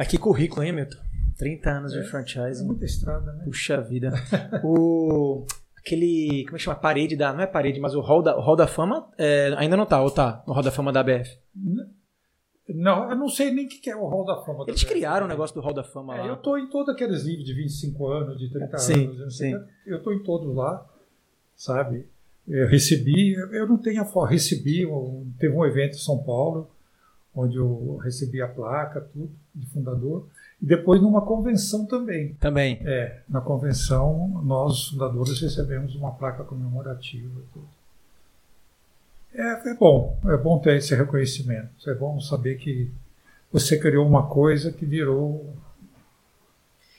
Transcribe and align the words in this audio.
Aqui 0.00 0.16
currículo, 0.18 0.62
hein, 0.64 0.72
Milton? 0.72 0.98
30 1.36 1.70
anos 1.70 1.94
É, 1.94 2.00
de 2.00 2.08
franchise. 2.08 2.62
É 2.62 2.66
muita 2.66 2.84
estrada, 2.84 3.32
né? 3.32 3.44
Puxa 3.44 3.80
vida. 3.80 4.12
o. 4.64 5.44
Aquele. 5.78 6.44
Como 6.44 6.56
é 6.56 6.58
que 6.58 6.64
chama? 6.64 6.76
Parede 6.76 7.16
da. 7.16 7.32
Não 7.32 7.40
é 7.42 7.46
parede, 7.46 7.80
mas 7.80 7.94
o 7.94 8.00
Hall 8.00 8.22
da, 8.22 8.36
o 8.36 8.40
hall 8.40 8.56
da 8.56 8.66
Fama 8.66 9.08
é, 9.18 9.52
ainda 9.56 9.76
não 9.76 9.86
tá, 9.86 10.02
ou 10.02 10.10
tá? 10.10 10.42
No 10.46 10.52
Hall 10.52 10.62
da 10.62 10.70
Fama 10.70 10.92
da 10.92 11.02
BF. 11.02 11.38
Não, 12.72 13.10
eu 13.10 13.16
não 13.16 13.28
sei 13.28 13.50
nem 13.50 13.66
o 13.66 13.68
que 13.68 13.90
é 13.90 13.96
o 13.96 14.06
Hall 14.06 14.24
da 14.24 14.36
Fama. 14.44 14.64
Eles 14.68 14.82
da 14.84 14.88
criaram 14.88 15.24
o 15.26 15.28
BF. 15.28 15.34
negócio 15.34 15.54
do 15.56 15.60
Hall 15.60 15.74
da 15.74 15.82
Fama 15.82 16.14
É, 16.16 16.20
lá. 16.20 16.26
eu 16.28 16.36
tô 16.36 16.56
em 16.56 16.68
todos 16.68 16.94
aqueles 16.94 17.22
livros 17.24 17.44
de 17.44 17.52
25 17.54 18.06
anos, 18.08 18.38
de 18.38 18.48
30 18.50 18.78
Sim, 18.78 19.06
anos. 19.08 19.36
sei 19.36 19.52
sim. 19.52 19.58
Eu 19.86 20.02
tô 20.02 20.12
em 20.12 20.22
todos 20.22 20.54
lá, 20.54 20.86
sabe? 21.56 22.06
Eu 22.46 22.68
recebi, 22.68 23.32
eu 23.32 23.66
não 23.66 23.76
tenho 23.76 24.00
a 24.02 24.04
foto, 24.04 24.30
recebi, 24.30 24.86
um- 24.86 25.32
teve 25.38 25.54
um 25.54 25.64
evento 25.64 25.94
em 25.96 26.00
São 26.00 26.22
Paulo, 26.22 26.70
onde 27.34 27.56
eu 27.56 27.96
recebi 27.98 28.42
a 28.42 28.48
placa, 28.48 29.00
tudo, 29.00 29.30
de 29.54 29.66
fundador, 29.66 30.26
e 30.60 30.66
depois 30.66 31.00
numa 31.00 31.22
convenção 31.22 31.86
também. 31.86 32.34
Também. 32.34 32.80
É, 32.84 33.20
na 33.28 33.40
convenção, 33.40 34.42
nós, 34.44 34.88
fundadores, 34.88 35.40
recebemos 35.40 35.94
uma 35.94 36.12
placa 36.12 36.44
comemorativa. 36.44 37.40
e 37.40 37.52
Tudo. 37.52 37.68
É, 39.32 39.70
é 39.70 39.74
bom, 39.74 40.18
é 40.26 40.36
bom 40.36 40.58
ter 40.58 40.76
esse 40.76 40.94
reconhecimento. 40.94 41.88
É 41.88 41.94
bom 41.94 42.20
saber 42.20 42.56
que 42.56 42.90
você 43.52 43.78
criou 43.78 44.06
uma 44.06 44.28
coisa 44.28 44.70
que 44.72 44.84
virou. 44.84 45.54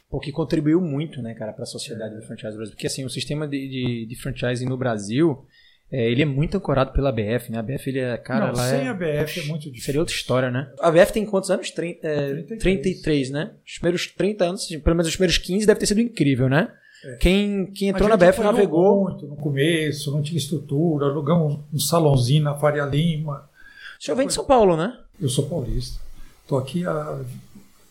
Porque 0.09 0.31
contribuiu 0.31 0.81
muito, 0.81 1.21
né, 1.21 1.33
cara, 1.33 1.53
para 1.53 1.63
a 1.63 1.67
sociedade 1.67 2.15
do 2.15 2.21
franchise 2.23 2.51
do 2.51 2.57
Brasil. 2.57 2.75
Porque, 2.75 2.87
assim, 2.87 3.05
o 3.05 3.09
sistema 3.09 3.47
de, 3.47 3.69
de, 3.69 4.05
de 4.07 4.15
franchising 4.15 4.65
no 4.65 4.75
Brasil, 4.75 5.45
é, 5.91 6.09
ele 6.09 6.21
é 6.21 6.25
muito 6.25 6.55
ancorado 6.57 6.91
pela 6.93 7.11
BF, 7.11 7.51
né? 7.51 7.59
A 7.59 7.61
BF, 7.61 7.89
ele 7.89 7.99
é, 7.99 8.17
cara, 8.17 8.39
não, 8.39 8.47
ela 8.53 8.69
sem 8.69 8.81
é... 8.81 8.87
a 8.87 8.93
BF 8.93 9.39
é 9.41 9.43
muito 9.45 9.63
difícil. 9.63 9.85
Seria 9.85 9.99
outra 10.01 10.15
história, 10.15 10.49
né? 10.49 10.71
A 10.79 10.89
BF 10.89 11.11
tem 11.13 11.25
quantos 11.25 11.51
anos? 11.51 11.69
Trin- 11.71 11.97
é, 12.01 12.27
33. 12.27 12.61
33, 12.61 13.29
né? 13.31 13.51
Os 13.65 13.73
primeiros 13.77 14.07
30 14.07 14.45
anos, 14.45 14.67
pelo 14.67 14.95
menos 14.95 15.07
os 15.07 15.15
primeiros 15.15 15.37
15, 15.37 15.65
deve 15.65 15.79
ter 15.79 15.85
sido 15.87 15.99
incrível, 16.01 16.47
né? 16.49 16.71
É. 17.03 17.15
Quem, 17.15 17.65
quem 17.73 17.89
entrou 17.89 18.07
na 18.07 18.15
BF 18.15 18.41
navegou. 18.41 19.03
muito 19.09 19.25
no 19.25 19.35
começo, 19.35 20.11
não 20.11 20.21
tinha 20.21 20.37
estrutura, 20.37 21.07
alugamos 21.07 21.59
um 21.73 21.79
salãozinho 21.79 22.43
na 22.43 22.53
Faria 22.55 22.85
Lima. 22.85 23.49
O 23.99 24.03
senhor 24.03 24.15
vem 24.15 24.27
de 24.27 24.33
São 24.33 24.45
Paulo, 24.45 24.77
né? 24.77 24.97
Eu 25.19 25.27
sou 25.27 25.47
paulista. 25.47 25.99
Estou 26.43 26.57
aqui 26.59 26.85
há 26.85 27.19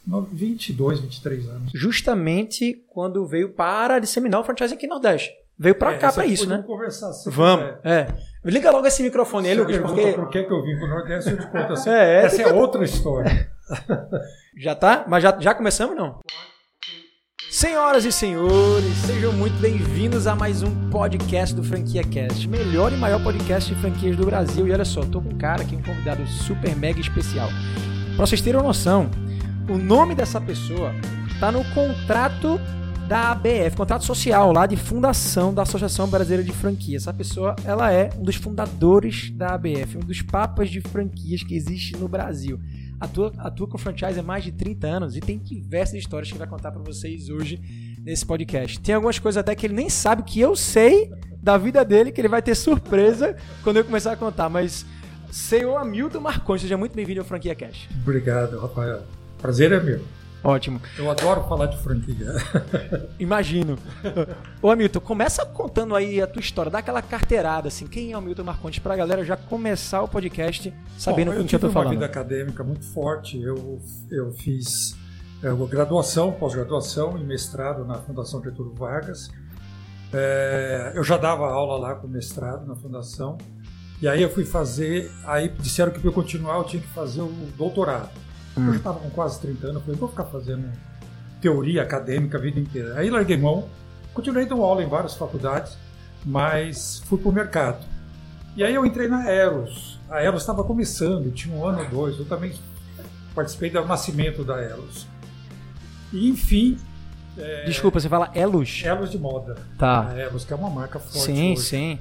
no- 0.07 0.23
22, 0.23 1.01
23 1.01 1.49
anos. 1.49 1.73
Justamente 1.75 2.83
quando 2.89 3.27
veio 3.27 3.51
para 3.51 3.99
disseminar 3.99 4.41
o 4.41 4.45
franchising 4.45 4.75
aqui 4.75 4.87
no 4.87 4.95
Nordeste. 4.95 5.31
Veio 5.63 5.75
pra 5.75 5.93
É, 5.93 5.99
cá 5.99 6.11
pra 6.11 6.25
isso, 6.25 6.49
né? 6.49 6.65
conversar 6.67 7.13
se 7.13 7.29
Vamos. 7.29 7.67
quiser. 7.67 7.81
É. 7.85 8.07
Liga 8.43 8.71
logo 8.71 8.87
esse 8.87 9.03
microfone 9.03 9.49
aí, 9.49 9.55
Você 9.55 9.61
Lucas, 9.61 9.79
porque. 9.79 10.13
por 10.15 10.31
que, 10.31 10.43
que 10.45 10.53
eu 10.55 10.63
vim 10.63 10.75
para 10.79 10.87
o 10.87 10.89
Nordeste, 10.89 11.31
eu 11.33 11.39
te 11.39 11.47
conto 11.49 11.73
assim. 11.75 11.91
É, 11.93 12.23
é, 12.23 12.25
Essa 12.25 12.37
tem 12.37 12.47
é 12.47 12.53
outra 12.55 12.83
história. 12.83 13.51
Já 14.59 14.75
tá? 14.75 15.05
Mas 15.07 15.23
já, 15.23 15.37
já 15.39 15.55
começamos, 15.55 15.95
não? 15.95 16.19
Senhoras 17.51 18.05
e 18.05 18.13
senhores, 18.13 18.95
sejam 19.07 19.33
muito 19.33 19.59
bem-vindos 19.61 20.27
a 20.27 20.35
mais 20.35 20.63
um 20.63 20.89
podcast 20.91 21.55
do 21.55 21.63
Franquia 21.65 22.03
Cast, 22.05 22.49
melhor 22.49 22.93
e 22.93 22.97
maior 22.97 23.23
podcast 23.23 23.73
de 23.75 23.81
franquias 23.81 24.17
do 24.17 24.25
Brasil. 24.25 24.67
E 24.67 24.73
olha 24.73 24.85
só, 24.85 25.03
tô 25.03 25.21
com 25.21 25.29
um 25.31 25.39
cara 25.39 25.63
aqui, 25.63 25.77
um 25.77 25.83
convidado 25.83 26.27
super 26.27 26.75
mega 26.77 27.01
especial. 27.01 27.49
Pra 28.17 28.25
vocês 28.27 28.41
terem 28.41 28.59
uma 28.61 28.67
noção, 28.69 29.11
o 29.69 29.77
nome 29.77 30.15
dessa 30.15 30.41
pessoa 30.41 30.93
tá 31.39 31.51
no 31.53 31.65
contrato 31.75 32.59
da 33.11 33.33
ABF, 33.33 33.77
contrato 33.77 34.05
social 34.05 34.53
lá 34.53 34.67
de 34.67 34.77
fundação 34.77 35.53
da 35.53 35.63
Associação 35.63 36.07
Brasileira 36.07 36.45
de 36.45 36.53
Franquia. 36.53 36.97
Essa 36.97 37.13
pessoa, 37.13 37.57
ela 37.65 37.93
é 37.93 38.09
um 38.17 38.23
dos 38.23 38.37
fundadores 38.37 39.33
da 39.33 39.49
ABF, 39.49 39.97
um 39.97 40.01
dos 40.01 40.23
papas 40.23 40.71
de 40.71 40.81
franquias 40.81 41.43
que 41.43 41.57
existe 41.57 41.97
no 41.97 42.07
Brasil. 42.07 42.61
Atua, 43.01 43.33
atua 43.39 43.67
com 43.67 43.77
franchise 43.77 44.21
há 44.21 44.23
mais 44.23 44.45
de 44.45 44.53
30 44.53 44.87
anos 44.87 45.17
e 45.17 45.21
tem 45.21 45.39
diversas 45.39 45.97
histórias 45.97 46.31
que 46.31 46.39
vai 46.39 46.47
contar 46.47 46.71
para 46.71 46.83
vocês 46.83 47.29
hoje 47.29 47.61
nesse 47.99 48.25
podcast. 48.25 48.79
Tem 48.79 48.95
algumas 48.95 49.19
coisas 49.19 49.41
até 49.41 49.57
que 49.57 49.67
ele 49.67 49.75
nem 49.75 49.91
sabe 49.91 50.23
que 50.23 50.39
eu 50.39 50.55
sei 50.55 51.11
da 51.43 51.59
vida 51.59 51.85
dele, 51.85 52.13
que 52.13 52.21
ele 52.21 52.29
vai 52.29 52.41
ter 52.41 52.55
surpresa 52.55 53.35
quando 53.65 53.79
eu 53.79 53.85
começar 53.85 54.13
a 54.13 54.17
contar. 54.17 54.49
Mas, 54.49 54.87
senhor 55.33 55.77
Hamilton 55.79 56.21
Marconi, 56.21 56.61
seja 56.61 56.77
muito 56.77 56.95
bem-vindo 56.95 57.19
ao 57.19 57.27
Franquia 57.27 57.57
Cash. 57.57 57.89
Obrigado, 58.03 58.61
Rafael. 58.61 59.03
Prazer 59.37 59.73
é 59.73 59.81
meu. 59.81 60.20
Ótimo. 60.43 60.81
Eu 60.97 61.11
adoro 61.11 61.43
falar 61.49 61.67
de 61.67 61.77
franquia. 61.79 62.33
Imagino. 63.19 63.79
Ô 64.63 64.71
Hamilton, 64.71 65.01
começa 65.01 65.45
contando 65.45 65.95
aí 65.95 66.21
a 66.21 66.27
tua 66.27 66.41
história, 66.41 66.71
dá 66.71 66.79
aquela 66.79 67.03
carteirada, 67.03 67.69
assim, 67.69 67.87
quem 67.87 68.13
é 68.13 68.15
o 68.15 68.19
Hamilton 68.19 68.45
Marcondes, 68.45 68.79
pra 68.79 68.97
galera 68.97 69.25
já 69.25 69.37
começar 69.37 70.03
o 70.03 70.09
podcast 70.09 70.73
sabendo 70.97 71.27
Bom, 71.27 71.33
com 71.33 71.39
eu 71.41 71.45
o 71.45 71.47
que 71.47 71.55
eu 71.55 71.59
tive 71.59 71.61
tô 71.61 71.67
uma 71.67 71.73
falando. 71.73 71.91
vida 71.91 72.07
acadêmica 72.07 72.65
muito 72.65 72.85
forte. 72.87 73.41
Eu, 73.41 73.79
eu 74.11 74.33
fiz 74.33 74.97
é, 75.43 75.51
graduação, 75.69 76.33
pós-graduação 76.33 77.19
e 77.19 77.25
mestrado 77.25 77.85
na 77.85 77.95
Fundação 77.97 78.43
Getúlio 78.43 78.75
Vargas. 78.75 79.31
É, 80.13 80.93
eu 80.95 81.05
já 81.05 81.17
dava 81.17 81.47
aula 81.51 81.79
lá 81.79 81.95
com 81.95 82.09
mestrado 82.09 82.67
na 82.67 82.75
fundação. 82.75 83.39
E 84.03 84.09
aí 84.09 84.23
eu 84.23 84.31
fui 84.31 84.47
fazer, 84.47 85.11
aí 85.27 85.49
disseram 85.49 85.93
que 85.93 85.99
para 85.99 86.09
eu 86.09 86.13
continuar 86.13 86.57
eu 86.57 86.65
tinha 86.65 86.81
que 86.81 86.89
fazer 86.89 87.21
o 87.21 87.31
doutorado. 87.57 88.11
Eu 88.67 88.73
já 88.73 88.79
estava 88.79 89.01
com 89.01 89.11
quase 89.11 89.41
30 89.41 89.67
anos, 89.69 89.83
falei, 89.83 89.99
vou 89.99 90.09
ficar 90.09 90.25
fazendo 90.25 90.71
teoria 91.41 91.83
acadêmica 91.83 92.39
a 92.39 92.41
vida 92.41 92.61
inteira. 92.61 92.99
Aí 92.99 93.11
larguei 93.11 93.37
mão, 93.37 93.69
continuei 94.13 94.47
dando 94.47 94.63
aula 94.63 94.83
em 94.83 94.89
várias 94.89 95.15
faculdades, 95.15 95.77
mas 96.25 97.03
fui 97.07 97.19
para 97.19 97.29
o 97.29 97.33
mercado. 97.33 97.85
E 98.57 98.65
aí 98.65 98.75
eu 98.75 98.85
entrei 98.85 99.09
na 99.09 99.31
Eros. 99.31 99.99
A 100.09 100.23
Eros 100.23 100.43
estava 100.43 100.65
começando, 100.65 101.31
tinha 101.33 101.55
um 101.55 101.65
ano 101.65 101.81
ou 101.81 101.89
dois. 101.89 102.19
Eu 102.19 102.25
também 102.25 102.53
participei 103.35 103.71
do 103.71 103.85
nascimento 103.85 104.45
da 104.45 104.61
Eros. 104.61 105.07
E 106.13 106.29
enfim, 106.29 106.77
Desculpa, 107.65 108.01
você 108.01 108.09
fala 108.09 108.31
Elos? 108.35 108.83
Eros 108.85 109.11
de 109.11 109.19
moda. 109.19 109.57
Tá. 109.79 110.09
A 110.09 110.15
Eros, 110.15 110.45
que 110.45 110.53
é 110.53 110.57
uma 110.57 110.69
marca 110.69 110.99
forte. 110.99 111.21
Sim, 111.21 111.53
hoje. 111.53 111.63
sim. 111.63 111.99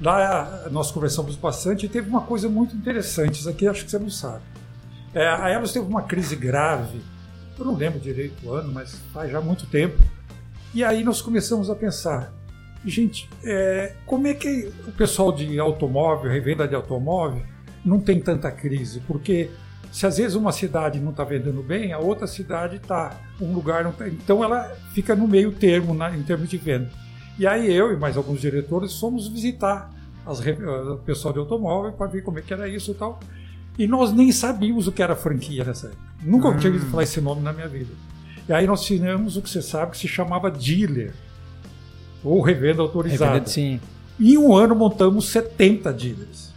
Lá 0.00 0.68
nós 0.70 0.90
conversamos 0.90 1.36
bastante 1.36 1.86
e 1.86 1.88
teve 1.88 2.08
uma 2.08 2.22
coisa 2.22 2.48
muito 2.48 2.74
interessante, 2.74 3.38
isso 3.38 3.48
aqui 3.48 3.68
acho 3.68 3.84
que 3.84 3.90
você 3.90 3.98
não 3.98 4.10
sabe. 4.10 4.42
É, 5.14 5.26
a 5.28 5.48
Eros 5.48 5.72
teve 5.72 5.86
uma 5.86 6.02
crise 6.02 6.34
grave, 6.34 7.00
eu 7.58 7.64
não 7.64 7.76
lembro 7.76 8.00
direito 8.00 8.34
o 8.44 8.52
ano, 8.52 8.72
mas 8.72 8.96
faz 9.12 9.30
já 9.30 9.40
muito 9.40 9.66
tempo. 9.66 10.02
E 10.74 10.82
aí 10.82 11.04
nós 11.04 11.22
começamos 11.22 11.70
a 11.70 11.74
pensar, 11.76 12.32
gente, 12.84 13.30
é, 13.44 13.94
como 14.04 14.26
é 14.26 14.34
que 14.34 14.72
o 14.88 14.92
pessoal 14.92 15.30
de 15.30 15.58
automóvel, 15.60 16.30
revenda 16.30 16.66
de 16.66 16.74
automóvel, 16.74 17.42
não 17.84 18.00
tem 18.00 18.20
tanta 18.20 18.50
crise? 18.50 19.00
Porque 19.06 19.50
se 19.92 20.04
às 20.04 20.16
vezes 20.16 20.34
uma 20.34 20.50
cidade 20.50 20.98
não 20.98 21.12
está 21.12 21.22
vendendo 21.22 21.62
bem, 21.62 21.92
a 21.92 21.98
outra 21.98 22.26
cidade 22.26 22.76
está, 22.76 23.16
um 23.40 23.54
lugar 23.54 23.84
não 23.84 23.92
tá, 23.92 24.08
então 24.08 24.42
ela 24.42 24.74
fica 24.92 25.14
no 25.14 25.28
meio 25.28 25.52
termo 25.52 25.94
na, 25.94 26.10
em 26.16 26.24
termos 26.24 26.48
de 26.48 26.56
venda. 26.56 26.90
E 27.38 27.46
aí 27.46 27.72
eu 27.72 27.92
e 27.92 27.96
mais 27.96 28.16
alguns 28.16 28.40
diretores 28.40 28.98
fomos 28.98 29.28
visitar 29.28 29.92
as, 30.26 30.40
o 30.40 30.98
pessoal 31.06 31.32
de 31.32 31.38
automóvel 31.38 31.92
para 31.92 32.08
ver 32.08 32.22
como 32.22 32.40
é 32.40 32.42
que 32.42 32.52
era 32.52 32.68
isso 32.68 32.90
e 32.90 32.94
tal. 32.94 33.20
E 33.78 33.86
nós 33.86 34.12
nem 34.12 34.30
sabíamos 34.30 34.86
o 34.86 34.92
que 34.92 35.02
era 35.02 35.16
franquia 35.16 35.64
nessa 35.64 35.88
época. 35.88 36.02
Nunca 36.22 36.56
tinha 36.56 36.72
ouvido 36.72 36.90
falar 36.90 37.02
esse 37.02 37.20
nome 37.20 37.42
na 37.42 37.52
minha 37.52 37.68
vida. 37.68 37.90
E 38.48 38.52
aí 38.52 38.66
nós 38.66 38.86
fizemos 38.86 39.36
o 39.36 39.42
que 39.42 39.50
você 39.50 39.60
sabe 39.62 39.92
que 39.92 39.98
se 39.98 40.06
chamava 40.08 40.50
dealer. 40.50 41.12
Ou 42.22 42.40
revenda 42.40 42.82
autorizada. 42.82 43.32
Revenda- 43.32 43.50
Sim. 43.50 43.80
Em 44.20 44.38
um 44.38 44.54
ano 44.54 44.74
montamos 44.74 45.28
70 45.28 45.92
dealers. 45.92 46.52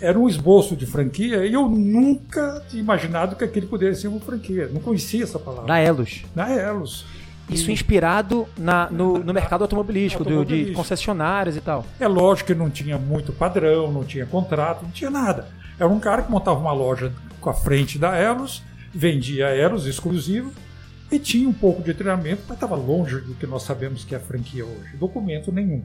Era 0.00 0.18
um 0.18 0.28
esboço 0.28 0.74
de 0.76 0.86
franquia 0.86 1.44
e 1.44 1.52
eu 1.52 1.68
nunca 1.68 2.64
tinha 2.68 2.80
imaginado 2.80 3.34
que 3.36 3.44
aquilo 3.44 3.66
pudesse 3.66 4.02
ser 4.02 4.08
uma 4.08 4.20
franquia. 4.20 4.70
Não 4.72 4.80
conhecia 4.80 5.24
essa 5.24 5.38
palavra. 5.38 5.66
Na 5.66 5.78
Elos. 5.80 6.22
Na 6.34 6.50
Elos. 6.50 7.04
Isso 7.48 7.70
inspirado 7.70 8.46
na- 8.58 8.90
no, 8.90 9.18
no 9.18 9.32
mercado 9.32 9.62
automobilístico, 9.62 10.22
do- 10.22 10.28
de 10.30 10.34
Automobilístico. 10.36 10.76
concessionárias 10.76 11.56
e 11.56 11.60
tal. 11.60 11.84
É 11.98 12.06
lógico 12.06 12.48
que 12.48 12.54
não 12.54 12.68
tinha 12.68 12.98
muito 12.98 13.32
padrão, 13.32 13.90
não 13.90 14.04
tinha 14.04 14.26
contrato, 14.26 14.82
não 14.82 14.90
tinha 14.90 15.10
nada. 15.10 15.48
Era 15.78 15.88
um 15.88 15.98
cara 16.00 16.22
que 16.22 16.30
montava 16.30 16.58
uma 16.58 16.72
loja 16.72 17.12
com 17.40 17.48
a 17.48 17.54
frente 17.54 17.98
da 17.98 18.16
Elos, 18.16 18.62
vendia 18.92 19.46
Elos 19.46 19.86
exclusivo 19.86 20.52
e 21.10 21.18
tinha 21.18 21.48
um 21.48 21.52
pouco 21.52 21.82
de 21.82 21.94
treinamento, 21.94 22.42
mas 22.46 22.56
estava 22.56 22.74
longe 22.74 23.20
do 23.20 23.34
que 23.34 23.46
nós 23.46 23.62
sabemos 23.62 24.04
que 24.04 24.14
é 24.14 24.18
a 24.18 24.20
franquia 24.20 24.64
hoje. 24.66 24.96
Documento 24.98 25.50
nenhum. 25.50 25.82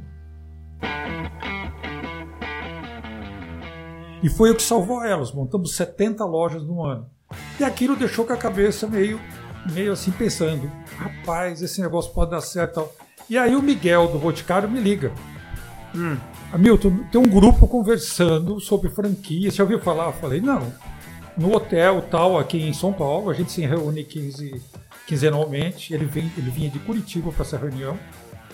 E 4.22 4.30
foi 4.30 4.52
o 4.52 4.56
que 4.56 4.64
salvou 4.64 5.00
a 5.02 5.08
Elos. 5.08 5.34
Montamos 5.34 5.76
70 5.76 6.24
lojas 6.26 6.64
no 6.64 6.84
ano. 6.84 7.08
E 7.60 7.64
aquilo 7.64 7.96
deixou 7.96 8.26
com 8.26 8.34
a 8.34 8.38
cabeça 8.38 8.88
meio, 8.88 9.20
meio 9.72 9.94
assim 9.94 10.12
pensando: 10.12 10.72
rapaz, 10.98 11.62
esse 11.62 11.82
negócio 11.82 12.14
pode 12.14 12.32
dar 12.32 12.42
certo. 12.42 12.90
e 13.30 13.38
aí 13.38 13.56
o 13.56 13.62
Miguel 13.62 14.08
do 14.08 14.20
Boticário 14.20 14.70
me 14.70 14.80
liga. 14.80 15.12
Hamilton, 16.52 16.98
tem 17.12 17.22
um 17.22 17.28
grupo 17.28 17.68
conversando 17.68 18.60
sobre 18.60 18.90
franquia. 18.90 19.52
Você 19.52 19.62
ouviu 19.62 19.80
falar? 19.80 20.08
Eu 20.08 20.14
falei, 20.14 20.42
não. 20.42 20.74
No 21.38 21.56
hotel 21.56 22.02
tal, 22.12 22.38
aqui 22.38 22.62
em 22.62 22.74
São 22.74 22.94
Paulo, 22.94 23.30
a 23.30 23.34
gente 23.34 23.52
se 23.52 23.62
reúne 23.62 24.04
15, 24.04 24.62
quinzenalmente. 25.08 25.94
Ele, 25.94 26.06
vem, 26.06 26.32
ele 26.38 26.50
vinha 26.50 26.70
de 26.70 26.80
Curitiba 26.80 27.32
para 27.32 27.44
essa 27.44 27.58
reunião. 27.58 27.98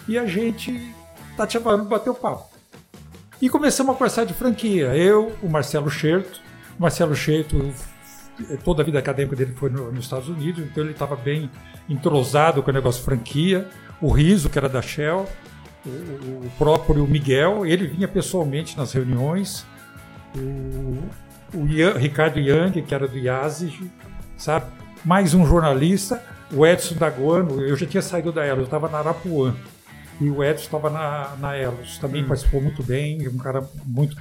E 0.07 0.17
a 0.17 0.25
gente 0.25 0.93
tá 1.35 1.45
te 1.45 1.53
chamando 1.53 1.85
para 1.85 1.97
bater 1.97 2.09
o 2.09 2.15
papo. 2.15 2.49
E 3.41 3.49
começamos 3.49 3.93
a 3.93 3.97
conversar 3.97 4.25
de 4.25 4.33
franquia. 4.33 4.95
Eu, 4.95 5.33
o 5.41 5.49
Marcelo 5.49 5.89
Scherto. 5.89 6.41
O 6.77 6.81
Marcelo 6.81 7.15
Scherto 7.15 7.73
toda 8.63 8.81
a 8.81 8.85
vida 8.85 8.99
acadêmica 8.99 9.35
dele 9.35 9.53
foi 9.55 9.69
no, 9.69 9.91
nos 9.91 10.05
Estados 10.05 10.29
Unidos, 10.29 10.63
então 10.63 10.83
ele 10.83 10.93
estava 10.93 11.15
bem 11.15 11.49
entrosado 11.89 12.61
com 12.63 12.71
o 12.71 12.73
negócio 12.73 13.03
franquia. 13.03 13.67
O 14.01 14.09
Riso, 14.09 14.49
que 14.49 14.57
era 14.57 14.69
da 14.69 14.81
Shell, 14.81 15.27
o, 15.85 15.89
o 15.89 16.51
próprio 16.57 17.05
Miguel, 17.07 17.65
ele 17.65 17.87
vinha 17.87 18.07
pessoalmente 18.07 18.77
nas 18.77 18.93
reuniões. 18.93 19.65
O, 20.35 21.57
o 21.57 21.67
Ian, 21.67 21.93
Ricardo 21.97 22.39
Yang, 22.39 22.81
que 22.83 22.93
era 22.93 23.07
do 23.07 23.17
IASIG, 23.17 23.89
sabe? 24.37 24.67
Mais 25.03 25.33
um 25.33 25.45
jornalista, 25.45 26.21
o 26.51 26.65
Edson 26.65 26.95
Daguano, 26.95 27.61
eu 27.61 27.75
já 27.75 27.85
tinha 27.85 28.01
saído 28.01 28.31
da 28.31 28.45
Elos, 28.45 28.59
eu 28.59 28.65
estava 28.65 28.89
na 28.89 28.99
Arapuã. 28.99 29.55
E 30.21 30.29
o 30.29 30.43
Edson 30.43 30.65
estava 30.65 30.89
na, 30.89 31.35
na 31.37 31.55
Elos, 31.55 31.97
também 31.97 32.23
hum. 32.23 32.27
participou 32.27 32.61
muito 32.61 32.83
bem, 32.83 33.27
um 33.27 33.37
cara 33.37 33.63
muito 33.85 34.17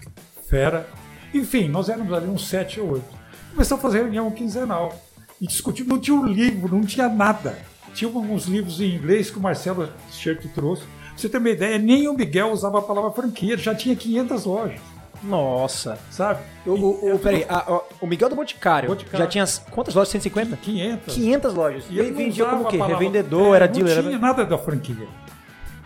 fera. 0.48 0.88
Enfim, 1.34 1.68
nós 1.68 1.88
éramos 1.88 2.12
ali 2.12 2.28
uns 2.28 2.48
sete 2.48 2.80
ou 2.80 2.92
oito. 2.92 3.17
Começamos 3.50 3.84
a 3.84 3.88
fazer 3.88 4.02
reunião 4.02 4.30
quinzenal. 4.30 4.94
E 5.40 5.46
discutir, 5.46 5.84
não 5.84 5.98
tinha 5.98 6.16
um 6.16 6.26
livro, 6.26 6.76
não 6.76 6.84
tinha 6.84 7.08
nada. 7.08 7.58
Tinha 7.94 8.10
uns 8.10 8.46
livros 8.46 8.80
em 8.80 8.94
inglês 8.94 9.30
que 9.30 9.38
o 9.38 9.40
Marcelo 9.40 9.88
Scherto 10.10 10.48
trouxe. 10.48 10.82
Pra 10.82 11.12
você 11.16 11.28
ter 11.28 11.38
uma 11.38 11.50
ideia, 11.50 11.78
nem 11.78 12.08
o 12.08 12.14
Miguel 12.14 12.50
usava 12.52 12.78
a 12.78 12.82
palavra 12.82 13.10
franquia, 13.10 13.56
já 13.56 13.74
tinha 13.74 13.94
500 13.96 14.44
lojas. 14.44 14.80
Nossa. 15.22 15.98
Sabe? 16.10 16.40
O, 16.64 16.70
o, 16.70 17.14
o, 17.14 17.18
peraí, 17.18 17.44
a, 17.48 17.58
a, 17.58 17.80
o 18.00 18.06
Miguel 18.06 18.28
do 18.28 18.36
Boticário, 18.36 18.88
Boticário, 18.88 19.18
já 19.18 19.26
tinha 19.26 19.44
quantas 19.70 19.94
lojas? 19.94 20.10
150? 20.10 20.56
500. 20.56 21.14
500 21.14 21.54
lojas. 21.54 21.84
E 21.90 21.98
ele 21.98 22.12
vendia 22.12 22.44
como 22.46 22.62
o 22.62 22.68
quê? 22.68 22.76
Revendedor, 22.76 23.54
é, 23.54 23.56
era 23.56 23.68
dealer? 23.68 23.96
Não 23.96 24.02
tinha 24.02 24.14
era... 24.14 24.20
nada 24.20 24.44
da 24.44 24.58
franquia. 24.58 25.08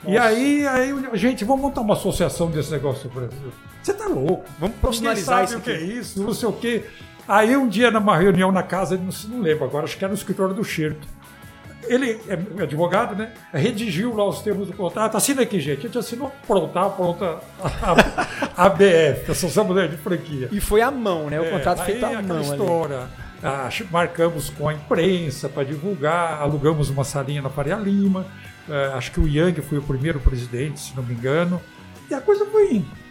Nossa. 0.04 0.12
E 0.12 0.18
aí, 0.18 0.66
aí, 0.66 0.92
gente, 1.14 1.44
vamos 1.44 1.62
montar 1.62 1.80
uma 1.80 1.94
associação 1.94 2.50
desse 2.50 2.70
negócio 2.72 3.08
no 3.08 3.14
Brasil. 3.14 3.52
Você 3.82 3.94
tá 3.94 4.06
louco? 4.06 4.44
Vamos 4.58 4.76
profissionalizar 4.76 5.44
isso. 5.44 5.58
o 5.58 5.60
que 5.60 5.70
é 5.70 5.80
isso, 5.80 6.22
não 6.22 6.34
sei 6.34 6.48
o 6.48 6.52
quê. 6.52 6.84
Aí 7.26 7.56
um 7.56 7.68
dia, 7.68 7.90
numa 7.90 8.16
reunião 8.16 8.50
na 8.50 8.62
casa, 8.62 8.96
não, 8.96 9.10
não 9.28 9.42
lembro 9.42 9.64
agora, 9.64 9.84
acho 9.84 9.96
que 9.96 10.04
era 10.04 10.12
no 10.12 10.18
escritório 10.18 10.54
do 10.54 10.64
Xerto. 10.64 11.06
Ele 11.84 12.20
é 12.28 12.62
advogado, 12.62 13.16
né? 13.16 13.32
Redigiu 13.52 14.14
lá 14.14 14.24
os 14.28 14.40
termos 14.40 14.68
do 14.68 14.72
contrato. 14.72 15.16
Assina 15.16 15.42
aqui, 15.42 15.58
gente. 15.58 15.80
A 15.80 15.82
gente 15.82 15.98
assinou 15.98 16.32
pronta, 16.46 16.88
pronta 16.90 17.40
a, 17.60 18.66
a, 18.66 18.68
BF, 18.68 19.30
Associação 19.30 19.64
Mulher 19.64 19.88
de 19.88 19.96
Franquia. 19.96 20.48
E 20.52 20.60
foi 20.60 20.80
à 20.80 20.90
mão, 20.90 21.28
né? 21.28 21.40
O 21.40 21.44
é, 21.44 21.50
contrato 21.50 21.84
feito 21.84 22.04
à 22.04 22.22
mão. 22.22 22.40
História. 22.40 23.08
Ah, 23.42 23.68
marcamos 23.90 24.50
com 24.50 24.68
a 24.68 24.74
imprensa 24.74 25.48
para 25.48 25.64
divulgar, 25.64 26.40
alugamos 26.40 26.88
uma 26.88 27.02
salinha 27.02 27.42
na 27.42 27.50
Faria 27.50 27.74
Lima. 27.74 28.26
Ah, 28.70 28.96
acho 28.96 29.10
que 29.10 29.18
o 29.18 29.26
Yang 29.26 29.62
foi 29.62 29.78
o 29.78 29.82
primeiro 29.82 30.20
presidente, 30.20 30.78
se 30.78 30.96
não 30.96 31.02
me 31.02 31.14
engano. 31.14 31.60
E 32.08 32.14
a 32.14 32.20
coisa 32.20 32.46
foi 32.46 32.74
indo. 32.74 33.01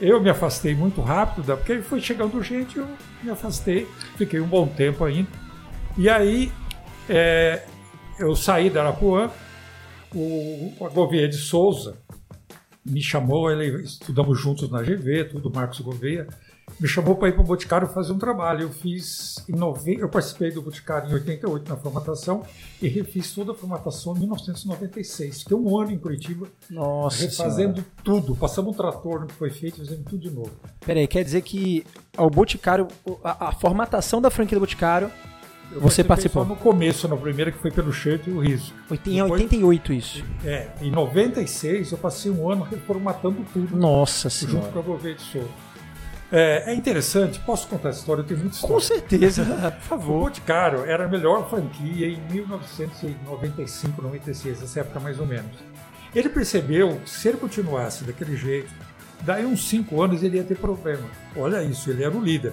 Eu 0.00 0.20
me 0.20 0.28
afastei 0.28 0.74
muito 0.74 1.00
rápido, 1.00 1.56
porque 1.56 1.80
foi 1.80 2.00
chegando 2.00 2.42
gente, 2.42 2.78
eu 2.78 2.86
me 3.22 3.30
afastei, 3.30 3.88
fiquei 4.16 4.38
um 4.40 4.46
bom 4.46 4.66
tempo 4.66 5.04
ainda. 5.04 5.30
E 5.96 6.08
aí 6.08 6.52
é, 7.08 7.64
eu 8.18 8.36
saí 8.36 8.68
da 8.68 8.82
Arapuã, 8.82 9.30
o, 10.14 10.74
Gouveia 10.92 11.28
de 11.28 11.36
Souza 11.36 11.96
me 12.84 13.02
chamou, 13.02 13.50
ele, 13.50 13.82
estudamos 13.82 14.40
juntos 14.40 14.70
na 14.70 14.82
GV, 14.82 15.24
tudo, 15.24 15.50
Marcos 15.54 15.80
Gouveia, 15.80 16.26
me 16.78 16.88
chamou 16.88 17.16
para 17.16 17.28
ir 17.28 17.32
para 17.32 17.42
o 17.42 17.44
Boticário 17.44 17.88
fazer 17.88 18.12
um 18.12 18.18
trabalho. 18.18 18.62
Eu 18.62 18.70
fiz 18.70 19.36
em 19.48 19.52
nove... 19.52 19.96
eu 19.98 20.08
participei 20.08 20.50
do 20.50 20.62
Boticário 20.62 21.10
em 21.10 21.14
88 21.14 21.68
na 21.68 21.76
formatação 21.76 22.42
e 22.80 22.88
refiz 22.88 23.32
toda 23.32 23.52
a 23.52 23.54
formatação 23.54 24.14
em 24.16 24.20
1996. 24.20 25.42
Fiquei 25.42 25.56
um 25.56 25.78
ano 25.78 25.92
em 25.92 25.98
Curitiba 25.98 26.46
Nossa 26.68 27.22
refazendo 27.22 27.76
senhora. 27.76 27.92
tudo. 28.04 28.36
Passamos 28.36 28.72
um 28.72 28.76
trator 28.76 29.20
no 29.20 29.26
que 29.26 29.34
foi 29.34 29.50
feito, 29.50 29.78
fazendo 29.78 30.04
tudo 30.04 30.18
de 30.18 30.30
novo. 30.30 30.52
Peraí, 30.84 31.06
quer 31.06 31.24
dizer 31.24 31.42
que 31.42 31.84
o 32.16 32.30
Boticário, 32.30 32.88
a, 33.24 33.48
a 33.48 33.52
formatação 33.52 34.20
da 34.20 34.30
franquia 34.30 34.56
do 34.56 34.60
Boticário 34.60 35.10
eu 35.72 35.80
Você 35.80 36.02
participou? 36.02 36.44
no 36.44 36.56
começo, 36.56 37.06
na 37.06 37.16
primeira, 37.16 37.52
que 37.52 37.58
foi 37.58 37.70
pelo 37.70 37.92
Cheiro 37.92 38.22
e 38.26 38.30
o 38.32 38.40
Riso. 38.40 38.74
Em 39.06 39.22
88 39.22 39.92
isso. 39.92 40.24
É, 40.44 40.68
em 40.82 40.90
96 40.90 41.92
eu 41.92 41.98
passei 41.98 42.30
um 42.30 42.50
ano 42.50 42.64
reformatando 42.64 43.44
tudo. 43.52 43.76
Nossa 43.76 44.28
Senhora. 44.28 44.62
Junto 44.62 44.72
com 44.72 44.78
a 44.80 44.82
Gouveia 44.82 45.14
de 45.14 45.22
Souza. 45.22 45.48
É, 46.32 46.70
é, 46.70 46.74
interessante, 46.74 47.40
posso 47.40 47.66
contar 47.66 47.88
essa 47.88 48.00
história? 48.00 48.22
Eu 48.22 48.26
tenho 48.26 48.40
muita 48.40 48.54
história. 48.54 48.74
Com 48.74 48.80
certeza, 48.80 49.44
por 49.80 49.80
favor. 49.80 50.16
O 50.16 50.20
Boticário 50.24 50.84
era 50.84 51.04
a 51.04 51.08
melhor 51.08 51.48
franquia 51.50 52.06
em 52.06 52.20
1995, 52.30 54.00
96, 54.00 54.62
essa 54.62 54.80
época 54.80 55.00
mais 55.00 55.18
ou 55.18 55.26
menos. 55.26 55.50
Ele 56.14 56.28
percebeu 56.28 57.00
que 57.04 57.10
se 57.10 57.28
ele 57.28 57.38
continuasse 57.38 58.04
daquele 58.04 58.36
jeito, 58.36 58.70
daí 59.22 59.44
uns 59.44 59.68
5 59.68 60.02
anos 60.02 60.22
ele 60.22 60.36
ia 60.36 60.44
ter 60.44 60.56
problema. 60.56 61.06
Olha 61.36 61.62
isso, 61.62 61.90
ele 61.90 62.04
era 62.04 62.16
o 62.16 62.20
líder. 62.20 62.52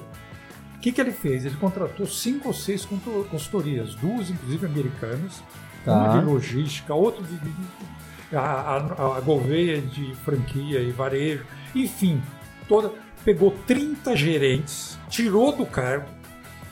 O 0.76 0.80
que, 0.80 0.92
que 0.92 1.02
ele 1.02 1.12
fez? 1.12 1.44
Ele 1.44 1.56
contratou 1.56 2.06
cinco 2.06 2.50
ou 2.50 2.54
seis 2.54 2.88
consultorias, 3.32 3.96
duas 3.96 4.30
inclusive 4.30 4.68
americanas, 4.68 5.44
tá. 5.84 5.92
uma 5.92 6.20
de 6.20 6.26
logística, 6.26 6.94
outra 6.94 7.24
de, 7.24 8.36
a, 8.36 8.40
a, 8.40 9.18
a 9.18 9.20
Gouveia 9.22 9.82
de 9.82 10.14
franquia 10.18 10.80
e 10.80 10.92
varejo, 10.92 11.44
enfim, 11.74 12.22
toda 12.68 12.92
pegou 13.28 13.52
30 13.68 14.16
gerentes, 14.16 14.98
tirou 15.10 15.52
do 15.52 15.66
cargo 15.66 16.08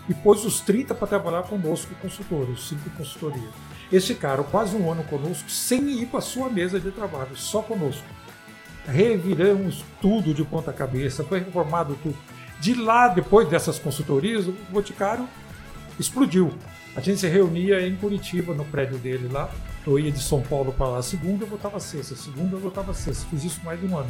e 0.07 0.13
pôs 0.13 0.45
os 0.45 0.61
30 0.61 0.95
para 0.95 1.05
trabalhar 1.05 1.43
conosco, 1.43 1.93
consultores, 2.01 2.69
cinco 2.69 2.89
consultorias. 2.91 3.49
Esse 3.91 4.15
cara, 4.15 4.41
quase 4.41 4.73
um 4.73 4.89
ano 4.89 5.03
conosco, 5.03 5.49
sem 5.51 5.99
ir 5.99 6.05
para 6.05 6.21
sua 6.21 6.49
mesa 6.49 6.79
de 6.79 6.91
trabalho, 6.91 7.35
só 7.35 7.61
conosco. 7.61 8.05
Reviramos 8.85 9.83
tudo 9.99 10.33
de 10.33 10.45
ponta 10.45 10.71
cabeça, 10.71 11.25
foi 11.25 11.39
reformado 11.39 11.99
tudo. 12.01 12.15
De 12.61 12.73
lá, 12.73 13.09
depois 13.09 13.49
dessas 13.49 13.77
consultorias, 13.77 14.47
o 14.47 14.53
Boticário 14.69 15.27
explodiu. 15.99 16.53
A 16.95 17.01
gente 17.01 17.19
se 17.19 17.27
reunia 17.27 17.85
em 17.85 17.97
Curitiba, 17.97 18.53
no 18.53 18.63
prédio 18.63 18.97
dele 18.97 19.27
lá. 19.29 19.51
Eu 19.85 19.99
ia 19.99 20.09
de 20.09 20.23
São 20.23 20.41
Paulo 20.41 20.71
para 20.71 20.87
lá 20.87 21.01
segunda, 21.01 21.43
eu 21.43 21.49
voltava 21.49 21.81
sexta. 21.81 22.15
Segunda, 22.15 22.55
eu 22.55 22.61
voltava 22.61 22.93
sexta. 22.93 23.27
Fiz 23.29 23.43
isso 23.43 23.59
mais 23.65 23.77
de 23.77 23.87
um 23.87 23.97
ano, 23.97 24.09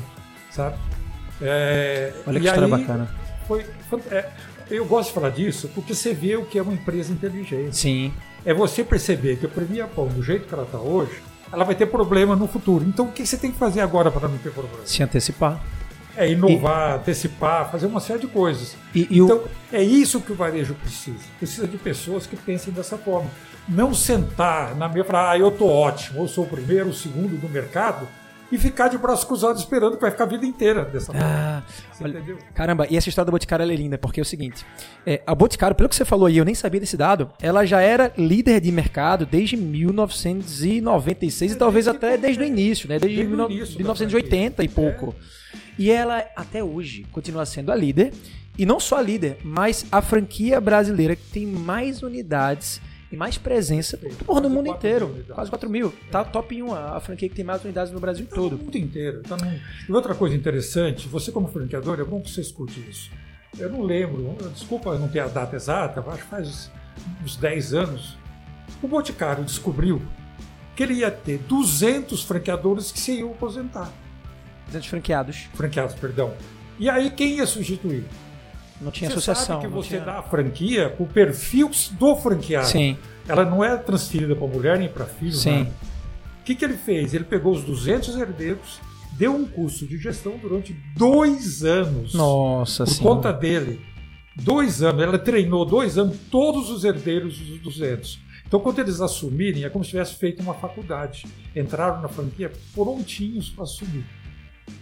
sabe? 0.51 0.77
É, 1.41 2.13
Olha 2.25 2.39
que 2.39 2.45
história 2.45 2.67
bacana. 2.67 3.09
Foi, 3.47 3.65
é, 4.11 4.29
eu 4.69 4.85
gosto 4.85 5.09
de 5.09 5.13
falar 5.13 5.29
disso 5.29 5.69
porque 5.73 5.93
você 5.93 6.13
vê 6.13 6.35
o 6.35 6.45
que 6.45 6.57
é 6.57 6.61
uma 6.61 6.73
empresa 6.73 7.11
inteligente. 7.11 7.75
Sim. 7.75 8.13
É 8.45 8.53
você 8.53 8.83
perceber 8.83 9.37
que 9.37 9.45
a 9.45 9.49
Premia 9.49 9.87
Pão, 9.87 10.07
do 10.07 10.21
jeito 10.23 10.47
que 10.47 10.53
ela 10.53 10.63
está 10.63 10.79
hoje, 10.79 11.21
ela 11.51 11.63
vai 11.63 11.75
ter 11.75 11.85
problema 11.87 12.35
no 12.35 12.47
futuro. 12.47 12.85
Então, 12.85 13.05
o 13.05 13.11
que 13.11 13.25
você 13.25 13.37
tem 13.37 13.51
que 13.51 13.57
fazer 13.57 13.81
agora 13.81 14.11
para 14.11 14.27
não 14.27 14.37
ter 14.37 14.51
problema? 14.51 14.85
Se 14.85 15.01
antecipar. 15.01 15.61
É 16.17 16.31
inovar, 16.31 16.91
e, 16.91 16.95
antecipar, 16.95 17.69
fazer 17.69 17.87
uma 17.87 17.99
série 17.99 18.19
de 18.19 18.27
coisas. 18.27 18.77
E, 18.93 19.07
e 19.09 19.19
então, 19.19 19.37
o... 19.37 19.49
é 19.71 19.83
isso 19.83 20.21
que 20.21 20.31
o 20.31 20.35
varejo 20.35 20.73
precisa. 20.75 21.19
Precisa 21.37 21.67
de 21.67 21.77
pessoas 21.77 22.25
que 22.25 22.37
pensem 22.37 22.73
dessa 22.73 22.97
forma. 22.97 23.29
Não 23.67 23.93
sentar 23.93 24.75
na 24.75 24.87
minha 24.87 25.01
e 25.01 25.03
falar, 25.03 25.31
ah, 25.31 25.37
eu 25.37 25.49
estou 25.49 25.69
ótimo, 25.69 26.23
eu 26.23 26.27
sou 26.27 26.45
o 26.45 26.47
primeiro, 26.47 26.89
o 26.89 26.93
segundo 26.93 27.35
do 27.39 27.49
mercado, 27.49 28.07
e 28.55 28.59
ficar 28.59 28.87
de 28.87 28.97
braços 28.97 29.25
cruzados 29.25 29.61
esperando 29.61 29.95
que 29.95 30.01
vai 30.01 30.11
ficar 30.11 30.23
a 30.23 30.27
vida 30.27 30.45
inteira 30.45 30.85
dessa 30.85 31.11
ah. 31.15 31.61
Olha, 32.01 32.21
caramba, 32.53 32.87
e 32.89 32.97
essa 32.97 33.09
história 33.09 33.25
da 33.25 33.31
Boticário 33.31 33.63
é 33.63 33.75
linda, 33.75 33.97
porque 33.97 34.19
é 34.19 34.23
o 34.23 34.25
seguinte: 34.25 34.65
é, 35.05 35.21
a 35.25 35.35
Boticário, 35.35 35.75
pelo 35.75 35.89
que 35.89 35.95
você 35.95 36.05
falou 36.05 36.25
aí, 36.25 36.37
eu 36.37 36.45
nem 36.45 36.55
sabia 36.55 36.79
desse 36.79 36.97
dado, 36.97 37.29
ela 37.41 37.65
já 37.65 37.81
era 37.81 38.11
líder 38.17 38.59
de 38.59 38.71
mercado 38.71 39.25
desde 39.25 39.55
1996 39.57 41.53
e 41.53 41.55
talvez 41.55 41.87
até 41.87 42.17
desde 42.17 42.41
o 42.41 42.45
início, 42.45 42.89
né? 42.89 42.97
Desde, 42.99 43.23
desde 43.23 43.77
1980 43.77 44.63
e 44.63 44.67
pouco. 44.67 45.13
É. 45.31 45.35
E 45.77 45.91
ela, 45.91 46.25
até 46.35 46.63
hoje, 46.63 47.05
continua 47.11 47.45
sendo 47.45 47.71
a 47.71 47.75
líder. 47.75 48.13
E 48.57 48.65
não 48.65 48.79
só 48.79 48.99
a 48.99 49.01
líder, 49.01 49.39
mas 49.43 49.85
a 49.91 50.01
franquia 50.01 50.61
brasileira 50.61 51.13
que 51.13 51.25
tem 51.29 51.45
mais 51.45 52.01
unidades 52.01 52.79
e 53.15 53.17
mais 53.17 53.37
presença 53.37 53.97
porra, 54.25 54.41
no 54.41 54.49
mundo 54.49 54.67
inteiro. 54.67 55.23
Quase 55.33 55.49
4 55.49 55.69
mil. 55.69 55.93
Tá 56.11 56.23
top 56.23 56.61
1 56.61 56.73
a, 56.73 56.97
a 56.97 56.99
franquia 56.99 57.29
que 57.29 57.35
tem 57.35 57.45
mais 57.45 57.63
unidades 57.63 57.91
no 57.91 57.99
Brasil 57.99 58.27
tá 58.27 58.35
todo. 58.35 58.57
No 58.57 58.63
mundo 58.65 58.77
inteiro. 58.77 59.21
Tá 59.21 59.37
no... 59.37 59.59
E 59.87 59.91
outra 59.91 60.13
coisa 60.13 60.35
interessante, 60.35 61.07
você 61.07 61.31
como 61.31 61.47
franqueador, 61.47 61.99
é 61.99 62.03
bom 62.03 62.21
que 62.21 62.29
você 62.29 62.41
escute 62.41 62.79
isso. 62.87 63.09
Eu 63.57 63.69
não 63.69 63.81
lembro, 63.81 64.35
desculpa 64.53 64.99
não 64.99 65.07
ter 65.07 65.21
a 65.21 65.27
data 65.27 65.55
exata, 65.55 66.01
acho 66.01 66.23
que 66.23 66.29
faz 66.29 66.71
uns 67.23 67.37
10 67.37 67.73
anos, 67.73 68.17
o 68.83 68.87
Boticário 68.87 69.45
descobriu 69.45 70.01
que 70.75 70.83
ele 70.83 70.95
ia 70.95 71.09
ter 71.09 71.37
200 71.37 72.21
franqueadores 72.23 72.91
que 72.91 72.99
se 72.99 73.13
iam 73.13 73.31
aposentar. 73.31 73.93
200 74.67 74.89
franqueados. 74.89 75.37
Franqueados, 75.53 75.95
perdão. 75.95 76.33
E 76.77 76.89
aí 76.89 77.09
quem 77.09 77.37
ia 77.37 77.45
substituir? 77.45 78.03
Não 78.81 78.91
tinha 78.91 79.09
você 79.09 79.17
associação. 79.17 79.61
Sabe 79.61 79.67
que 79.67 79.73
você 79.73 79.89
tinha... 79.89 80.01
dá 80.01 80.19
a 80.19 80.23
franquia 80.23 80.95
o 80.99 81.05
perfil 81.05 81.71
do 81.91 82.15
franqueado. 82.15 82.67
Sim. 82.67 82.97
Ela 83.27 83.45
não 83.45 83.63
é 83.63 83.75
transferida 83.77 84.35
para 84.35 84.47
mulher 84.47 84.77
nem 84.77 84.89
para 84.89 85.05
filho. 85.05 85.33
Sim. 85.33 85.59
Nada. 85.59 85.71
O 86.41 86.43
que, 86.45 86.55
que 86.55 86.63
ele 86.63 86.77
fez? 86.77 87.13
Ele 87.13 87.23
pegou 87.23 87.53
os 87.53 87.63
200 87.63 88.15
herdeiros, 88.17 88.79
deu 89.17 89.33
um 89.33 89.45
curso 89.45 89.87
de 89.87 89.97
gestão 89.97 90.37
durante 90.37 90.73
dois 90.95 91.63
anos. 91.63 92.13
Nossa 92.13 92.83
Por 92.85 92.91
senhora. 92.91 93.15
conta 93.15 93.33
dele. 93.33 93.81
Dois 94.35 94.83
anos. 94.83 95.01
Ela 95.01 95.17
treinou 95.17 95.65
dois 95.65 95.97
anos 95.97 96.17
todos 96.29 96.69
os 96.69 96.83
herdeiros 96.83 97.37
dos 97.39 97.59
200. 97.61 98.19
Então, 98.47 98.59
quando 98.59 98.77
eles 98.79 99.01
assumirem, 99.01 99.63
é 99.63 99.69
como 99.69 99.83
se 99.83 99.89
tivesse 99.89 100.15
feito 100.15 100.43
uma 100.43 100.53
faculdade. 100.53 101.25
Entraram 101.55 102.01
na 102.01 102.07
franquia 102.07 102.51
prontinhos 102.75 103.49
para 103.49 103.63
assumir. 103.63 104.05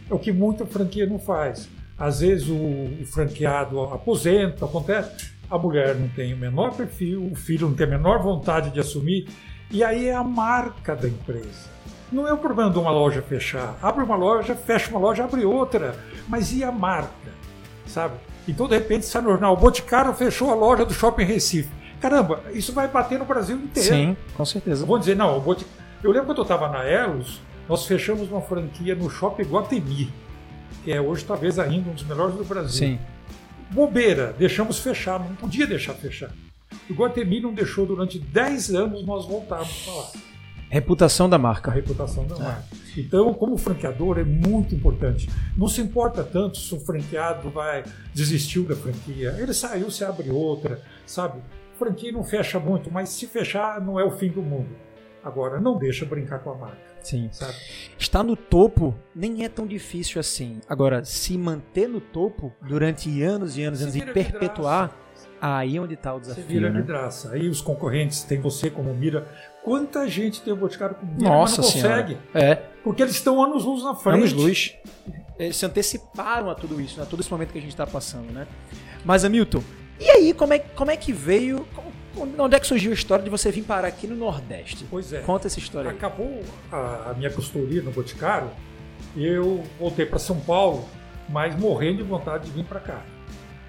É 0.10 0.14
o 0.14 0.20
que 0.20 0.32
muita 0.32 0.66
franquia 0.66 1.06
não 1.06 1.18
faz. 1.18 1.70
Às 2.04 2.20
vezes 2.20 2.50
o, 2.50 2.56
o 2.56 3.06
franqueado 3.06 3.80
aposenta, 3.82 4.66
acontece. 4.66 5.32
a 5.50 5.58
mulher 5.58 5.96
não 5.96 6.10
tem 6.10 6.34
o 6.34 6.38
menor 6.38 6.76
perfil, 6.76 7.30
o 7.32 7.34
filho 7.34 7.70
não 7.70 7.74
tem 7.74 7.88
a 7.88 7.90
menor 7.92 8.22
vontade 8.22 8.72
de 8.72 8.80
assumir, 8.82 9.30
e 9.72 9.82
aí 9.86 10.10
é 10.10 10.14
a 10.14 10.22
marca 10.22 10.98
da 10.98 11.08
empresa. 11.08 11.72
Não 12.12 12.28
é 12.28 12.34
o 12.34 12.38
problema 12.38 12.70
de 12.70 12.78
uma 12.78 12.92
loja 12.92 13.22
fechar. 13.22 13.78
Abre 13.82 14.04
uma 14.04 14.18
loja, 14.18 14.54
fecha 14.54 14.90
uma 14.90 15.00
loja, 15.00 15.24
abre 15.24 15.46
outra. 15.46 15.96
Mas 16.28 16.52
e 16.52 16.62
a 16.62 16.74
marca? 16.74 17.10
Sabe? 17.88 18.16
Então, 18.50 18.68
de 18.68 18.78
repente, 18.78 19.06
sai 19.06 19.22
no 19.22 19.30
jornal, 19.30 19.54
o 19.54 19.58
Boticário 19.58 20.14
fechou 20.14 20.52
a 20.52 20.56
loja 20.56 20.84
do 20.84 20.94
Shopping 20.94 21.24
Recife. 21.24 21.72
Caramba, 22.02 22.42
isso 22.52 22.74
vai 22.74 22.90
bater 22.90 23.18
no 23.18 23.24
Brasil 23.24 23.56
inteiro. 23.56 23.96
Sim, 23.96 24.18
com 24.36 24.44
certeza. 24.44 24.86
Vou 24.86 25.00
dizer, 25.00 25.16
não, 25.16 25.38
o 25.38 25.40
Botic... 25.40 25.66
eu 26.04 26.12
lembro 26.12 26.26
quando 26.26 26.40
eu 26.40 26.44
estava 26.44 26.68
na 26.68 26.84
Elos, 26.84 27.40
nós 27.70 27.86
fechamos 27.86 28.30
uma 28.30 28.42
franquia 28.42 28.94
no 28.94 29.10
Shopping 29.10 29.44
Guatemi, 29.44 30.12
que 30.84 30.92
é 30.92 31.02
hoje 31.02 31.24
talvez 31.26 31.58
ainda 31.60 31.90
um 31.90 31.94
dos 31.94 32.04
melhores 32.04 32.36
do 32.36 32.44
Brasil. 32.44 32.88
Sim. 32.88 33.00
Bobeira, 33.72 34.36
deixamos 34.38 34.80
fechar, 34.80 35.20
não 35.20 35.36
podia 35.36 35.66
deixar 35.66 35.94
fechar. 35.94 36.32
O 36.90 36.94
Guatemi 36.94 37.40
não 37.40 37.54
deixou 37.54 37.86
durante 37.86 38.20
10 38.20 38.76
anos 38.76 39.06
nós 39.06 39.26
voltarmos 39.26 39.84
para 39.84 39.94
lá. 39.94 40.12
Reputação 40.70 41.30
da 41.30 41.38
marca. 41.38 41.70
A 41.70 41.74
reputação 41.74 42.26
da 42.26 42.36
marca. 42.36 42.64
Então, 42.98 43.34
como 43.34 43.58
franqueador, 43.58 44.18
é 44.18 44.24
muito 44.24 44.74
importante. 44.74 45.30
Não 45.56 45.68
se 45.68 45.82
importa 45.82 46.24
tanto 46.24 46.58
se 46.58 46.74
o 46.74 46.80
franqueado 46.80 47.50
vai 47.50 47.84
desistiu 48.14 48.66
da 48.66 48.76
franquia. 48.76 49.36
Ele 49.40 49.54
saiu, 49.54 49.90
se 49.92 50.04
abre 50.04 50.30
outra, 50.30 50.82
sabe? 51.06 51.42
Franquia 51.78 52.12
não 52.12 52.24
fecha 52.24 52.60
muito, 52.60 52.92
mas 52.92 53.10
se 53.10 53.28
fechar, 53.28 53.80
não 53.82 54.00
é 54.00 54.04
o 54.04 54.12
fim 54.12 54.30
do 54.30 54.42
mundo. 54.42 54.76
Agora, 55.24 55.60
não 55.60 55.78
deixa 55.78 56.06
brincar 56.06 56.40
com 56.40 56.52
a 56.52 56.56
marca. 56.56 56.93
Sim. 57.04 57.30
Sabe? 57.32 57.54
Estar 58.00 58.24
no 58.24 58.36
topo 58.36 58.96
nem 59.16 59.44
é 59.44 59.50
tão 59.50 59.68
difícil 59.68 60.20
assim. 60.20 60.60
Agora, 60.68 61.04
se 61.06 61.38
manter 61.38 61.88
no 61.88 62.00
topo 62.02 62.52
durante 62.62 63.22
anos 63.22 63.58
e 63.58 63.64
anos, 63.64 63.80
Se 63.80 63.84
anos 63.84 63.96
e 63.96 64.02
perpetuar, 64.02 64.98
aí 65.42 65.76
é 65.78 65.80
onde 65.82 65.96
está 65.96 66.14
o 66.16 66.20
Você 66.20 66.30
desafio. 66.36 66.46
vira 66.48 66.70
né? 66.72 66.80
vidraça. 66.82 67.32
Aí 67.34 67.48
os 67.50 67.62
concorrentes 67.62 68.24
têm 68.24 68.40
você 68.40 68.70
como 68.70 68.94
mira. 68.94 69.28
Quanta 69.64 70.08
gente 70.08 70.42
tem 70.42 70.52
o 70.54 70.56
Boticário 70.56 70.96
como 70.96 71.12
mira, 71.14 71.30
Nossa 71.30 71.62
mas 71.62 71.66
não 71.76 71.82
senhora. 71.82 72.02
consegue? 72.04 72.20
É, 72.34 72.56
Porque 72.84 73.02
eles 73.02 73.16
estão 73.16 73.42
anos 73.44 73.64
luz 73.66 73.84
na 73.84 73.96
frente. 73.96 74.18
anos 74.20 74.34
luz. 74.34 74.74
Eles 75.40 75.56
se 75.58 75.66
anteciparam 75.66 76.50
a 76.50 76.56
tudo 76.56 76.80
isso, 76.80 77.02
a 77.02 77.06
todo 77.06 77.20
esse 77.20 77.32
momento 77.32 77.52
que 77.52 77.58
a 77.58 77.62
gente 77.62 77.72
está 77.72 77.88
passando, 77.88 78.32
né? 78.32 78.48
Mas, 79.04 79.26
Hamilton, 79.26 79.64
e 80.00 80.10
aí, 80.10 80.34
como 80.34 80.54
é, 80.54 80.60
como 80.60 80.92
é 80.92 80.96
que 80.98 81.12
veio. 81.12 81.66
como- 81.76 81.92
onde 82.16 82.56
é 82.56 82.60
que 82.60 82.68
surgiu 82.68 82.92
a 82.92 82.94
história 82.94 83.24
de 83.24 83.30
você 83.30 83.52
vir 83.52 83.64
parar 83.64 83.88
aqui 83.88 84.08
no 84.08 84.16
Nordeste? 84.16 84.86
Pois 84.90 85.12
é. 85.14 85.20
Conta 85.22 85.48
essa 85.48 85.60
história 85.60 85.90
aí. 85.92 85.96
Acabou 85.98 86.42
a, 86.72 87.12
a 87.12 87.14
minha 87.16 87.30
consultoria 87.30 87.82
no 87.82 87.92
Boticário 87.92 88.50
e 89.16 89.26
eu 89.26 89.64
voltei 89.80 90.06
para 90.06 90.20
São 90.20 90.40
Paulo, 90.40 90.88
mas 91.30 91.56
morrendo 91.58 91.98
de 91.98 92.04
vontade 92.04 92.46
de 92.46 92.52
vir 92.52 92.66
para 92.66 92.80
cá. 92.80 93.02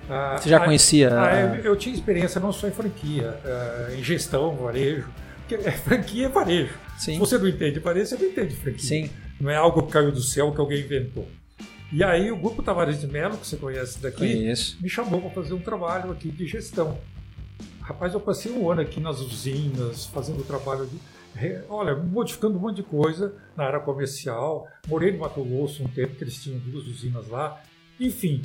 Ah, 0.09 0.37
Você 0.39 0.49
já 0.51 0.61
conhecia? 0.61 1.09
ah, 1.19 1.41
eu, 1.57 1.65
eu 1.65 1.77
tinha 1.77 1.95
experiência 1.95 2.39
não 2.41 2.53
só 2.53 2.69
em 2.69 2.71
franquia, 2.73 3.39
ah, 3.45 3.89
em 3.97 4.03
gestão, 4.03 4.55
varejo. 4.57 5.09
Porque 5.47 5.67
é, 5.67 5.73
franquia 5.73 6.27
é 6.27 6.29
varejo. 6.29 6.75
Sim. 6.99 7.15
Se 7.15 7.19
você 7.19 7.39
não 7.39 7.49
entende 7.49 7.79
varejo, 7.81 8.07
você 8.11 8.17
não 8.17 8.31
entende 8.31 8.55
franquia. 8.55 8.87
Sim. 8.87 9.11
Não 9.41 9.51
é 9.51 9.57
algo 9.57 9.83
que 9.83 9.93
caiu 9.93 10.13
do 10.13 10.21
céu 10.23 10.53
que 10.53 10.61
alguém 10.61 10.81
inventou. 10.81 11.27
E 11.93 12.03
aí 12.03 12.31
o 12.31 12.37
Grupo 12.37 12.63
Tavares 12.63 13.01
de 13.01 13.07
Mello, 13.07 13.37
que 13.37 13.47
você 13.47 13.57
conhece 13.57 13.99
daqui, 14.01 14.19
Conheço. 14.19 14.77
me 14.81 14.89
chamou 14.89 15.21
para 15.21 15.31
fazer 15.31 15.55
um 15.55 15.61
trabalho 15.61 16.11
aqui 16.11 16.29
de 16.31 16.47
gestão. 16.47 16.99
Rapaz, 17.85 18.15
eu 18.15 18.21
passei 18.21 18.51
um 18.51 18.71
ano 18.71 18.81
aqui 18.81 18.99
nas 18.99 19.21
usinas, 19.21 20.07
fazendo 20.07 20.43
trabalho 20.43 20.87
de. 20.87 20.99
Olha, 21.69 21.95
modificando 21.95 22.57
um 22.57 22.61
monte 22.61 22.77
de 22.77 22.83
coisa 22.83 23.35
na 23.55 23.65
área 23.65 23.79
comercial. 23.79 24.67
Morei 24.89 25.13
no 25.13 25.19
Mato 25.19 25.45
Grosso 25.45 25.85
um 25.85 25.89
tempo, 25.89 26.15
que 26.17 26.25
eles 26.25 26.43
tinham 26.43 26.59
duas 26.61 26.87
usinas 26.87 27.29
lá. 27.29 27.61
Enfim. 28.01 28.41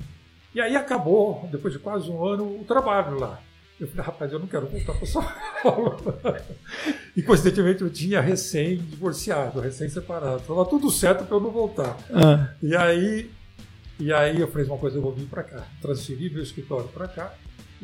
E 0.54 0.60
aí 0.60 0.76
acabou, 0.76 1.48
depois 1.50 1.74
de 1.74 1.80
quase 1.80 2.10
um 2.10 2.26
ano, 2.26 2.60
o 2.60 2.66
trabalho 2.66 3.18
lá. 3.18 3.40
Eu 3.80 3.88
falei, 3.88 4.06
rapaz, 4.06 4.34
eu 4.34 4.40
não 4.40 4.48
quero 4.48 4.68
voltar 4.68 4.94
para 4.94 5.06
São 5.08 5.26
Paulo. 5.64 5.96
e 7.16 7.22
coincidentemente 7.22 7.82
eu 7.82 7.90
tinha 7.90 8.20
recém-divorciado, 8.20 9.62
recém-separado. 9.62 10.42
Estava 10.42 10.66
tudo 10.66 10.92
certo 10.92 11.24
para 11.24 11.38
eu 11.38 11.40
não 11.40 11.52
voltar. 11.52 11.96
Ah, 12.12 12.50
E 12.62 12.76
aí, 12.76 13.32
e 13.98 14.12
aí 14.12 14.38
eu 14.38 14.50
falei 14.50 14.68
uma 14.68 14.78
coisa, 14.78 14.98
eu 14.98 15.02
vou 15.02 15.14
vir 15.14 15.28
para 15.28 15.44
cá. 15.44 15.66
Transferi 15.82 16.30
meu 16.30 16.44
escritório 16.44 16.90
para 16.90 17.08
cá. 17.08 17.34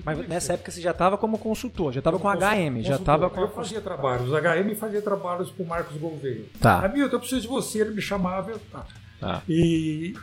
Mas 0.04 0.28
nessa 0.28 0.54
época 0.54 0.72
você 0.72 0.82
já 0.82 0.92
estava 0.92 1.18
como 1.18 1.38
consultor, 1.38 1.94
já 1.94 2.00
estava 2.00 2.20
com 2.20 2.28
HM, 2.28 2.82
já 2.82 2.96
estava 2.96 3.30
com 3.30 3.40
Eu 3.40 3.50
fazia 3.50 3.80
trabalhos, 3.80 4.30
HM 4.30 4.76
fazia 4.76 5.02
trabalhos 5.02 5.50
para 5.52 5.64
o 5.64 5.68
Marcos 5.68 5.98
Gouveia. 5.98 6.46
Tá. 6.60 6.86
Hamilton, 6.86 7.16
eu 7.16 7.20
preciso 7.20 7.42
de 7.42 7.48
você, 7.48 7.80
ele 7.82 7.92
me 7.92 8.02
chamava, 8.02 8.52
eu 8.52 8.60
tá. 8.72 8.86
Tá. 9.20 9.42
E, 9.48 10.14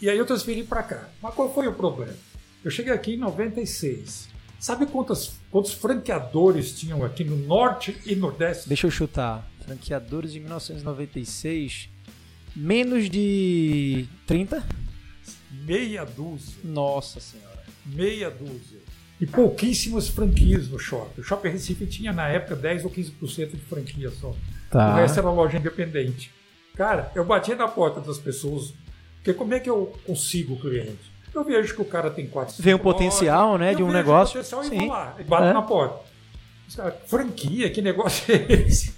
e 0.00 0.10
aí 0.10 0.18
eu 0.18 0.26
transferi 0.26 0.62
para 0.62 0.82
cá. 0.82 1.08
Mas 1.22 1.34
qual 1.34 1.52
foi 1.52 1.66
o 1.66 1.72
problema? 1.72 2.14
Eu 2.64 2.70
cheguei 2.70 2.92
aqui 2.92 3.14
em 3.14 3.18
96. 3.18 4.28
Sabe 4.58 4.86
quantas, 4.86 5.38
quantos 5.50 5.72
franqueadores 5.72 6.78
tinham 6.78 7.04
aqui 7.04 7.22
no 7.24 7.36
Norte 7.36 7.96
e 8.04 8.16
Nordeste? 8.16 8.68
Deixa 8.68 8.86
eu 8.86 8.90
chutar. 8.90 9.48
Franqueadores 9.64 10.32
de 10.32 10.40
1996, 10.40 11.88
menos 12.56 13.08
de 13.08 14.06
30? 14.26 14.64
Meia 15.50 16.04
dúzia. 16.04 16.56
Nossa 16.64 17.20
senhora. 17.20 17.64
meia 17.86 18.30
dúzia. 18.30 18.78
E 19.20 19.26
pouquíssimas 19.26 20.08
franquias 20.08 20.68
no 20.68 20.78
shopping. 20.78 21.20
O 21.20 21.24
Shopping 21.24 21.48
Recife 21.50 21.86
tinha 21.86 22.12
na 22.12 22.28
época 22.28 22.54
10 22.54 22.84
ou 22.84 22.90
15% 22.90 23.50
de 23.50 23.56
franquia 23.62 24.10
só. 24.10 24.34
Tá. 24.70 24.92
O 24.92 24.96
resto 24.96 25.18
era 25.18 25.30
loja 25.30 25.58
independente. 25.58 26.30
Cara, 26.76 27.10
eu 27.14 27.24
batia 27.24 27.56
na 27.56 27.66
porta 27.66 28.00
das 28.00 28.18
pessoas, 28.18 28.72
porque 29.16 29.34
como 29.34 29.52
é 29.54 29.58
que 29.60 29.68
eu 29.68 29.92
consigo 30.06 30.54
o 30.54 30.60
cliente? 30.60 31.10
Eu 31.34 31.42
vejo 31.44 31.74
que 31.74 31.82
o 31.82 31.84
cara 31.84 32.10
tem 32.10 32.26
quatro 32.28 32.54
um 32.54 32.56
cinco 32.56 32.68
lojas, 32.68 32.80
potencial, 32.82 33.58
né, 33.58 33.74
de 33.74 33.82
um 33.82 33.90
negócio. 33.90 34.40
O 34.40 34.44
potencial 34.44 34.62
e 34.64 34.68
Sim. 34.68 34.78
vou 34.78 34.88
lá, 34.88 35.16
e 35.18 35.24
bato 35.24 35.44
É. 35.44 35.52
na 35.52 35.62
porta. 35.62 36.08
Franquia, 37.06 37.70
que 37.70 37.80
negócio 37.82 38.32
é 38.32 38.52
esse? 38.52 38.94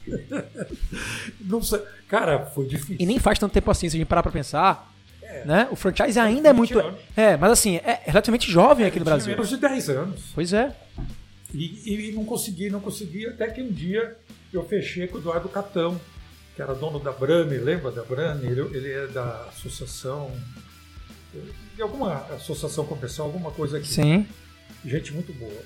Não 1.41 1.63
sei. 1.63 1.81
Cara, 2.09 2.47
foi 2.47 2.67
difícil. 2.67 2.97
E 2.99 3.07
nem 3.07 3.19
faz 3.19 3.39
tanto 3.39 3.53
tempo 3.53 3.71
assim, 3.71 3.89
se 3.89 3.97
a 3.97 3.99
gente 3.99 4.09
parar 4.09 4.23
pra 4.23 4.33
pensar. 4.33 4.93
Né? 5.45 5.69
O 5.71 5.77
franchise 5.77 6.19
ainda 6.19 6.49
é 6.49 6.53
20 6.53 6.59
muito. 6.59 6.79
anos. 6.79 7.01
É, 7.17 7.37
mas 7.37 7.53
assim, 7.53 7.77
é 7.77 8.03
relativamente 8.05 8.51
jovem 8.51 8.87
aqui 8.87 8.99
no 8.99 9.05
Brasil. 9.05 9.33
menos 9.33 9.49
de 9.49 9.57
10 9.57 9.91
anos. 9.91 10.21
Pois 10.35 10.53
é. 10.53 10.75
E, 11.53 12.09
e 12.09 12.13
não 12.13 12.25
consegui, 12.25 12.71
não 12.71 12.81
consegui, 12.81 13.27
até 13.27 13.49
que 13.49 13.61
um 13.61 13.71
dia 13.71 14.17
eu 14.53 14.65
fechei 14.65 15.07
com 15.09 15.17
o 15.17 15.21
Eduardo 15.21 15.49
Catão, 15.49 16.01
que 16.55 16.63
era 16.63 16.75
dono 16.75 16.99
da 16.99 17.13
Brame, 17.13 17.57
lembra 17.59 17.91
da 17.91 18.03
Brame? 18.03 18.47
Ele, 18.47 18.61
ele 18.77 18.93
é 18.93 19.07
da 19.09 19.47
associação, 19.49 20.31
de 21.75 21.83
alguma 21.83 22.19
associação 22.35 22.85
comercial, 22.85 23.27
alguma 23.27 23.51
coisa 23.51 23.79
aqui. 23.79 23.89
Sim. 23.89 24.27
Gente 24.85 25.13
muito 25.13 25.33
boa. 25.33 25.63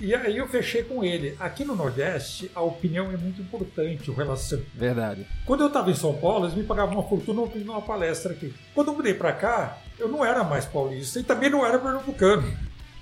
E 0.00 0.14
aí 0.14 0.38
eu 0.38 0.48
fechei 0.48 0.82
com 0.82 1.04
ele. 1.04 1.36
Aqui 1.38 1.62
no 1.62 1.76
Nordeste, 1.76 2.50
a 2.54 2.62
opinião 2.62 3.10
é 3.10 3.18
muito 3.18 3.42
importante, 3.42 4.10
o 4.10 4.14
relação. 4.14 4.58
Verdade. 4.74 5.26
Quando 5.44 5.60
eu 5.60 5.66
estava 5.66 5.90
em 5.90 5.94
São 5.94 6.14
Paulo, 6.14 6.46
eles 6.46 6.56
me 6.56 6.64
pagavam 6.64 6.94
uma 6.94 7.06
fortuna 7.06 7.46
para 7.46 7.60
ir 7.60 7.64
numa 7.64 7.82
palestra 7.82 8.32
aqui. 8.32 8.54
Quando 8.74 8.88
eu 8.88 8.94
mudei 8.94 9.12
para 9.12 9.32
cá, 9.34 9.78
eu 9.98 10.08
não 10.08 10.24
era 10.24 10.42
mais 10.42 10.64
paulista 10.64 11.20
e 11.20 11.22
também 11.22 11.50
não 11.50 11.66
era 11.66 11.78
pernambucano. 11.78 12.50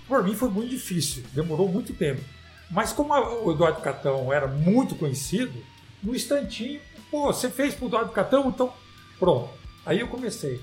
Para 0.08 0.22
mim 0.24 0.34
foi 0.34 0.48
muito 0.48 0.70
difícil, 0.70 1.22
demorou 1.32 1.68
muito 1.68 1.94
tempo. 1.94 2.20
Mas 2.68 2.92
como 2.92 3.14
o 3.14 3.52
Eduardo 3.52 3.80
Catão 3.80 4.32
era 4.32 4.48
muito 4.48 4.96
conhecido, 4.96 5.54
no 6.02 6.16
instantinho, 6.16 6.80
pô, 7.12 7.32
você 7.32 7.48
fez 7.48 7.74
pro 7.76 7.86
Eduardo 7.86 8.10
Catão, 8.10 8.48
então 8.48 8.72
pronto. 9.20 9.50
Aí 9.86 10.00
eu 10.00 10.08
comecei. 10.08 10.60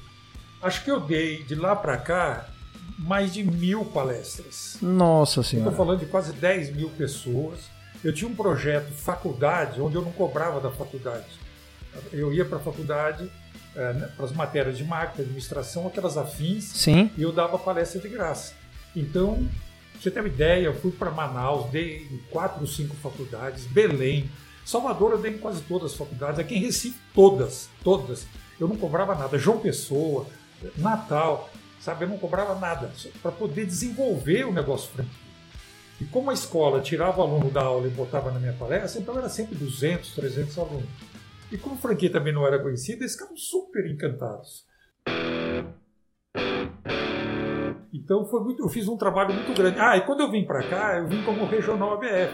Acho 0.62 0.84
que 0.84 0.92
eu 0.92 1.00
dei 1.00 1.44
de 1.44 1.56
lá 1.56 1.76
para 1.76 1.98
cá 1.98 2.50
mais 2.98 3.34
de 3.34 3.44
mil 3.44 3.86
palestras. 3.86 4.78
Nossa 4.82 5.42
Estou 5.42 5.44
senhora. 5.44 5.76
falando 5.76 6.00
de 6.00 6.06
quase 6.06 6.34
10 6.34 6.76
mil 6.76 6.90
pessoas. 6.92 7.60
Eu 8.04 8.14
tinha 8.14 8.30
um 8.30 8.36
projeto 8.36 8.92
faculdade, 8.94 9.82
onde 9.82 9.96
eu 9.96 10.02
não 10.02 10.12
cobrava 10.12 10.60
da 10.60 10.70
faculdade. 10.72 11.26
Eu 12.12 12.32
ia 12.34 12.46
para 12.46 12.58
a 12.58 12.62
faculdade, 12.62 13.30
para 13.74 14.26
as 14.26 14.32
matérias 14.32 14.78
de 14.78 14.84
marketing, 14.84 15.24
administração, 15.24 15.88
aquelas 15.88 16.18
afins, 16.18 16.64
Sim. 16.66 17.10
e 17.18 17.24
eu 17.24 17.32
dava 17.32 17.58
palestra 17.58 18.00
de 18.00 18.08
graça. 18.10 18.54
Então, 18.96 19.48
você 20.00 20.12
ter 20.12 20.20
uma 20.20 20.30
ideia, 20.30 20.66
eu 20.66 20.74
fui 20.76 20.92
para 20.92 21.10
Manaus, 21.12 21.70
dei 21.72 22.08
em 22.12 22.18
quatro 22.30 22.62
ou 22.62 22.68
cinco 22.68 22.96
faculdades, 22.98 23.66
Belém, 23.66 24.30
Salvador 24.66 25.12
eu 25.12 25.18
dei 25.20 25.34
em 25.34 25.38
quase 25.38 25.62
todas 25.62 25.92
as 25.92 25.98
faculdades, 25.98 26.40
aqui 26.40 26.56
em 26.56 26.60
Recife 26.60 26.98
todas, 27.14 27.70
todas. 27.84 28.26
Eu 28.60 28.68
não 28.68 28.76
cobrava 28.76 29.14
nada. 29.14 29.38
João 29.38 29.60
Pessoa, 29.60 30.26
Natal, 30.78 31.50
sabe? 31.86 32.04
Eu 32.04 32.10
não 32.10 32.18
cobrava 32.18 32.56
nada 32.56 32.92
para 33.22 33.32
poder 33.32 33.66
desenvolver 33.66 34.44
o 34.46 34.52
negócio 34.52 34.90
franquia. 34.92 35.26
E 36.02 36.06
como 36.06 36.32
a 36.32 36.34
escola 36.34 36.82
tirava 36.82 37.22
o 37.22 37.24
aluno 37.24 37.52
da 37.52 37.62
aula 37.62 37.88
e 37.88 37.92
botava 37.92 38.32
na 38.32 38.40
minha 38.40 38.54
palestra, 38.54 39.00
então 39.00 39.16
era 39.18 39.30
sempre 39.30 39.56
200, 39.56 40.16
300 40.16 40.58
alunos. 40.58 40.90
E 41.52 41.58
como 41.58 41.78
franquia 41.78 42.12
também 42.12 42.34
não 42.34 42.46
era 42.46 42.60
conhecida, 42.60 43.04
eles 43.04 43.14
ficavam 43.14 43.38
super 43.38 43.86
encantados. 43.86 44.66
Então 47.94 48.26
foi 48.26 48.42
muito, 48.42 48.64
eu 48.64 48.68
fiz 48.68 48.88
um 48.88 48.98
trabalho 48.98 49.34
muito 49.34 49.54
grande. 49.54 49.80
Ah, 49.80 49.96
e 49.96 50.02
quando 50.02 50.22
eu 50.22 50.32
vim 50.32 50.44
para 50.44 50.68
cá, 50.68 50.98
eu 50.98 51.08
vim 51.08 51.24
como 51.24 51.46
regional 51.46 51.94
ABF. 51.94 52.34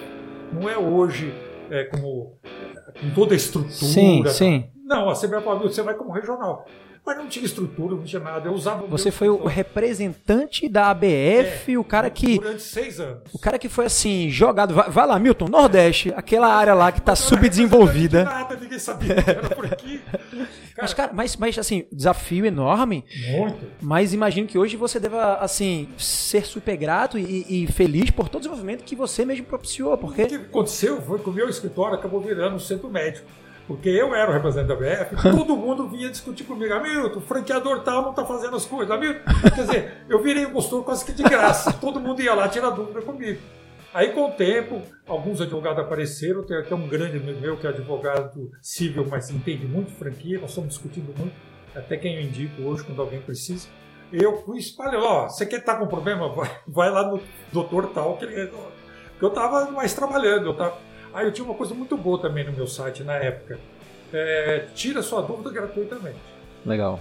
Não 0.53 0.67
é 0.69 0.77
hoje 0.77 1.31
é, 1.69 1.83
como 1.83 2.39
é, 2.43 2.99
com 2.99 3.13
toda 3.13 3.33
a 3.33 3.37
estrutura. 3.37 3.73
Sim, 3.73 4.23
sim. 4.27 4.69
Não, 4.91 5.09
a 5.09 5.15
falou, 5.15 5.69
você 5.69 5.81
vai 5.81 5.93
como 5.93 6.11
regional. 6.11 6.67
Mas 7.05 7.17
não 7.17 7.27
tinha 7.27 7.45
estrutura, 7.45 7.95
não 7.95 8.03
tinha 8.03 8.21
nada. 8.21 8.47
Eu 8.47 8.53
usava. 8.53 8.85
Você 8.87 9.09
foi 9.09 9.29
o 9.29 9.45
representante 9.45 10.67
da 10.67 10.91
ABF, 10.91 11.73
é, 11.73 11.77
o 11.77 11.83
cara 11.83 12.09
que. 12.09 12.37
Durante 12.37 12.61
seis 12.61 12.99
anos. 12.99 13.21
O 13.33 13.39
cara 13.39 13.57
que 13.57 13.69
foi 13.69 13.85
assim, 13.85 14.29
jogado. 14.29 14.73
Vai, 14.73 14.89
vai 14.89 15.07
lá, 15.07 15.17
Milton, 15.17 15.47
Nordeste, 15.47 16.13
aquela 16.15 16.53
área 16.53 16.73
lá 16.73 16.91
que 16.91 16.99
está 16.99 17.15
subdesenvolvida. 17.15 18.25
Nada, 18.25 18.55
ninguém 18.55 18.77
sabia 18.77 19.15
que 19.15 19.29
era 19.29 19.49
por 19.49 19.65
aqui. 19.65 19.99
Cara, 19.99 20.19
mas, 20.77 20.93
cara, 20.93 21.11
mas, 21.13 21.37
mas 21.37 21.57
assim, 21.57 21.85
desafio 21.91 22.45
enorme. 22.45 23.03
Muito. 23.29 23.65
Mas 23.81 24.13
imagino 24.13 24.45
que 24.45 24.59
hoje 24.59 24.75
você 24.75 24.99
deva, 24.99 25.35
assim, 25.35 25.87
ser 25.97 26.45
super 26.45 26.75
grato 26.75 27.17
e, 27.17 27.63
e 27.63 27.67
feliz 27.71 28.11
por 28.11 28.27
todo 28.27 28.35
o 28.35 28.43
desenvolvimento 28.43 28.83
que 28.83 28.95
você 28.95 29.25
mesmo 29.25 29.45
propiciou. 29.45 29.97
Porque... 29.97 30.23
O 30.23 30.27
que 30.27 30.35
aconteceu 30.35 31.01
foi 31.01 31.17
que 31.17 31.29
o 31.29 31.33
meu 31.33 31.49
escritório 31.49 31.95
acabou 31.95 32.21
virando 32.21 32.57
um 32.57 32.59
centro 32.59 32.89
médico. 32.91 33.25
Porque 33.71 33.87
eu 33.87 34.13
era 34.13 34.29
o 34.29 34.33
representante 34.33 34.67
da 34.67 34.75
BF, 34.75 35.15
todo 35.31 35.55
mundo 35.55 35.87
vinha 35.87 36.09
discutir 36.09 36.43
comigo. 36.43 36.73
Hamilton, 36.73 37.19
o 37.19 37.21
franqueador 37.21 37.79
tal 37.83 38.01
não 38.01 38.09
está 38.09 38.25
fazendo 38.25 38.57
as 38.57 38.65
coisas. 38.65 38.93
Hamilton, 38.93 39.21
quer 39.55 39.61
dizer, 39.61 39.93
eu 40.09 40.21
virei 40.21 40.45
um 40.45 40.51
consultor 40.51 40.83
quase 40.83 41.05
que 41.05 41.13
de 41.13 41.23
graça. 41.23 41.71
Todo 41.71 41.97
mundo 41.97 42.21
ia 42.21 42.33
lá 42.33 42.49
tirar 42.49 42.71
dúvida 42.71 43.01
comigo. 43.01 43.39
Aí, 43.93 44.11
com 44.11 44.25
o 44.25 44.31
tempo, 44.31 44.81
alguns 45.07 45.39
advogados 45.39 45.79
apareceram. 45.85 46.43
Tem 46.43 46.57
até 46.57 46.75
um 46.75 46.85
grande 46.85 47.15
amigo 47.15 47.39
meu 47.39 47.55
que 47.55 47.65
é 47.65 47.69
advogado 47.69 48.51
civil, 48.61 49.07
mas 49.09 49.29
entende 49.29 49.65
muito 49.65 49.93
franquia. 49.93 50.37
Nós 50.37 50.49
estamos 50.49 50.71
discutindo 50.71 51.17
muito. 51.17 51.33
Até 51.73 51.95
quem 51.95 52.15
eu 52.15 52.21
indico 52.23 52.61
hoje, 52.63 52.83
quando 52.83 53.01
alguém 53.01 53.21
precisa. 53.21 53.69
Eu 54.11 54.43
fui 54.43 54.57
espalhando: 54.57 55.05
ó, 55.05 55.29
você 55.29 55.45
quer 55.45 55.59
estar 55.59 55.77
com 55.77 55.87
problema? 55.87 56.27
Vai, 56.27 56.51
vai 56.67 56.89
lá 56.91 57.09
no 57.09 57.21
doutor 57.53 57.87
tal, 57.93 58.17
que 58.17 58.25
ele, 58.25 58.51
eu 59.21 59.29
estava 59.29 59.71
mais 59.71 59.93
trabalhando. 59.93 60.47
Eu 60.47 60.57
tava, 60.57 60.77
Aí 61.13 61.25
eu 61.25 61.31
tinha 61.31 61.45
uma 61.45 61.55
coisa 61.55 61.73
muito 61.73 61.97
boa 61.97 62.19
também 62.19 62.43
no 62.45 62.51
meu 62.51 62.67
site 62.67 63.03
na 63.03 63.15
época. 63.15 63.59
É, 64.13 64.67
tira 64.75 65.01
sua 65.01 65.21
dúvida 65.21 65.51
gratuitamente. 65.51 66.19
Legal. 66.65 66.99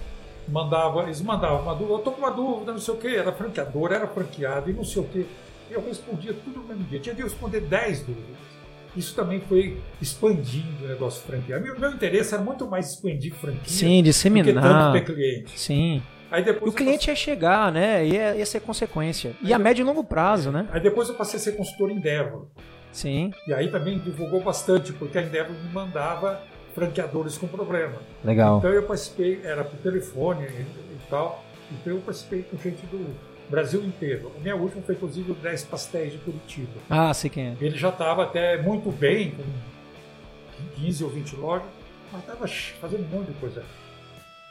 Mandava, 0.48 1.02
eles 1.04 1.20
mandavam 1.20 1.62
uma 1.62 1.74
dúvida, 1.74 1.94
eu 1.94 1.98
tô 1.98 2.12
com 2.12 2.18
uma 2.18 2.30
dúvida, 2.30 2.72
não 2.72 2.80
sei 2.80 2.94
o 2.94 2.96
que, 2.96 3.14
era 3.14 3.32
franqueador, 3.32 3.92
era 3.92 4.06
franqueado 4.06 4.70
e 4.70 4.72
não 4.72 4.84
sei 4.84 5.02
o 5.02 5.04
que. 5.04 5.26
Eu 5.70 5.84
respondia 5.84 6.34
tudo 6.34 6.60
no 6.60 6.66
mesmo 6.66 6.84
dia. 6.84 6.98
Tinha 6.98 7.14
de 7.14 7.22
responder 7.22 7.60
10 7.60 8.00
dúvidas. 8.00 8.50
Isso 8.96 9.14
também 9.14 9.40
foi 9.40 9.80
expandindo 10.02 10.84
o 10.84 10.88
negócio 10.88 11.22
franquia. 11.22 11.60
Meu, 11.60 11.78
meu 11.78 11.92
interesse 11.92 12.34
era 12.34 12.42
muito 12.42 12.66
mais 12.66 12.90
expandir 12.90 13.32
franquia. 13.34 13.60
Sim, 13.66 14.02
disseminar. 14.02 14.52
Do 14.52 14.60
que 14.60 14.68
tanto 14.68 14.92
ter 14.92 15.14
cliente. 15.14 15.58
Sim. 15.58 16.02
Aí 16.30 16.42
depois 16.42 16.72
o 16.72 16.76
cliente 16.76 17.06
passei... 17.06 17.12
ia 17.12 17.16
chegar, 17.16 17.72
né? 17.72 18.06
Ia, 18.06 18.36
ia 18.36 18.46
ser 18.46 18.60
consequência. 18.60 19.34
E 19.42 19.52
a 19.52 19.58
médio 19.58 19.82
e 19.82 19.84
longo 19.84 20.02
prazo, 20.02 20.50
né? 20.50 20.68
Aí 20.72 20.80
depois 20.80 21.08
eu 21.08 21.14
passei 21.14 21.38
a 21.38 21.42
ser 21.42 21.52
consultor 21.52 21.90
Endeavor. 21.90 22.48
Sim. 22.92 23.32
E 23.46 23.54
aí 23.54 23.68
também 23.68 23.98
divulgou 23.98 24.42
bastante, 24.42 24.92
porque 24.92 25.18
a 25.18 25.22
Endeavor 25.22 25.54
me 25.54 25.72
mandava 25.72 26.42
franqueadores 26.74 27.36
com 27.36 27.46
problema. 27.46 27.96
Legal. 28.24 28.58
Então 28.58 28.70
eu 28.70 28.82
participei, 28.84 29.40
era 29.44 29.64
por 29.64 29.78
telefone 29.78 30.44
e, 30.44 30.60
e 30.60 31.00
tal, 31.08 31.44
então 31.70 31.92
eu 31.94 32.00
participei 32.00 32.42
com 32.42 32.56
gente 32.56 32.84
do 32.86 33.14
Brasil 33.48 33.82
inteiro. 33.84 34.32
A 34.36 34.40
minha 34.40 34.56
última 34.56 34.82
foi 34.82 34.94
inclusive 34.94 35.32
o 35.32 35.34
10 35.34 35.64
Pastéis 35.64 36.12
de 36.12 36.18
Curitiba. 36.18 36.80
Ah, 36.88 37.12
sei 37.12 37.28
quem 37.28 37.48
é. 37.48 37.56
Ele 37.60 37.76
já 37.76 37.88
estava 37.88 38.22
até 38.22 38.60
muito 38.62 38.90
bem, 38.90 39.32
com 39.32 40.80
15 40.80 41.04
ou 41.04 41.10
20 41.10 41.36
lojas, 41.36 41.68
mas 42.12 42.20
estava 42.22 42.46
fazendo 42.80 43.04
um 43.04 43.18
monte 43.18 43.28
de 43.28 43.34
coisa. 43.34 43.64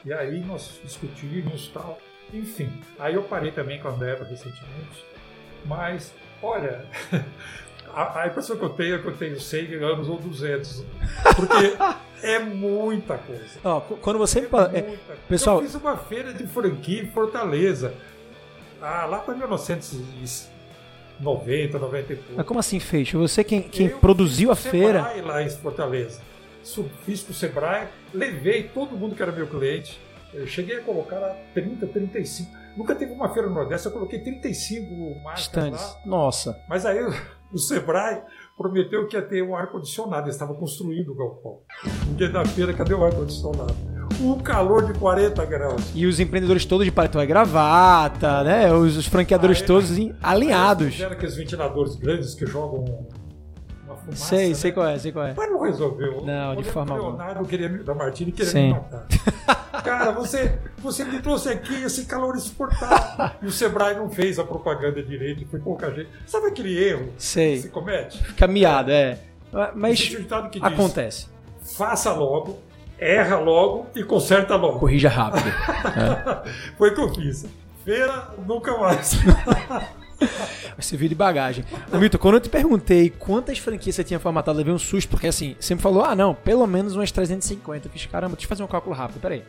E 0.04 0.12
aí 0.12 0.40
nós 0.40 0.80
discutimos 0.82 1.66
e 1.66 1.70
tal. 1.70 1.98
Enfim, 2.32 2.70
aí 2.98 3.14
eu 3.14 3.22
parei 3.22 3.50
também 3.50 3.80
com 3.80 3.88
a 3.88 3.92
Endeavor 3.92 4.26
recentemente. 4.26 5.04
Mas, 5.64 6.12
olha, 6.42 6.84
a, 7.94 8.22
a, 8.22 8.28
impressão 8.28 8.56
que 8.56 8.64
eu 8.64 8.70
tenho 8.70 8.94
é 8.96 8.98
que 8.98 9.06
eu 9.06 9.16
tenho 9.16 9.40
100 9.40 9.74
anos 9.76 10.08
ou 10.08 10.18
200. 10.18 10.84
Porque 11.36 11.76
é 12.26 12.38
muita 12.38 13.18
coisa. 13.18 13.58
Ó, 13.64 13.80
quando 13.80 14.18
você 14.18 14.40
é 14.40 14.42
fala. 14.42 14.76
É, 14.76 14.98
pessoal... 15.28 15.58
Eu 15.58 15.64
fiz 15.64 15.74
uma 15.74 15.96
feira 15.96 16.32
de 16.32 16.46
franquia 16.46 17.02
em 17.02 17.10
Fortaleza. 17.10 17.92
Ah, 18.80 19.06
lá 19.06 19.18
para 19.18 19.34
1990, 19.34 21.78
90 21.78 22.12
e 22.12 22.16
pouco. 22.16 22.32
Mas 22.36 22.46
como 22.46 22.60
assim 22.60 22.80
fez? 22.80 23.12
Você 23.12 23.44
quem, 23.44 23.60
quem 23.62 23.90
produziu 23.90 24.50
a 24.50 24.56
feira? 24.56 25.04
Sebrae 25.04 25.22
lá 25.22 25.42
em 25.42 25.50
Fortaleza. 25.50 26.20
Fiz 27.04 27.22
com 27.22 27.32
o 27.32 27.34
Sebrae, 27.34 27.88
levei 28.12 28.64
todo 28.64 28.96
mundo 28.96 29.14
que 29.14 29.22
era 29.22 29.32
meu 29.32 29.46
cliente. 29.46 30.00
Eu 30.32 30.46
cheguei 30.46 30.78
a 30.78 30.82
colocar 30.82 31.18
lá 31.18 31.34
30, 31.54 31.86
35. 31.86 32.50
Nunca 32.76 32.94
teve 32.94 33.12
uma 33.12 33.32
feira 33.32 33.48
no 33.48 33.54
Nordeste, 33.54 33.86
eu 33.86 33.92
coloquei 33.92 34.20
35 34.20 35.20
marcas 35.22 35.42
Stands. 35.42 35.80
lá. 35.80 36.00
Nossa. 36.06 36.62
Mas 36.68 36.86
aí 36.86 36.98
o 37.52 37.58
Sebrae 37.58 38.22
prometeu 38.56 39.06
que 39.06 39.16
ia 39.16 39.22
ter 39.22 39.42
um 39.42 39.56
ar-condicionado, 39.56 40.26
eles 40.26 40.34
estavam 40.34 40.54
construindo 40.54 41.12
o 41.12 41.14
galpão. 41.14 41.60
No 42.06 42.14
dia 42.14 42.28
da 42.28 42.44
feira, 42.44 42.72
cadê 42.72 42.94
o 42.94 43.04
ar-condicionado? 43.04 43.74
Um 44.20 44.38
calor 44.38 44.84
de 44.92 44.98
40 44.98 45.44
graus. 45.46 45.92
E 45.94 46.04
os 46.06 46.20
empreendedores 46.20 46.64
todos 46.64 46.84
de 46.84 46.92
paletó 46.92 47.22
e 47.22 47.26
gravata, 47.26 48.44
né? 48.44 48.72
Os, 48.72 48.96
os 48.96 49.06
franqueadores 49.06 49.62
aí, 49.62 49.66
todos 49.66 49.90
alinhados. 50.22 51.00
Era 51.00 51.14
aqueles 51.14 51.36
ventiladores 51.36 51.96
grandes 51.96 52.34
que 52.34 52.44
jogam 52.44 52.84
fumaça. 54.16 54.36
Sei, 54.36 54.48
né? 54.48 54.54
sei 54.54 54.72
qual 54.72 54.86
é, 54.86 54.98
sei 54.98 55.12
qual 55.12 55.26
é. 55.26 55.34
Mas 55.36 55.50
não 55.50 55.60
resolveu. 55.60 56.22
Não, 56.24 56.56
de 56.56 56.64
forma 56.64 56.94
alguma. 56.94 57.12
O 57.12 57.16
Leonardo 57.16 57.44
queria, 57.46 57.68
da 57.68 57.94
Martini 57.94 58.32
queria 58.32 58.50
Sim. 58.50 58.66
me 58.68 58.72
matar. 58.74 59.06
Cara, 59.82 60.12
você, 60.12 60.58
você 60.78 61.04
me 61.04 61.20
trouxe 61.20 61.48
aqui 61.48 61.82
esse 61.82 62.04
calor 62.04 62.36
exportado. 62.36 63.34
E 63.42 63.46
o 63.46 63.50
Sebrae 63.50 63.96
não 63.96 64.10
fez 64.10 64.38
a 64.38 64.44
propaganda 64.44 65.02
direito, 65.02 65.46
foi 65.46 65.60
pouca 65.60 65.90
gente. 65.90 66.08
Sabe 66.26 66.48
aquele 66.48 66.76
erro 66.78 67.08
Sei. 67.16 67.56
que 67.56 67.62
se 67.62 67.68
comete? 67.70 68.22
Fica 68.22 68.46
miado, 68.46 68.90
é. 68.90 69.18
Mas 69.74 70.16
acontece. 70.62 71.28
Faça 71.62 72.12
logo, 72.12 72.58
erra 72.98 73.38
logo 73.38 73.86
e 73.94 74.04
conserta 74.04 74.56
logo. 74.56 74.78
Corrija 74.78 75.08
rápido. 75.08 75.48
é. 75.48 76.50
Foi 76.76 76.90
o 76.90 76.94
que 76.94 77.00
eu 77.00 77.14
fiz. 77.14 77.46
Feira, 77.84 78.28
nunca 78.46 78.76
mais. 78.76 79.12
Vai 80.76 80.82
servir 80.82 81.08
de 81.08 81.14
bagagem. 81.14 81.64
Milton, 81.92 82.18
quando 82.18 82.34
eu 82.34 82.40
te 82.40 82.48
perguntei 82.48 83.10
quantas 83.10 83.58
franquias 83.58 83.96
você 83.96 84.04
tinha 84.04 84.20
formatado, 84.20 84.58
levei 84.58 84.72
um 84.72 84.78
susto, 84.78 85.08
porque 85.08 85.26
assim, 85.26 85.56
você 85.58 85.74
me 85.74 85.80
falou, 85.80 86.04
ah, 86.04 86.14
não, 86.14 86.34
pelo 86.34 86.66
menos 86.66 86.94
umas 86.94 87.10
350. 87.10 87.86
Eu 87.86 87.90
fiz, 87.90 88.06
caramba, 88.06 88.34
deixa 88.34 88.46
eu 88.46 88.48
fazer 88.48 88.62
um 88.62 88.66
cálculo 88.66 88.94
rápido, 88.94 89.20
peraí. 89.20 89.42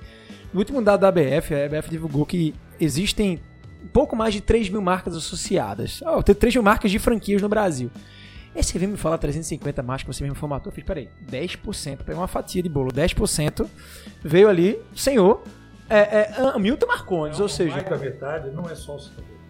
No 0.53 0.59
último 0.59 0.81
dado 0.81 1.01
da 1.01 1.07
ABF, 1.07 1.53
a 1.53 1.65
ABF 1.65 1.89
divulgou 1.89 2.25
que 2.25 2.53
existem 2.79 3.39
um 3.83 3.87
pouco 3.87 4.15
mais 4.15 4.33
de 4.33 4.41
3 4.41 4.69
mil 4.69 4.81
marcas 4.81 5.15
associadas. 5.15 6.01
Oh, 6.05 6.21
tem 6.21 6.35
3 6.35 6.55
mil 6.55 6.63
marcas 6.63 6.91
de 6.91 6.99
franquias 6.99 7.41
no 7.41 7.49
Brasil. 7.49 7.89
E 8.53 8.61
você 8.61 8.77
veio 8.77 8.91
me 8.91 8.97
falar 8.97 9.17
350 9.17 9.81
marcas 9.81 10.03
que 10.03 10.13
você 10.13 10.23
mesmo 10.23 10.35
formatou? 10.35 10.71
Eu 10.71 10.75
fiz, 10.75 10.83
peraí, 10.83 11.09
10%, 11.29 12.03
pegou 12.03 12.21
uma 12.21 12.27
fatia 12.27 12.61
de 12.61 12.67
bolo, 12.67 12.91
10% 12.91 13.65
veio 14.21 14.49
ali, 14.49 14.77
senhor, 14.93 15.41
é, 15.89 15.99
é, 15.99 16.35
Hamilton 16.53 16.87
Marcondes, 16.87 17.37
não, 17.37 17.45
ou 17.45 17.49
seja... 17.49 17.75
Mais 17.75 17.89
da 17.89 17.97
metade 17.97 18.51
não 18.51 18.69
é 18.69 18.75
sócio 18.75 19.11
também. 19.15 19.40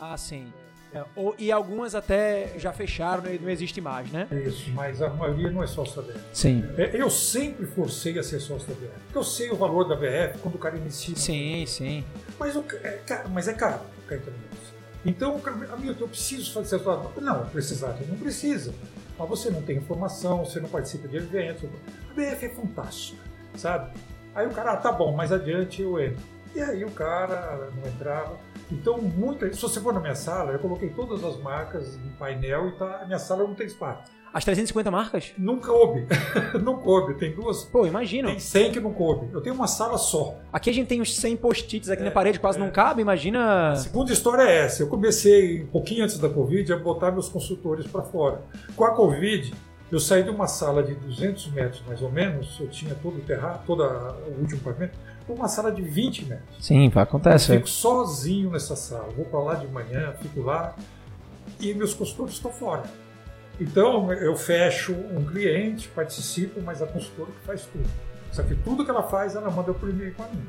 Ah, 0.00 0.16
sim. 0.16 0.52
É, 0.92 1.04
ou, 1.14 1.36
e 1.38 1.52
algumas 1.52 1.94
até 1.94 2.52
já 2.58 2.72
fecharam 2.72 3.32
e 3.32 3.38
não 3.38 3.48
existe 3.48 3.80
mais, 3.80 4.10
né? 4.10 4.26
Isso, 4.44 4.70
mas 4.72 5.00
a 5.00 5.08
maioria 5.08 5.48
não 5.50 5.62
é 5.62 5.66
sócio 5.66 6.02
da 6.02 6.12
BF. 6.12 6.20
Sim. 6.32 6.64
É, 6.76 7.00
eu 7.00 7.08
sempre 7.08 7.64
forcei 7.64 8.18
a 8.18 8.22
ser 8.24 8.40
sócio 8.40 8.66
da 8.66 8.74
BF. 8.74 8.92
Porque 9.04 9.18
eu 9.18 9.24
sei 9.24 9.50
o 9.50 9.56
valor 9.56 9.84
da 9.84 9.94
BF 9.94 10.38
quando 10.42 10.56
o 10.56 10.58
cara 10.58 10.76
inicia. 10.76 11.14
Sim, 11.14 11.64
sim. 11.66 12.04
Mas, 12.38 12.56
o, 12.56 12.64
é, 12.82 13.00
mas 13.30 13.46
é 13.46 13.52
caro 13.52 13.78
o 13.78 15.08
Então, 15.08 15.40
amigo, 15.72 15.94
eu 16.00 16.08
preciso 16.08 16.52
fazer 16.52 16.76
essa 16.76 17.10
Não, 17.20 17.46
precisar, 17.46 17.96
não 18.08 18.16
precisa. 18.16 18.74
Mas 19.16 19.28
você 19.28 19.48
não 19.50 19.62
tem 19.62 19.76
informação, 19.76 20.44
você 20.44 20.58
não 20.58 20.68
participa 20.68 21.06
de 21.06 21.18
eventos. 21.18 21.70
A 22.10 22.14
BF 22.14 22.46
é 22.46 22.48
fantástico, 22.48 23.20
sabe? 23.54 23.92
Aí 24.34 24.46
o 24.46 24.50
cara, 24.50 24.72
ah, 24.72 24.76
tá 24.76 24.90
bom, 24.90 25.14
mais 25.14 25.30
adiante 25.30 25.82
eu 25.82 26.00
entro. 26.00 26.22
E 26.54 26.60
aí 26.60 26.84
o 26.84 26.90
cara 26.90 27.70
não 27.76 27.88
entrava. 27.88 28.49
Então, 28.70 28.98
muita, 28.98 29.52
se 29.52 29.60
você 29.60 29.80
for 29.80 29.92
na 29.92 30.00
minha 30.00 30.14
sala, 30.14 30.52
eu 30.52 30.58
coloquei 30.58 30.90
todas 30.90 31.24
as 31.24 31.36
marcas 31.38 31.96
em 31.96 32.10
painel 32.18 32.68
e 32.68 32.72
tá, 32.72 33.00
a 33.02 33.06
minha 33.06 33.18
sala 33.18 33.44
não 33.44 33.54
tem 33.54 33.66
espaço. 33.66 34.10
As 34.32 34.44
350 34.44 34.90
marcas? 34.92 35.32
Não 35.36 35.58
coube. 35.58 36.06
não 36.62 36.76
coube. 36.76 37.14
Tem 37.14 37.34
duas. 37.34 37.64
Pô, 37.64 37.84
imagina. 37.84 38.28
Tem 38.28 38.38
100 38.38 38.72
que 38.72 38.80
não 38.80 38.92
coube. 38.92 39.28
Eu 39.32 39.40
tenho 39.40 39.56
uma 39.56 39.66
sala 39.66 39.98
só. 39.98 40.38
Aqui 40.52 40.70
a 40.70 40.72
gente 40.72 40.86
tem 40.86 41.00
uns 41.00 41.16
100 41.16 41.36
post-its 41.36 41.90
aqui 41.90 42.02
é, 42.02 42.04
na 42.04 42.12
parede, 42.12 42.38
quase 42.38 42.56
é. 42.56 42.60
não 42.60 42.70
cabe. 42.70 43.02
Imagina. 43.02 43.72
A 43.72 43.76
segunda 43.76 44.12
história 44.12 44.42
é 44.42 44.58
essa. 44.64 44.84
Eu 44.84 44.86
comecei, 44.86 45.64
um 45.64 45.66
pouquinho 45.66 46.04
antes 46.04 46.16
da 46.18 46.28
Covid, 46.28 46.72
a 46.72 46.76
botar 46.76 47.10
meus 47.10 47.28
consultores 47.28 47.88
para 47.88 48.02
fora. 48.02 48.42
Com 48.76 48.84
a 48.84 48.94
Covid, 48.94 49.52
eu 49.90 49.98
saí 49.98 50.22
de 50.22 50.30
uma 50.30 50.46
sala 50.46 50.84
de 50.84 50.94
200 50.94 51.50
metros, 51.50 51.82
mais 51.84 52.00
ou 52.00 52.12
menos. 52.12 52.56
Eu 52.60 52.68
tinha 52.68 52.94
todo 52.94 53.16
o 53.18 53.20
terraço, 53.22 53.62
todo 53.66 53.82
o 53.82 54.40
último 54.40 54.60
pavimento 54.60 54.96
uma 55.34 55.48
sala 55.48 55.70
de 55.70 55.82
20 55.82 56.24
metros. 56.26 56.66
Sim, 56.66 56.90
acontece. 56.94 57.50
Eu 57.50 57.56
fico 57.56 57.68
sozinho 57.68 58.50
nessa 58.50 58.76
sala. 58.76 59.08
Vou 59.16 59.24
para 59.24 59.40
lá 59.40 59.54
de 59.54 59.66
manhã, 59.68 60.12
fico 60.20 60.40
lá 60.42 60.74
e 61.58 61.74
meus 61.74 61.94
consultores 61.94 62.34
estão 62.34 62.52
fora. 62.52 62.84
Então 63.60 64.12
eu 64.12 64.34
fecho 64.36 64.92
um 64.92 65.24
cliente, 65.24 65.88
participo, 65.88 66.60
mas 66.62 66.80
a 66.80 66.86
consultora 66.86 67.30
que 67.30 67.46
faz 67.46 67.66
tudo. 67.66 67.88
Só 68.32 68.42
que 68.42 68.54
tudo 68.54 68.84
que 68.84 68.90
ela 68.90 69.02
faz, 69.02 69.34
ela 69.34 69.50
manda 69.50 69.74
por 69.74 69.88
e-mail 69.88 70.14
para 70.14 70.26
mim. 70.28 70.46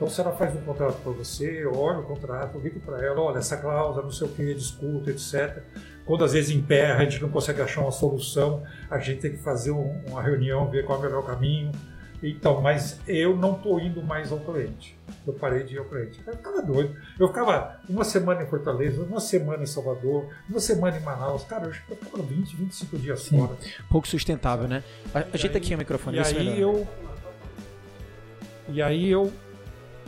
Então, 0.00 0.08
se 0.08 0.18
ela 0.18 0.32
faz 0.32 0.56
um 0.56 0.62
contrato 0.62 0.96
para 1.02 1.12
você, 1.12 1.62
eu 1.62 1.76
olho 1.76 2.00
o 2.00 2.04
contrato, 2.04 2.54
eu 2.54 2.62
ligo 2.62 2.80
para 2.80 3.04
ela, 3.04 3.20
olha, 3.20 3.36
essa 3.36 3.58
cláusula, 3.58 4.02
não 4.02 4.10
sei 4.10 4.26
o 4.26 4.30
que, 4.30 4.54
discuta, 4.54 5.10
etc. 5.10 5.62
Quando 6.06 6.24
às 6.24 6.32
vezes 6.32 6.50
emperra, 6.50 7.00
a 7.00 7.04
gente 7.04 7.20
não 7.20 7.28
consegue 7.28 7.60
achar 7.60 7.82
uma 7.82 7.90
solução, 7.90 8.62
a 8.88 8.98
gente 8.98 9.20
tem 9.20 9.32
que 9.32 9.36
fazer 9.36 9.72
uma 9.72 10.22
reunião, 10.22 10.70
ver 10.70 10.86
qual 10.86 10.96
é 10.96 11.02
o 11.02 11.04
melhor 11.04 11.26
caminho. 11.26 11.70
Então, 12.22 12.60
mas 12.60 13.00
eu 13.06 13.34
não 13.36 13.54
estou 13.56 13.80
indo 13.80 14.02
mais 14.02 14.30
ao 14.30 14.38
cliente. 14.40 14.96
Eu 15.26 15.32
parei 15.32 15.64
de 15.64 15.74
ir 15.74 15.78
ao 15.78 15.86
cliente. 15.86 16.20
Eu 16.26 16.36
ficava 16.36 16.62
doido. 16.62 16.94
Eu 17.18 17.28
ficava 17.28 17.80
uma 17.88 18.04
semana 18.04 18.42
em 18.42 18.46
Fortaleza, 18.46 19.02
uma 19.02 19.20
semana 19.20 19.62
em 19.62 19.66
Salvador, 19.66 20.28
uma 20.48 20.60
semana 20.60 20.96
em 20.98 21.00
Manaus. 21.00 21.44
Cara, 21.44 21.66
eu 21.66 21.96
ficava 21.96 22.22
20, 22.22 22.56
25 22.56 22.98
dias 22.98 23.22
Sim. 23.22 23.38
fora. 23.38 23.56
Pouco 23.88 24.06
sustentável, 24.06 24.68
né? 24.68 24.84
Ajeita 25.32 25.58
aqui 25.58 25.74
o 25.74 25.78
microfone. 25.78 26.18
E 26.18 26.20
aí 26.20 26.60
eu. 26.60 26.86
E 28.68 28.82
aí 28.82 29.10
eu 29.10 29.32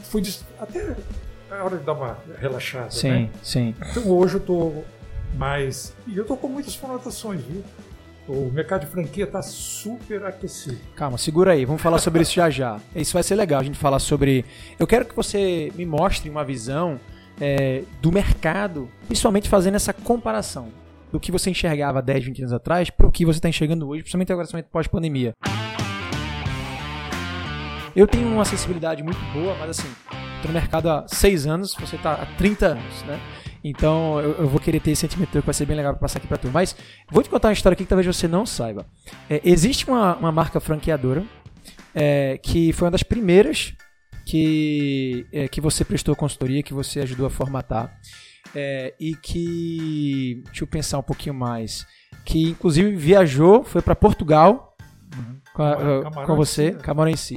fui. 0.03 0.23
Até 0.59 0.95
a 1.51 1.65
hora 1.65 1.79
de 1.79 1.85
dar 1.85 1.95
uma 1.95 2.19
relaxada. 2.39 2.91
Sim, 2.91 3.11
né? 3.11 3.31
sim. 3.43 3.75
Então 3.91 4.09
hoje 4.11 4.35
eu 4.35 4.41
estou 4.41 4.85
mais. 5.37 5.95
E 6.07 6.17
eu 6.17 6.23
estou 6.23 6.37
com 6.37 6.49
muitas 6.49 6.77
conotações, 6.77 7.41
viu? 7.43 7.65
O 8.29 8.51
mercado 8.53 8.83
de 8.83 8.87
franquia 8.87 9.25
está 9.25 9.43
super 9.43 10.25
aquecido. 10.25 10.79
Calma, 10.95 11.19
segura 11.19 11.53
aí, 11.53 11.65
vamos 11.65 11.83
falar 11.83 11.99
sobre 11.99 12.23
isso 12.23 12.35
já 12.35 12.49
já. 12.49 12.81
Isso 12.95 13.13
vai 13.13 13.23
ser 13.23 13.35
legal 13.35 13.61
a 13.61 13.65
gente 13.65 13.79
falar 13.79 13.99
sobre. 13.99 14.45
Eu 14.79 14.87
quero 14.87 15.05
que 15.05 15.15
você 15.15 15.73
me 15.75 15.85
mostre 15.85 16.31
uma 16.31 16.45
visão 16.45 17.01
é, 17.41 17.83
do 18.01 18.13
mercado, 18.13 18.89
principalmente 19.07 19.49
fazendo 19.49 19.75
essa 19.75 19.93
comparação 19.93 20.69
do 21.11 21.19
que 21.19 21.33
você 21.33 21.51
enxergava 21.51 22.01
10, 22.01 22.25
20 22.27 22.39
anos 22.43 22.53
atrás 22.53 22.91
para 22.91 23.07
o 23.07 23.13
que 23.13 23.27
você 23.27 23.39
está 23.39 23.49
enxergando 23.49 23.89
hoje, 23.89 24.03
principalmente 24.03 24.33
agora 24.33 24.49
pós-pandemia. 24.71 25.35
Eu 27.95 28.07
tenho 28.07 28.27
uma 28.29 28.43
acessibilidade 28.43 29.03
muito 29.03 29.21
boa, 29.33 29.55
mas 29.59 29.71
assim, 29.71 29.89
estou 30.37 30.49
no 30.49 30.53
mercado 30.55 30.89
há 30.89 31.05
6 31.07 31.47
anos, 31.47 31.75
você 31.79 31.97
está 31.97 32.15
há 32.15 32.27
30 32.37 32.67
anos, 32.67 33.03
né? 33.03 33.21
Então 33.65 34.21
eu, 34.21 34.33
eu, 34.33 34.49
vou 34.49 34.61
querer 34.61 34.81
ter 34.81 34.91
esse 34.91 35.03
sentimento 35.03 35.31
que 35.31 35.41
vai 35.41 35.55
ser 35.55 35.67
bem 35.67 35.77
legal 35.77 35.93
para 35.93 36.01
passar 36.01 36.19
aqui 36.19 36.27
para 36.27 36.39
tu. 36.39 36.51
Mas 36.53 36.75
vou 37.11 37.23
te 37.23 37.31
contar 37.31 37.49
uma 37.49 37.55
história 37.55 37.75
aqui 37.75 37.85
que 37.85 37.89
talvez 37.89 38.07
você 38.07 38.27
não 38.27 38.45
saiba. 38.45 38.87
É, 39.31 39.41
existe 39.45 39.87
uma, 39.87 40.17
uma 40.17 40.33
marca 40.33 40.59
franqueadora 40.59 41.25
é, 41.95 42.39
que 42.39 42.73
foi 42.73 42.87
uma 42.87 42.93
das 42.93 43.03
primeiras 43.03 43.75
que, 44.27 45.27
é, 45.33 45.49
que 45.49 45.61
você 45.61 45.85
prestou 45.85 46.17
consultoria, 46.17 46.63
que 46.63 46.75
você 46.75 47.01
ajudou 47.01 47.27
a 47.27 47.31
formatar. 47.31 47.97
É, 48.55 48.95
e 49.01 49.15
que. 49.15 50.43
Deixa 50.47 50.65
eu 50.65 50.69
pensar 50.69 50.99
um 50.99 51.03
pouquinho 51.03 51.35
mais. 51.35 51.87
Que 52.25 52.51
inclusive 52.51 52.95
viajou, 52.95 53.65
foi 53.65 53.81
para 53.81 53.97
Portugal 53.97 54.77
uhum. 55.17 55.39
com, 55.55 55.63
a, 55.63 56.27
com 56.27 56.37
você, 56.37 56.73
Camarões 56.73 57.33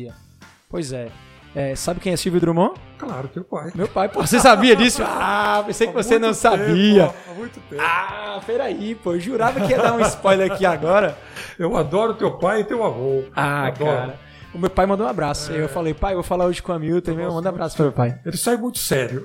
Pois 0.69 0.91
é. 0.91 1.09
É, 1.55 1.73
sabe 1.75 2.01
quem 2.01 2.11
é 2.11 2.17
Silvio 2.17 2.41
Drummond? 2.41 2.73
Claro, 2.97 3.29
teu 3.29 3.43
pai. 3.43 3.71
Meu 3.73 3.87
pai, 3.87 4.09
pô, 4.09 4.25
você 4.25 4.39
sabia 4.39 4.75
disso? 4.75 5.01
Ah, 5.07 5.63
pensei 5.65 5.87
que 5.87 5.93
você 5.93 6.19
não 6.19 6.33
sabia. 6.33 7.07
Tempo, 7.07 7.15
há 7.29 7.33
muito 7.33 7.59
tempo. 7.69 7.81
Ah, 7.81 8.41
peraí, 8.45 8.95
pô, 8.95 9.13
eu 9.13 9.19
jurava 9.19 9.61
que 9.61 9.71
ia 9.71 9.81
dar 9.81 9.93
um 9.93 10.01
spoiler 10.01 10.51
aqui 10.51 10.65
agora. 10.65 11.17
Eu 11.57 11.77
adoro 11.77 12.13
teu 12.15 12.31
pai 12.37 12.61
e 12.61 12.63
teu 12.65 12.83
avô. 12.83 13.23
Ah, 13.33 13.67
adoro. 13.67 13.91
cara. 13.91 14.19
O 14.55 14.57
meu 14.57 14.69
pai 14.69 14.85
mandou 14.85 15.05
um 15.05 15.09
abraço. 15.09 15.51
É. 15.51 15.61
Eu 15.61 15.67
falei, 15.67 15.93
pai, 15.93 16.13
eu 16.13 16.17
vou 16.17 16.23
falar 16.23 16.45
hoje 16.45 16.63
com 16.63 16.71
a 16.71 16.79
Milton. 16.79 17.13
Meu, 17.13 17.33
manda 17.33 17.49
um 17.49 17.53
abraço 17.53 17.75
para 17.75 17.87
o 17.87 17.91
pai. 17.91 18.17
Ele 18.25 18.37
sai 18.37 18.55
muito 18.55 18.79
sério. 18.79 19.23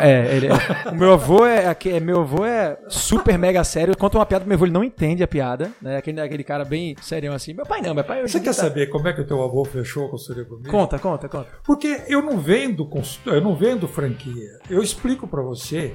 É, 0.00 0.10
é, 0.10 0.36
ele, 0.36 0.46
é, 0.46 0.90
o 0.90 0.94
meu 0.94 1.12
avô 1.14 1.46
é, 1.46 1.74
é, 1.86 2.00
meu 2.00 2.20
avô 2.20 2.44
é 2.44 2.78
super 2.88 3.38
mega 3.38 3.64
sério. 3.64 3.96
Conta 3.96 4.18
uma 4.18 4.26
piada, 4.26 4.44
meu 4.44 4.54
avô 4.54 4.66
ele 4.66 4.72
não 4.72 4.84
entende 4.84 5.22
a 5.22 5.28
piada. 5.28 5.72
Né? 5.80 5.96
Aquele, 5.96 6.20
aquele 6.20 6.44
cara 6.44 6.64
bem 6.64 6.94
sério 7.00 7.32
assim. 7.32 7.54
Meu 7.54 7.64
pai 7.64 7.80
não, 7.80 7.94
meu 7.94 8.04
pai. 8.04 8.22
Você 8.22 8.38
quer 8.38 8.54
tá... 8.54 8.62
saber 8.62 8.88
como 8.88 9.08
é 9.08 9.12
que 9.12 9.22
o 9.22 9.26
teu 9.26 9.42
avô 9.42 9.64
fechou 9.64 10.06
a 10.06 10.10
consultoria 10.10 10.44
comigo? 10.44 10.70
Conta, 10.70 10.98
conta, 10.98 11.28
conta. 11.28 11.48
Porque 11.64 12.02
eu 12.06 12.22
não 12.22 12.38
vendo 12.38 12.88
eu 13.26 13.40
não 13.40 13.56
vendo 13.56 13.88
franquia. 13.88 14.58
Eu 14.68 14.82
explico 14.82 15.26
para 15.26 15.42
você 15.42 15.94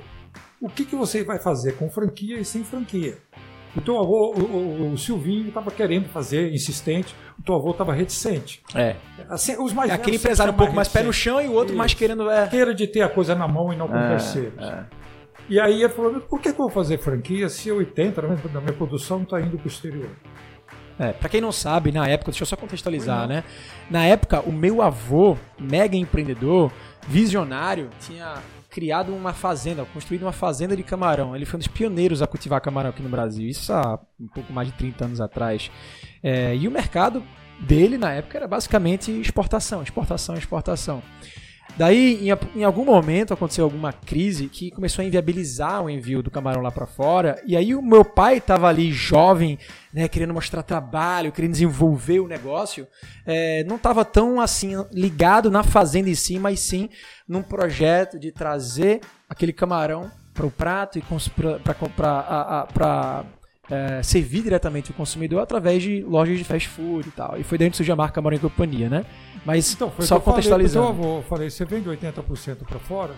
o 0.62 0.67
que, 0.67 0.85
que 0.85 0.95
você 0.95 1.23
vai 1.23 1.39
fazer 1.39 1.73
com 1.73 1.89
franquia 1.89 2.39
e 2.39 2.45
sem 2.45 2.63
franquia. 2.63 3.17
O 3.75 3.82
teu 3.82 3.99
avô, 3.99 4.34
o, 4.36 4.41
o, 4.41 4.93
o 4.93 4.97
Silvinho, 4.97 5.47
estava 5.49 5.69
querendo 5.69 6.10
fazer, 6.10 6.51
insistente. 6.51 7.15
O 7.38 7.43
teu 7.43 7.55
avô 7.55 7.71
estava 7.71 7.93
reticente. 7.93 8.62
É. 8.73 8.95
Assim, 9.29 9.55
os 9.62 9.73
mais 9.73 9.91
é 9.91 9.93
aquele 9.93 10.17
empresário 10.17 10.53
um 10.53 10.58
pouco 10.58 10.73
mais, 10.73 10.88
pé 10.88 11.03
no 11.03 11.13
chão 11.13 11.39
e 11.41 11.47
o 11.47 11.53
outro 11.53 11.69
Isso. 11.69 11.77
mais 11.77 11.93
querendo. 11.93 12.29
É... 12.29 12.47
Queira 12.47 12.73
de 12.73 12.88
ter 12.88 13.01
a 13.01 13.10
coisa 13.10 13.36
na 13.36 13.47
mão 13.47 13.71
e 13.71 13.75
não 13.75 13.88
com 13.88 13.97
é, 13.97 14.10
terceiros. 14.10 14.67
É. 14.67 14.86
E 15.47 15.60
aí 15.60 15.84
ele 15.84 15.89
falou: 15.89 16.19
por 16.21 16.39
que, 16.41 16.51
que 16.51 16.60
eu 16.60 16.65
vou 16.65 16.69
fazer 16.69 16.97
franquia 16.97 17.47
se 17.47 17.69
80% 17.69 18.49
da 18.51 18.60
minha 18.60 18.73
produção 18.73 19.21
está 19.23 19.39
indo 19.39 19.58
para 19.58 19.65
o 19.65 19.69
exterior? 19.69 20.10
É, 20.99 21.13
pra 21.13 21.29
quem 21.29 21.39
não 21.39 21.51
sabe, 21.51 21.93
na 21.93 22.05
época, 22.08 22.29
deixa 22.32 22.43
eu 22.43 22.47
só 22.47 22.58
contextualizar, 22.58 23.25
né? 23.25 23.45
Na 23.89 24.03
época, 24.03 24.41
o 24.41 24.51
meu 24.51 24.82
avô, 24.82 25.38
mega 25.58 25.95
empreendedor, 25.95 26.69
visionário, 27.08 27.89
tinha 28.01 28.36
criado 28.69 29.13
uma 29.13 29.34
fazenda, 29.34 29.84
construído 29.86 30.23
uma 30.23 30.32
fazenda 30.32 30.75
de 30.75 30.84
camarão. 30.84 31.36
Ele 31.36 31.45
foi 31.45 31.58
um 31.58 31.60
dos 31.60 31.67
pioneiros 31.67 32.21
a 32.21 32.27
cultivar 32.27 32.62
camarão 32.62 32.91
aqui 32.91 33.01
no 33.01 33.10
Brasil, 33.10 33.47
isso 33.47 33.73
há 33.73 33.99
um 34.19 34.27
pouco 34.27 34.53
mais 34.53 34.67
de 34.67 34.75
30 34.75 35.05
anos 35.05 35.21
atrás. 35.21 35.71
É, 36.21 36.55
e 36.55 36.67
o 36.67 36.71
mercado 36.71 37.23
dele 37.60 37.97
na 37.97 38.13
época 38.13 38.38
era 38.38 38.47
basicamente 38.47 39.12
exportação, 39.12 39.82
exportação, 39.82 40.36
exportação. 40.36 41.01
Daí, 41.77 42.27
em, 42.27 42.60
em, 42.60 42.63
algum 42.63 42.84
momento, 42.84 43.34
aconteceu 43.34 43.63
alguma 43.63 43.93
crise 43.93 44.47
que 44.47 44.69
começou 44.69 45.01
a 45.01 45.05
inviabilizar 45.05 45.84
o 45.84 45.89
envio 45.89 46.21
do 46.21 46.29
camarão 46.29 46.62
lá 46.62 46.71
para 46.71 46.86
fora. 46.86 47.41
E 47.45 47.55
aí, 47.55 47.73
o 47.73 47.82
meu 47.82 48.03
pai 48.03 48.38
estava 48.38 48.67
ali, 48.67 48.91
jovem, 48.91 49.58
né, 49.93 50.08
querendo 50.08 50.34
mostrar 50.34 50.62
trabalho, 50.62 51.32
querendo 51.32 51.51
desenvolver 51.51 52.19
o 52.19 52.27
negócio. 52.27 52.86
É, 53.25 53.63
não 53.63 53.77
estava 53.77 54.03
tão 54.03 54.41
assim 54.41 54.73
ligado 54.91 55.49
na 55.49 55.63
fazenda 55.63 56.10
em 56.10 56.15
si, 56.15 56.38
mas 56.38 56.60
sim 56.60 56.89
num 57.27 57.41
projeto 57.41 58.19
de 58.19 58.32
trazer 58.32 59.01
aquele 59.29 59.53
camarão 59.53 60.12
para 60.34 60.45
o 60.45 60.51
prato 60.51 60.97
e 60.97 61.03
para 62.73 63.25
é, 63.69 64.01
servir 64.01 64.43
diretamente 64.43 64.91
o 64.91 64.93
consumidor 64.93 65.41
através 65.41 65.84
de 65.84 66.01
lojas 66.01 66.38
de 66.38 66.43
fast 66.43 66.67
food 66.67 67.08
e 67.08 67.12
tal. 67.12 67.39
E 67.39 67.43
foi 67.43 67.58
dentro 67.58 67.77
surgiu 67.77 67.93
a 67.93 67.97
marca 67.97 68.15
Camarão 68.15 68.38
e 68.38 68.39
Companhia, 68.39 68.89
né? 68.89 69.05
Mas 69.45 69.73
então, 69.73 69.91
só 69.99 70.19
contextualizando. 70.19 70.88
Falei, 70.88 71.01
então, 71.01 71.15
eu 71.17 71.23
falei, 71.23 71.49
você 71.49 71.65
vende 71.65 71.89
80% 71.89 72.58
para 72.67 72.79
fora, 72.79 73.13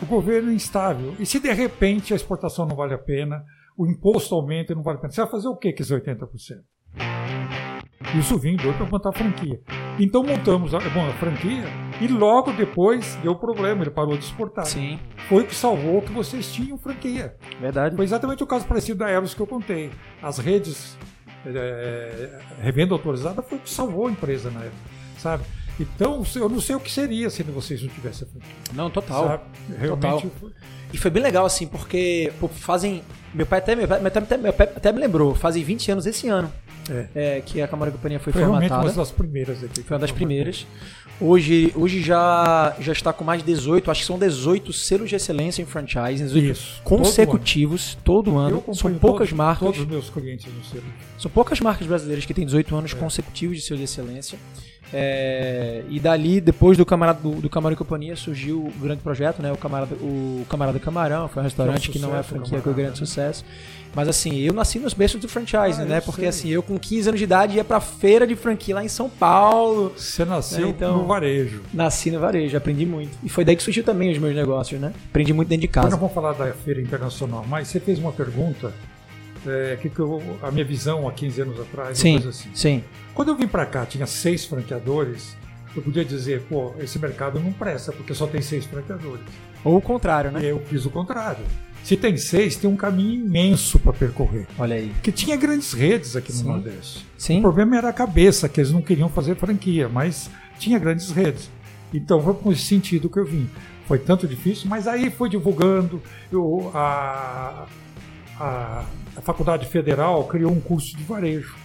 o 0.00 0.06
governo 0.06 0.50
é 0.50 0.54
instável. 0.54 1.14
E 1.18 1.26
se 1.26 1.40
de 1.40 1.52
repente 1.52 2.12
a 2.12 2.16
exportação 2.16 2.66
não 2.66 2.76
vale 2.76 2.94
a 2.94 2.98
pena, 2.98 3.44
o 3.76 3.86
imposto 3.86 4.34
aumenta 4.34 4.72
e 4.72 4.76
não 4.76 4.82
vale 4.82 4.98
a 4.98 5.00
pena, 5.00 5.12
você 5.12 5.20
vai 5.20 5.30
fazer 5.30 5.48
o 5.48 5.56
que 5.56 5.72
com 5.72 5.82
esses 5.82 5.92
80%? 5.92 7.67
Isso 8.14 8.38
vindo 8.38 8.72
para 8.74 8.86
montar 8.86 9.10
a 9.10 9.12
franquia. 9.12 9.60
Então 9.98 10.22
montamos 10.22 10.72
a, 10.72 10.78
bom, 10.78 11.08
a 11.08 11.12
franquia 11.14 11.64
e 12.00 12.06
logo 12.06 12.52
depois 12.52 13.16
deu 13.16 13.34
problema, 13.34 13.82
ele 13.82 13.90
parou 13.90 14.16
de 14.16 14.24
exportar. 14.24 14.66
Sim. 14.66 15.00
Foi 15.28 15.42
o 15.42 15.46
que 15.46 15.54
salvou 15.54 16.00
que 16.00 16.12
vocês 16.12 16.52
tinham 16.52 16.78
franquia. 16.78 17.34
Verdade. 17.60 17.96
Foi 17.96 18.04
exatamente 18.04 18.42
o 18.42 18.46
caso 18.46 18.66
parecido 18.66 19.00
da 19.00 19.10
Eros 19.10 19.34
que 19.34 19.40
eu 19.40 19.46
contei. 19.46 19.90
As 20.22 20.38
redes 20.38 20.96
é, 21.44 22.38
revenda 22.60 22.94
autorizada 22.94 23.42
foi 23.42 23.58
o 23.58 23.60
que 23.60 23.70
salvou 23.70 24.06
a 24.06 24.10
empresa 24.10 24.50
na 24.50 24.60
época, 24.60 24.90
sabe? 25.18 25.44
Então, 25.80 26.24
eu 26.34 26.48
não 26.48 26.60
sei 26.60 26.74
o 26.74 26.80
que 26.80 26.90
seria 26.90 27.30
se 27.30 27.42
vocês 27.44 27.82
não 27.82 27.88
tivessem 27.88 28.26
a 28.26 28.30
franquia. 28.30 28.54
Não, 28.74 28.90
total. 28.90 29.26
Sabe? 29.26 29.42
Realmente. 29.76 30.28
Total. 30.28 30.50
E 30.92 30.98
foi 30.98 31.10
bem 31.10 31.22
legal, 31.22 31.44
assim, 31.44 31.66
porque 31.66 32.32
pô, 32.40 32.48
fazem. 32.48 33.02
Meu 33.34 33.46
pai 33.46 33.58
até, 33.58 33.76
meu 33.76 33.86
pai, 33.86 34.00
até, 34.04 34.36
meu 34.36 34.52
pai 34.52 34.68
até 34.74 34.92
me 34.92 35.00
lembrou, 35.00 35.34
fazem 35.34 35.62
20 35.62 35.92
anos 35.92 36.06
esse 36.06 36.28
ano 36.28 36.50
é. 36.90 37.08
É, 37.14 37.40
que 37.40 37.60
a 37.60 37.68
Câmara 37.68 37.90
de 37.90 37.96
Companhia 37.96 38.18
foi, 38.18 38.32
foi 38.32 38.42
formatada. 38.42 38.82
Foi 38.82 38.90
uma 38.90 38.96
das 38.96 39.10
primeiras 39.10 39.64
aqui. 39.64 39.82
Foi 39.82 39.94
uma 39.94 40.00
das 40.00 40.10
primeiras. 40.10 40.66
Hoje, 41.20 41.72
hoje 41.74 42.00
já, 42.00 42.76
já 42.78 42.92
está 42.92 43.12
com 43.12 43.24
mais 43.24 43.42
de 43.42 43.46
18, 43.52 43.90
acho 43.90 44.00
que 44.02 44.06
são 44.06 44.16
18 44.16 44.72
selos 44.72 45.08
de 45.08 45.16
excelência 45.16 45.60
em 45.60 45.66
franchising, 45.66 46.26
Isso, 46.38 46.80
consecutivos, 46.84 47.98
todo 48.04 48.38
ano. 48.38 48.60
Todo 48.60 48.64
ano. 48.66 48.74
São 48.76 48.94
poucas 48.94 49.28
todos, 49.28 49.32
marcas. 49.32 49.66
Todos 49.66 49.80
os 49.80 49.86
meus 49.86 50.10
clientes 50.10 50.46
no 50.46 50.64
selo. 50.64 50.84
São 51.18 51.28
poucas 51.28 51.58
marcas 51.58 51.88
brasileiras 51.88 52.24
que 52.24 52.32
têm 52.32 52.44
18 52.44 52.76
anos 52.76 52.92
é. 52.92 52.96
consecutivos 52.96 53.56
de 53.56 53.62
selo 53.62 53.78
de 53.78 53.84
excelência. 53.84 54.38
É, 54.92 55.82
e 55.88 56.00
dali, 56.00 56.40
depois 56.40 56.78
do 56.78 56.86
Camarada, 56.86 57.20
do, 57.20 57.40
do 57.42 57.50
Camarão 57.50 57.74
e 57.74 57.76
Companhia, 57.76 58.16
surgiu 58.16 58.58
o 58.58 58.72
grande 58.80 59.02
projeto, 59.02 59.42
né? 59.42 59.52
O 59.52 59.56
Camarada, 59.56 59.94
o 59.96 60.46
Camarada 60.48 60.78
Camarão, 60.78 61.28
foi 61.28 61.42
um 61.42 61.44
restaurante 61.44 61.90
que, 61.90 61.98
é 61.98 62.00
um 62.00 62.04
sucesso, 62.04 62.08
que 62.08 62.14
não 62.14 62.18
é 62.18 62.22
franquia, 62.22 62.60
que 62.60 62.68
é 62.68 62.72
um 62.72 62.74
grande 62.74 62.98
sucesso. 62.98 63.44
Mas 63.94 64.08
assim, 64.08 64.38
eu 64.38 64.52
nasci 64.52 64.78
nos 64.78 64.94
berços 64.94 65.20
do 65.20 65.28
franchise, 65.28 65.80
ah, 65.80 65.84
né? 65.84 66.00
Porque 66.00 66.20
sei. 66.20 66.28
assim, 66.28 66.48
eu 66.48 66.62
com 66.62 66.78
15 66.78 67.08
anos 67.08 67.18
de 67.18 67.24
idade 67.24 67.56
ia 67.56 67.64
pra 67.64 67.80
feira 67.80 68.26
de 68.26 68.36
franquia 68.36 68.74
lá 68.74 68.84
em 68.84 68.88
São 68.88 69.08
Paulo. 69.08 69.92
Você 69.96 70.24
nasceu 70.24 70.66
né? 70.66 70.68
então, 70.76 70.98
no 70.98 71.06
varejo. 71.06 71.62
Nasci 71.72 72.10
no 72.10 72.20
varejo, 72.20 72.56
aprendi 72.56 72.86
muito. 72.86 73.16
E 73.22 73.28
foi 73.28 73.44
daí 73.44 73.56
que 73.56 73.62
surgiu 73.62 73.82
também 73.82 74.12
os 74.12 74.18
meus 74.18 74.34
negócios, 74.34 74.80
né? 74.80 74.92
Aprendi 75.10 75.32
muito 75.32 75.48
dentro 75.48 75.62
de 75.62 75.68
casa. 75.68 75.88
Agora 75.88 76.00
vamos 76.00 76.14
falar 76.14 76.32
da 76.32 76.52
feira 76.52 76.80
internacional, 76.80 77.44
mas 77.48 77.68
você 77.68 77.80
fez 77.80 77.98
uma 77.98 78.12
pergunta 78.12 78.72
é, 79.46 79.76
que, 79.80 79.88
que 79.88 80.00
eu, 80.00 80.22
a 80.42 80.50
minha 80.50 80.64
visão 80.64 81.08
há 81.08 81.12
15 81.12 81.40
anos 81.42 81.60
atrás, 81.60 81.98
sim, 81.98 82.14
coisa 82.14 82.30
assim. 82.30 82.50
Sim. 82.54 82.84
Quando 83.14 83.28
eu 83.28 83.36
vim 83.36 83.46
para 83.46 83.66
cá, 83.66 83.84
tinha 83.86 84.06
seis 84.06 84.44
franqueadores, 84.44 85.36
eu 85.74 85.82
podia 85.82 86.04
dizer, 86.04 86.42
pô, 86.42 86.74
esse 86.80 86.98
mercado 86.98 87.38
não 87.38 87.52
presta, 87.52 87.92
porque 87.92 88.14
só 88.14 88.26
tem 88.26 88.40
seis 88.40 88.64
franqueadores. 88.64 89.24
Ou 89.64 89.76
o 89.76 89.80
contrário, 89.80 90.30
né? 90.30 90.42
E 90.42 90.46
eu 90.46 90.60
fiz 90.66 90.84
o 90.84 90.90
contrário. 90.90 91.44
Se 91.82 91.96
tem 91.96 92.16
seis, 92.16 92.56
tem 92.56 92.68
um 92.68 92.76
caminho 92.76 93.24
imenso 93.24 93.78
para 93.78 93.92
percorrer. 93.92 94.46
Olha 94.58 94.76
aí. 94.76 94.88
Porque 94.90 95.12
tinha 95.12 95.36
grandes 95.36 95.72
redes 95.72 96.16
aqui 96.16 96.32
no 96.32 96.38
Sim. 96.38 96.44
Nordeste. 96.44 97.06
Sim. 97.16 97.38
O 97.38 97.42
problema 97.42 97.76
era 97.76 97.88
a 97.88 97.92
cabeça, 97.92 98.48
que 98.48 98.60
eles 98.60 98.72
não 98.72 98.82
queriam 98.82 99.08
fazer 99.08 99.36
franquia, 99.36 99.88
mas 99.88 100.30
tinha 100.58 100.78
grandes 100.78 101.10
redes. 101.10 101.50
Então 101.92 102.22
foi 102.22 102.34
com 102.34 102.52
esse 102.52 102.62
sentido 102.62 103.08
que 103.08 103.18
eu 103.18 103.24
vim. 103.24 103.48
Foi 103.86 103.98
tanto 103.98 104.26
difícil, 104.28 104.68
mas 104.68 104.86
aí 104.86 105.10
foi 105.10 105.30
divulgando. 105.30 106.02
Eu, 106.30 106.70
a, 106.74 107.66
a, 108.38 108.84
a 109.16 109.20
Faculdade 109.20 109.66
Federal 109.66 110.24
criou 110.24 110.52
um 110.52 110.60
curso 110.60 110.96
de 110.96 111.02
varejo. 111.02 111.56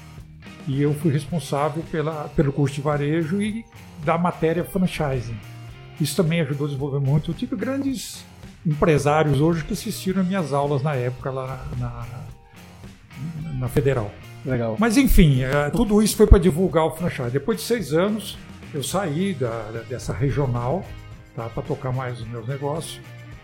E 0.68 0.82
eu 0.82 0.94
fui 0.94 1.12
responsável 1.12 1.84
pela, 1.92 2.30
pelo 2.36 2.52
curso 2.52 2.76
de 2.76 2.82
varejo 2.82 3.42
e 3.42 3.66
da 4.04 4.18
matéria 4.18 4.64
franchising. 4.64 5.38
Isso 6.00 6.16
também 6.16 6.42
ajudou 6.42 6.66
a 6.66 6.70
desenvolver 6.70 7.00
muito. 7.00 7.32
Eu 7.32 7.36
tive 7.36 7.56
grandes 7.56 8.24
empresários 8.66 9.42
hoje 9.42 9.64
que 9.64 9.74
assistiram 9.74 10.22
às 10.22 10.28
minhas 10.28 10.54
aulas 10.54 10.82
na 10.82 10.96
época 10.96 11.30
lá 11.32 11.66
na, 11.78 12.06
na 13.60 13.68
Federal. 13.68 14.12
Legal. 14.46 14.76
Mas 14.80 14.98
enfim, 14.98 15.42
é, 15.42 15.70
tudo 15.70 16.02
isso 16.02 16.18
foi 16.18 16.28
para 16.28 16.38
divulgar 16.38 16.86
o 16.86 16.92
franchise. 16.92 17.32
Depois 17.32 17.60
de 17.60 17.64
seis 17.64 17.94
anos, 17.94 18.38
eu 18.74 18.84
saí 18.84 19.34
da, 19.34 19.84
dessa 19.88 20.12
regional 20.12 20.84
tá, 21.36 21.48
para 21.50 21.64
tocar 21.64 21.94
mais 21.94 22.20
os 22.20 22.28
meus 22.28 22.48
negócios. 22.48 23.00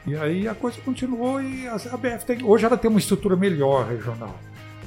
E 0.07 0.15
aí 0.15 0.47
a 0.47 0.55
coisa 0.55 0.79
continuou 0.81 1.41
e 1.41 1.67
a, 1.67 1.75
BF 1.97 2.25
tem, 2.25 2.43
hoje 2.43 2.65
ela 2.65 2.77
tem 2.77 2.89
uma 2.89 2.99
estrutura 2.99 3.35
melhor 3.35 3.87
regional. 3.87 4.37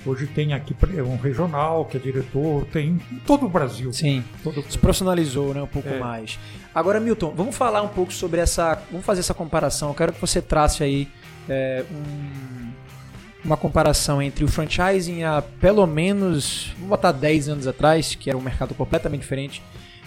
Hoje 0.05 0.27
tem 0.27 0.53
aqui 0.53 0.75
um 1.07 1.17
regional 1.17 1.85
que 1.85 1.97
é 1.97 2.01
diretor, 2.01 2.65
tem 2.73 3.01
em 3.13 3.19
todo 3.25 3.47
o 3.47 3.49
Brasil. 3.49 3.93
Sim. 3.93 4.25
Todo... 4.43 4.65
Se 4.69 4.77
profissionalizou 4.77 5.55
né, 5.55 5.63
um 5.63 5.67
pouco 5.67 5.89
É. 5.89 5.99
mais. 5.99 6.41
Agora, 6.75 6.99
Milton, 6.99 7.33
vamos 7.37 7.55
falar 7.57 7.83
um 7.83 7.89
pouco 7.89 8.13
sobre 8.13 8.41
essa. 8.41 8.83
Vamos 8.91 9.07
fazer 9.07 9.21
essa 9.21 9.35
comparação. 9.35 9.91
Eu 9.91 9.95
quero 9.95 10.13
que 10.13 10.21
você 10.21 10.43
trace 10.43 10.83
aí 10.83 11.07
é, 11.49 11.85
um- 11.91 12.73
uma 13.45 13.57
comparação 13.57 14.21
entre 14.23 14.45
o 14.45 14.49
franchising 14.49 15.23
há 15.25 15.43
pelo 15.61 15.87
menos, 15.87 16.71
vamos 16.75 16.89
botar 16.91 17.13
10 17.13 17.49
anos 17.49 17.67
atrás, 17.69 18.15
que 18.15 18.29
era 18.31 18.37
um 18.39 18.43
mercado 18.43 18.75
completamente 18.75 19.21
diferente, 19.23 19.63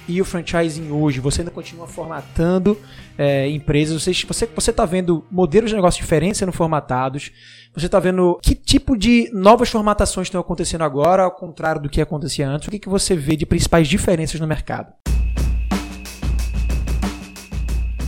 e 0.08 0.22
o 0.22 0.26
franchising 0.26 0.92
hoje. 0.92 1.20
Você 1.20 1.42
ainda 1.42 1.52
continua 1.52 1.88
formatando 1.88 2.80
é, 3.18 3.50
empresas. 3.50 4.02
Você 4.02 4.12
está 4.12 4.28
você, 4.28 4.46
você 4.48 4.74
tá 4.74 4.86
vendo 4.86 5.26
modelos 5.32 5.70
de 5.70 5.76
negócio 5.76 6.02
diferentes 6.02 6.38
sendo 6.38 6.52
formatados. 6.52 7.32
Você 7.74 7.88
está 7.88 8.00
vendo 8.00 8.40
que 8.42 8.56
tipo 8.56 8.98
de 8.98 9.30
novas 9.34 9.70
formatações 9.70 10.28
estão 10.28 10.40
acontecendo 10.40 10.84
agora, 10.84 11.24
ao 11.24 11.32
contrário 11.32 11.82
do 11.82 11.90
que 11.90 12.02
acontecia 12.02 12.48
antes? 12.48 12.68
O 12.68 12.72
que, 12.72 12.80
que 12.80 12.90
você 12.90 13.16
vê 13.16 13.36
de 13.36 13.46
principais 13.46 13.88
diferenças 13.88 14.40
no 14.40 14.48
mercado? 14.48 14.94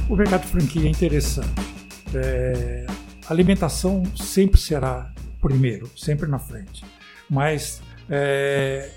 O 0.10 0.16
mercado 0.16 0.44
franquia 0.44 0.88
é 0.88 0.90
interessante. 0.90 1.50
É, 2.16 2.86
alimentação 3.28 4.04
sempre 4.16 4.60
será 4.60 5.12
primeiro, 5.42 5.90
sempre 5.98 6.28
na 6.28 6.40
frente. 6.40 6.84
Mas 7.30 7.82
é, 8.10 8.90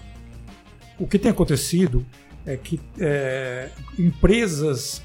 o 0.98 1.06
que 1.06 1.18
tem 1.18 1.30
acontecido 1.30 2.06
é 2.46 2.57
que 2.57 2.81
é, 2.98 3.68
empresas 3.98 5.03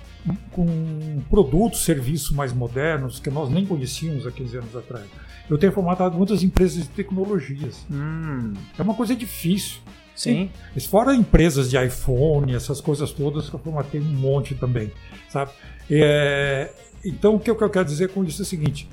com 0.52 1.21
produtos, 1.30 1.84
serviços 1.84 2.32
mais 2.32 2.52
modernos 2.52 3.19
que 3.19 3.30
nós 3.30 3.50
nem 3.50 3.65
conhecíamos 3.65 4.26
há 4.26 4.32
15 4.32 4.58
anos 4.58 4.76
atrás. 4.76 5.06
Eu 5.50 5.58
tenho 5.58 5.71
formatado 5.71 6.17
muitas 6.17 6.41
empresas 6.41 6.84
de 6.84 6.89
tecnologias. 6.89 7.86
Hum, 7.91 8.54
É 8.78 8.82
uma 8.82 8.95
coisa 8.95 9.15
difícil. 9.15 9.80
sim. 10.15 10.50
Mas 10.74 10.86
Fora 10.88 11.13
empresas 11.13 11.69
de 11.69 11.78
iPhone, 11.78 12.56
essas 12.56 12.82
coisas 12.82 13.12
todas 13.12 13.50
que 13.50 13.56
eu 13.56 13.60
formatei 13.60 14.02
um 14.02 14.06
monte 14.06 14.56
também, 14.56 14.91
sabe? 15.30 15.52
É, 15.91 16.71
então, 17.04 17.36
o 17.36 17.39
que 17.39 17.52
eu 17.52 17.56
quero 17.69 17.86
dizer 17.86 18.10
com 18.10 18.24
isso 18.24 18.41
é 18.41 18.43
o 18.43 18.45
seguinte: 18.48 18.89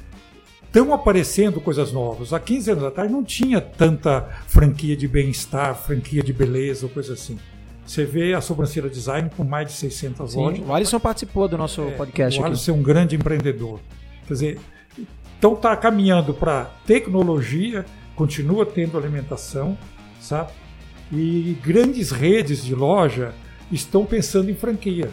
estão 0.65 0.93
aparecendo 0.93 1.59
coisas 1.63 1.91
novas. 1.93 2.35
Há 2.35 2.39
15 2.41 2.73
anos 2.73 2.85
atrás 2.85 3.11
não 3.11 3.25
tinha 3.25 3.59
tanta 3.59 4.21
franquia 4.47 4.95
de 4.95 5.09
bem-estar, 5.09 5.75
franquia 5.75 6.23
de 6.23 6.35
beleza, 6.35 6.85
ou 6.85 6.93
coisa 6.93 7.15
assim. 7.15 7.39
Você 7.93 8.07
vê 8.07 8.33
a 8.33 8.41
Sobrancelha 8.41 8.89
Design 8.89 9.29
com 9.37 9.45
mais 9.45 9.67
de 9.67 9.75
600 9.75 10.33
Sim, 10.33 10.39
lojas. 10.39 10.67
o 10.67 10.73
Alisson 10.73 10.99
participou 10.99 11.47
do 11.47 11.59
nosso 11.59 11.83
podcast 11.95 12.39
o 12.41 12.43
aqui. 12.43 12.53
Alisson 12.53 12.71
é 12.71 12.75
um 12.75 12.83
grande 12.83 13.15
empreendedor. 13.17 13.81
Quer 14.27 14.33
dizer, 14.33 14.61
então 15.39 15.53
está 15.53 15.77
caminhando 15.77 16.33
para 16.33 16.71
tecnologia, 16.87 17.85
continua 18.17 18.65
tendo 18.65 18.97
alimentação, 18.97 19.77
sabe? 20.23 20.53
E 21.13 21.55
grandes 21.63 22.11
redes 22.11 22.65
de 22.65 22.75
loja 22.75 23.35
estão 23.71 24.07
pensando 24.07 24.51
em 24.51 24.55
franquia. 24.55 25.11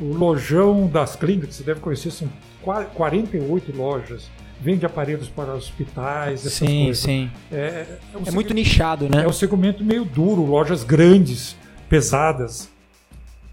O 0.00 0.14
lojão 0.14 0.86
das 0.86 1.14
clínicas, 1.14 1.56
você 1.56 1.62
deve 1.62 1.80
conhecer, 1.80 2.10
são 2.12 2.30
qua- 2.62 2.84
48 2.86 3.76
lojas. 3.76 4.30
Vende 4.58 4.86
aparelhos 4.86 5.28
para 5.28 5.52
hospitais, 5.52 6.40
essas 6.46 6.52
Sim, 6.54 6.84
coisas. 6.84 6.98
sim. 7.02 7.30
É, 7.52 7.84
é 8.14 8.16
um 8.16 8.22
É 8.24 8.30
muito 8.30 8.54
nichado, 8.54 9.06
né? 9.06 9.22
é 9.24 9.28
um 9.28 9.32
segmento 9.34 9.84
meio 9.84 10.06
duro, 10.06 10.46
lojas 10.46 10.82
grandes, 10.82 11.56
pesadas. 11.92 12.70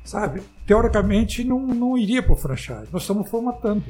Sabe? 0.01 0.41
Teoricamente 0.65 1.43
não, 1.43 1.59
não 1.59 1.97
iria 1.97 2.23
para 2.23 2.31
o 2.31 2.37
franchise. 2.37 2.87
Nós 2.89 3.01
estamos 3.01 3.29
formatando. 3.29 3.83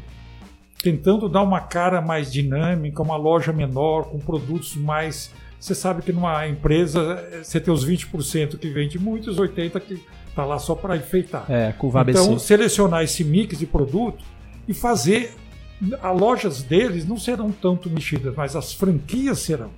Tentando 0.81 1.29
dar 1.29 1.43
uma 1.43 1.61
cara 1.61 2.01
mais 2.01 2.31
dinâmica, 2.31 3.03
uma 3.03 3.15
loja 3.15 3.53
menor, 3.53 4.05
com 4.05 4.17
produtos 4.17 4.75
mais. 4.75 5.31
Você 5.59 5.75
sabe 5.75 6.01
que 6.01 6.11
numa 6.11 6.47
empresa 6.47 7.23
você 7.43 7.59
tem 7.59 7.71
os 7.71 7.87
20% 7.87 8.57
que 8.57 8.69
vende 8.69 8.97
muito 8.97 9.27
e 9.27 9.29
os 9.29 9.37
80% 9.37 9.79
que 9.81 10.03
está 10.27 10.43
lá 10.43 10.57
só 10.57 10.73
para 10.73 10.97
enfeitar. 10.97 11.45
É, 11.47 11.71
curva 11.73 12.01
ABC. 12.01 12.19
Então, 12.19 12.39
selecionar 12.39 13.03
esse 13.03 13.23
mix 13.23 13.59
de 13.59 13.67
produto 13.67 14.25
e 14.67 14.73
fazer. 14.73 15.31
As 16.01 16.19
lojas 16.19 16.63
deles 16.63 17.07
não 17.07 17.17
serão 17.17 17.51
tanto 17.51 17.87
mexidas, 17.87 18.33
mas 18.35 18.55
as 18.55 18.73
franquias 18.73 19.39
serão. 19.39 19.69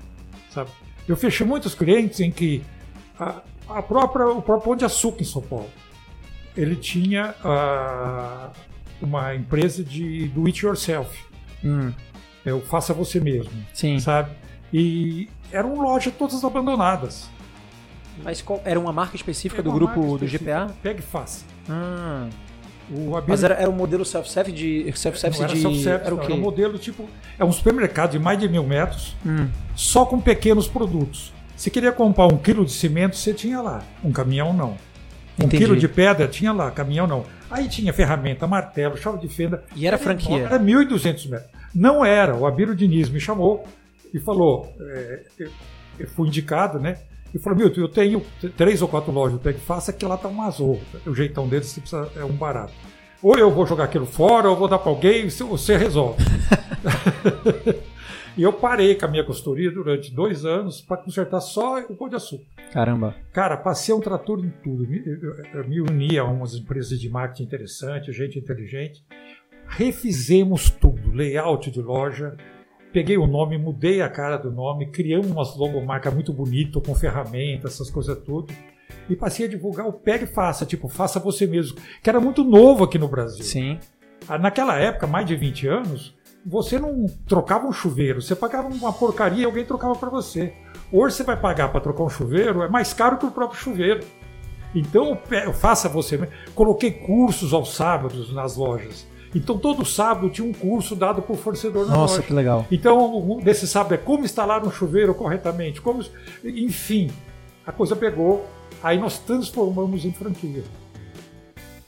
Sabe? 0.50 0.70
Eu 1.08 1.18
fechei 1.18 1.46
muitos 1.46 1.76
clientes 1.76 2.22
em 2.22 2.32
que 2.32 2.64
a, 3.20 3.42
a 3.78 3.82
própria, 3.82 4.28
o 4.28 4.42
próprio 4.42 4.66
Pão 4.70 4.76
de 4.76 4.86
Açúcar 4.86 5.22
em 5.22 5.26
São 5.26 5.42
Paulo, 5.42 5.70
ele 6.56 6.76
tinha 6.76 7.34
ah, 7.44 8.50
uma 9.02 9.36
empresa 9.36 9.84
de 9.84 10.28
do 10.30 10.46
it 10.46 10.66
yourself, 10.66 11.18
Hum, 11.64 11.92
o 12.46 12.60
faça 12.62 12.94
você 12.94 13.20
mesmo, 13.20 13.52
sim. 13.74 14.00
sabe? 14.00 14.32
E 14.74 15.30
eram 15.52 15.80
lojas 15.82 16.14
todas 16.18 16.44
abandonadas. 16.44 17.30
Mas 18.24 18.42
qual, 18.42 18.62
era 18.66 18.80
uma 18.80 18.92
marca 18.92 19.16
específica 19.16 19.62
É 19.62 19.64
do 19.64 19.72
grupo 19.72 19.96
marca 20.00 20.18
do 20.18 20.26
específica, 20.26 20.66
GPA? 20.68 20.74
Pega 20.82 21.00
e 21.00 21.04
faça. 21.04 21.46
O 22.90 23.16
Abílio- 23.16 23.24
mas 23.28 23.44
era, 23.44 23.54
era 23.56 23.70
um 23.70 23.74
modelo 23.74 24.04
self-service 24.04 24.56
de. 24.56 24.92
Self-service 24.98 25.40
não 25.42 25.48
era 25.48 25.56
de. 25.56 25.62
self-service, 25.62 26.06
era 26.06 26.16
o 26.16 26.18
quê? 26.20 26.26
era 26.26 26.34
um 26.34 26.40
modelo 26.40 26.78
tipo. 26.78 27.08
É 27.40 27.46
um 27.46 27.52
supermercado 27.52 28.12
de 28.12 28.20
mais 28.20 28.38
de 28.40 28.50
mil 28.50 28.64
metros, 28.66 29.16
Hum, 29.26 29.48
só 29.76 30.06
com 30.06 30.20
pequenos 30.20 30.68
produtos. 30.68 31.32
Se 31.62 31.70
queria 31.70 31.92
comprar 31.92 32.26
um 32.26 32.38
quilo 32.40 32.66
de 32.66 32.72
cimento, 32.72 33.16
você 33.16 33.36
tinha 33.36 33.62
lá. 33.62 33.84
Um 34.04 34.12
caminhão 34.12 34.52
não. 34.52 34.72
Um 35.40 35.44
Entendi. 35.44 35.60
quilo 35.60 35.78
de 35.78 35.88
pedra 35.88 36.28
tinha 36.28 36.52
lá, 36.52 36.72
caminhão 36.72 37.06
não. 37.06 37.24
Aí 37.52 37.70
tinha 37.70 37.94
ferramenta, 37.94 38.48
martelo, 38.48 38.98
chave 38.98 39.20
de 39.20 39.28
fenda. 39.28 39.64
E 39.76 39.86
era 39.86 39.96
franquia? 40.00 40.46
Era 40.46 40.58
1.200 40.60 41.30
metros. 41.30 41.52
Não 41.76 42.04
era. 42.04 42.36
O 42.36 42.48
Abílio 42.48 42.76
Diniz 42.76 43.10
me 43.12 43.20
chamou 43.20 43.64
e 44.12 44.18
falou: 44.18 44.76
é, 44.80 45.20
eu, 45.38 45.52
eu 46.00 46.08
fui 46.08 46.30
indicado, 46.30 46.80
né? 46.80 46.98
E 47.32 47.38
falou: 47.38 47.60
Milton, 47.60 47.82
eu 47.82 47.90
tenho 47.90 48.26
três 48.58 48.82
ou 48.82 48.88
quatro 48.88 49.12
lojas 49.12 49.38
do 49.38 49.40
Peg 49.44 49.60
Faça 49.60 49.94
que 49.94 50.04
lá 50.04 50.18
tá 50.18 50.30
um 50.30 50.42
azul. 50.42 50.82
O 51.06 51.14
jeitão 51.14 51.48
deles 51.48 51.68
você 51.68 51.80
precisa, 51.80 52.10
é 52.16 52.26
um 52.26 52.34
barato. 52.34 52.74
Ou 53.22 53.38
eu 53.38 53.52
vou 53.52 53.68
jogar 53.68 53.84
aquilo 53.84 54.08
fora, 54.08 54.48
ou 54.48 54.56
eu 54.56 54.60
vou 54.60 54.68
dar 54.68 54.80
para 54.80 54.90
alguém, 54.90 55.30
você- 55.30 55.44
você 55.44 55.78
resolve. 55.78 56.24
e 58.38 58.44
eu 58.44 58.54
parei 58.54 58.96
com 58.96 59.06
a 59.06 59.08
minha 59.08 59.24
consultoria 59.24 59.72
durante 59.72 60.14
dois 60.14 60.46
anos 60.46 60.82
para 60.82 60.98
consertar 60.98 61.42
só 61.42 61.80
o 61.82 61.96
pão 61.96 62.08
de 62.10 62.16
açúcar. 62.16 62.46
caramba. 62.72 63.16
Cara, 63.34 63.58
passei 63.58 63.94
um 63.94 64.00
trator 64.00 64.40
em 64.44 64.50
tudo. 64.64 64.88
Me- 64.88 65.04
Eu, 65.06 65.16
eu- 65.22 65.46
eu 65.62 65.68
me 65.68 65.82
uni 65.82 66.18
a 66.18 66.24
umas 66.24 66.54
empresas 66.56 67.00
de 67.00 67.10
marketing 67.10 67.44
interessantes, 67.44 68.16
gente 68.16 68.40
inteligente. 68.40 69.04
Refizemos 69.68 70.70
tudo, 70.70 71.12
layout 71.14 71.72
de 71.72 71.82
loja. 71.82 72.36
Peguei 72.94 73.18
o 73.18 73.26
nome, 73.26 73.58
mudei 73.58 74.02
a 74.02 74.10
cara 74.10 74.36
do 74.38 74.52
nome, 74.52 74.88
criamos 74.92 75.28
umas 75.32 75.56
logomarcas 75.56 76.14
muito 76.14 76.34
bonitas, 76.34 76.84
com 76.86 76.94
ferramentas, 76.94 77.74
essas 77.76 77.90
coisas 77.90 78.18
tudo. 78.24 78.54
E 79.10 79.16
passei 79.16 79.46
a 79.46 79.50
divulgar 79.50 79.88
o 79.88 79.94
Pega 79.94 80.26
e 80.26 80.28
Faça, 80.28 80.66
tipo, 80.66 80.90
faça 80.90 81.20
você 81.20 81.48
mesmo, 81.48 81.78
que 82.04 82.10
era 82.10 82.20
muito 82.20 82.44
novo 82.44 82.84
aqui 82.84 82.98
no 83.00 83.08
Brasil. 83.08 83.44
Sim. 83.46 83.80
Ah, 84.28 84.38
Naquela 84.38 84.78
época, 84.78 85.08
mais 85.08 85.26
de 85.26 85.36
20 85.38 85.66
anos, 85.68 86.14
você 86.46 86.80
não 86.80 87.06
trocava 87.28 87.68
um 87.68 87.72
chuveiro, 87.72 88.22
você 88.22 88.36
pagava 88.36 88.68
uma 88.68 88.92
porcaria 88.92 89.44
e 89.44 89.46
alguém 89.46 89.66
trocava 89.66 89.96
para 89.96 90.10
você. 90.10 90.54
Hoje 90.92 91.16
você 91.16 91.24
vai 91.24 91.38
pagar 91.38 91.72
para 91.72 91.80
trocar 91.82 92.04
um 92.04 92.10
chuveiro, 92.10 92.64
é 92.64 92.68
mais 92.68 92.94
caro 92.94 93.18
que 93.18 93.26
o 93.26 93.32
próprio 93.32 93.60
chuveiro. 93.60 94.04
Então, 94.74 95.18
faça 95.54 95.90
você. 95.90 96.30
Coloquei 96.56 96.92
cursos 96.92 97.54
aos 97.54 97.74
sábados 97.74 98.34
nas 98.34 98.56
lojas. 98.56 99.06
Então, 99.34 99.58
todo 99.58 99.86
sábado 99.86 100.30
tinha 100.30 100.48
um 100.48 100.54
curso 100.54 100.96
dado 100.96 101.22
por 101.22 101.38
fornecedor 101.38 101.86
na 101.86 101.94
Nossa, 101.96 102.16
loja. 102.16 102.28
que 102.28 102.34
legal. 102.34 102.66
Então, 102.72 103.40
desse 103.44 103.68
sábado 103.68 103.94
é 103.94 103.98
como 103.98 104.26
instalar 104.26 104.66
um 104.66 104.72
chuveiro 104.72 105.14
corretamente, 105.14 105.82
como, 105.82 106.04
enfim, 106.44 107.10
a 107.66 107.72
coisa 107.72 107.96
pegou. 107.96 108.46
Aí 108.84 108.98
nós 108.98 109.20
transformamos 109.20 110.06
em 110.06 110.12
franquia. 110.12 110.64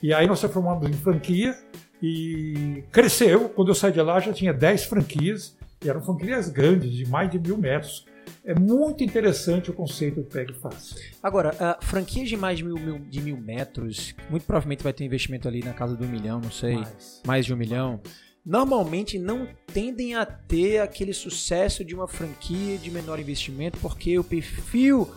E 0.01 0.13
aí 0.13 0.27
nós 0.27 0.39
transformamos 0.39 0.87
em 0.87 0.93
franquia 0.93 1.57
e 2.05 2.83
cresceu. 2.91 3.47
Quando 3.47 3.69
eu 3.69 3.75
saí 3.75 3.93
de 3.93 4.01
lá 4.01 4.19
já 4.19 4.33
tinha 4.33 4.53
10 4.53 4.83
franquias 4.83 5.55
e 5.81 5.87
eram 5.89 6.01
franquias 6.01 6.49
grandes, 6.49 6.91
de 6.91 7.05
mais 7.07 7.31
de 7.31 7.39
mil 7.39 7.57
metros. 7.57 8.05
É 8.45 8.53
muito 8.53 9.03
interessante 9.05 9.69
o 9.69 9.73
conceito 9.73 10.15
do 10.21 10.23
Peg 10.25 10.51
e 10.51 10.55
Faça. 10.55 10.95
Agora, 11.21 11.77
franquias 11.81 12.27
de 12.27 12.35
mais 12.35 12.57
de 12.57 12.65
mil, 12.65 12.75
mil- 12.77 12.99
de 12.99 13.21
mil 13.21 13.37
metros, 13.37 14.13
muito 14.29 14.45
provavelmente 14.45 14.83
vai 14.83 14.91
ter 14.91 15.05
investimento 15.05 15.47
ali 15.47 15.61
na 15.63 15.71
casa 15.73 15.95
do 15.95 16.05
milhão, 16.05 16.41
não 16.41 16.51
sei. 16.51 16.75
Mas- 16.75 17.21
mais 17.25 17.45
de 17.45 17.53
um 17.53 17.57
milhão, 17.57 18.01
normalmente 18.45 19.17
não 19.17 19.47
tendem 19.73 20.15
a 20.15 20.25
ter 20.25 20.79
aquele 20.79 21.13
sucesso 21.13 21.85
de 21.85 21.95
uma 21.95 22.07
franquia 22.07 22.77
de 22.77 22.91
menor 22.91 23.17
investimento, 23.17 23.77
porque 23.81 24.19
o 24.19 24.23
perfil 24.25 25.09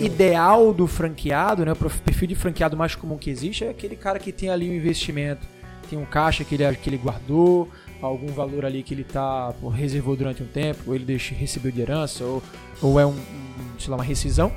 ideal 0.00 0.72
do 0.74 0.86
franqueado, 0.88 1.64
né? 1.64 1.72
O 1.72 1.76
perfil 1.76 2.28
de 2.28 2.34
franqueado 2.34 2.76
mais 2.76 2.94
comum 2.96 3.16
que 3.16 3.30
existe 3.30 3.64
é 3.64 3.70
aquele 3.70 3.94
cara 3.96 4.18
que 4.18 4.32
tem 4.32 4.48
ali 4.50 4.68
um 4.68 4.74
investimento, 4.74 5.46
tem 5.84 5.98
um 5.98 6.04
caixa 6.04 6.44
que 6.44 6.54
ele, 6.54 6.76
que 6.76 6.88
ele 6.88 6.96
guardou, 6.96 7.68
algum 8.00 8.28
valor 8.28 8.64
ali 8.64 8.82
que 8.82 8.94
ele 8.94 9.04
tá, 9.04 9.52
pô, 9.60 9.68
reservou 9.68 10.16
durante 10.16 10.42
um 10.42 10.46
tempo, 10.46 10.82
ou 10.86 10.94
ele 10.94 11.04
deixa, 11.04 11.34
recebeu 11.34 11.72
de 11.72 11.80
herança, 11.80 12.24
ou, 12.24 12.42
ou 12.82 13.00
é 13.00 13.06
um, 13.06 13.10
um, 13.10 13.78
sei 13.78 13.90
lá, 13.90 13.96
uma 13.96 14.04
rescisão. 14.04 14.52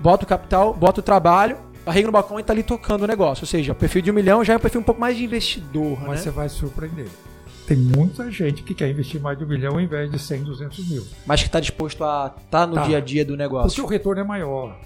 Bota 0.00 0.24
o 0.24 0.26
capital, 0.26 0.74
bota 0.74 1.00
o 1.00 1.02
trabalho, 1.02 1.56
barriga 1.84 2.06
no 2.06 2.12
balcão 2.12 2.38
e 2.38 2.42
tá 2.42 2.52
ali 2.52 2.62
tocando 2.62 3.02
o 3.02 3.06
negócio. 3.06 3.42
Ou 3.42 3.48
seja, 3.48 3.72
o 3.72 3.74
perfil 3.74 4.02
de 4.02 4.10
um 4.10 4.14
milhão 4.14 4.44
já 4.44 4.54
é 4.54 4.56
um 4.56 4.60
perfil 4.60 4.80
um 4.80 4.84
pouco 4.84 5.00
mais 5.00 5.16
de 5.16 5.24
investidor. 5.24 6.00
Mas 6.00 6.10
né? 6.10 6.16
você 6.16 6.30
vai 6.30 6.48
se 6.48 6.56
surpreender. 6.56 7.08
Tem 7.66 7.76
muita 7.76 8.30
gente 8.30 8.62
que 8.62 8.74
quer 8.74 8.90
investir 8.90 9.20
mais 9.20 9.38
de 9.38 9.44
um 9.44 9.48
milhão 9.48 9.74
ao 9.74 9.80
invés 9.80 10.10
de 10.10 10.18
100, 10.18 10.44
200 10.44 10.88
mil. 10.88 11.06
Mas 11.24 11.40
que 11.40 11.46
está 11.46 11.60
disposto 11.60 12.04
a 12.04 12.26
estar 12.26 12.60
tá 12.60 12.66
no 12.66 12.74
tá. 12.74 12.82
dia 12.86 12.98
a 12.98 13.00
dia 13.00 13.24
do 13.24 13.36
negócio. 13.36 13.68
Porque 13.68 13.80
o 13.80 13.86
retorno 13.86 14.20
é 14.20 14.24
maior. 14.24 14.78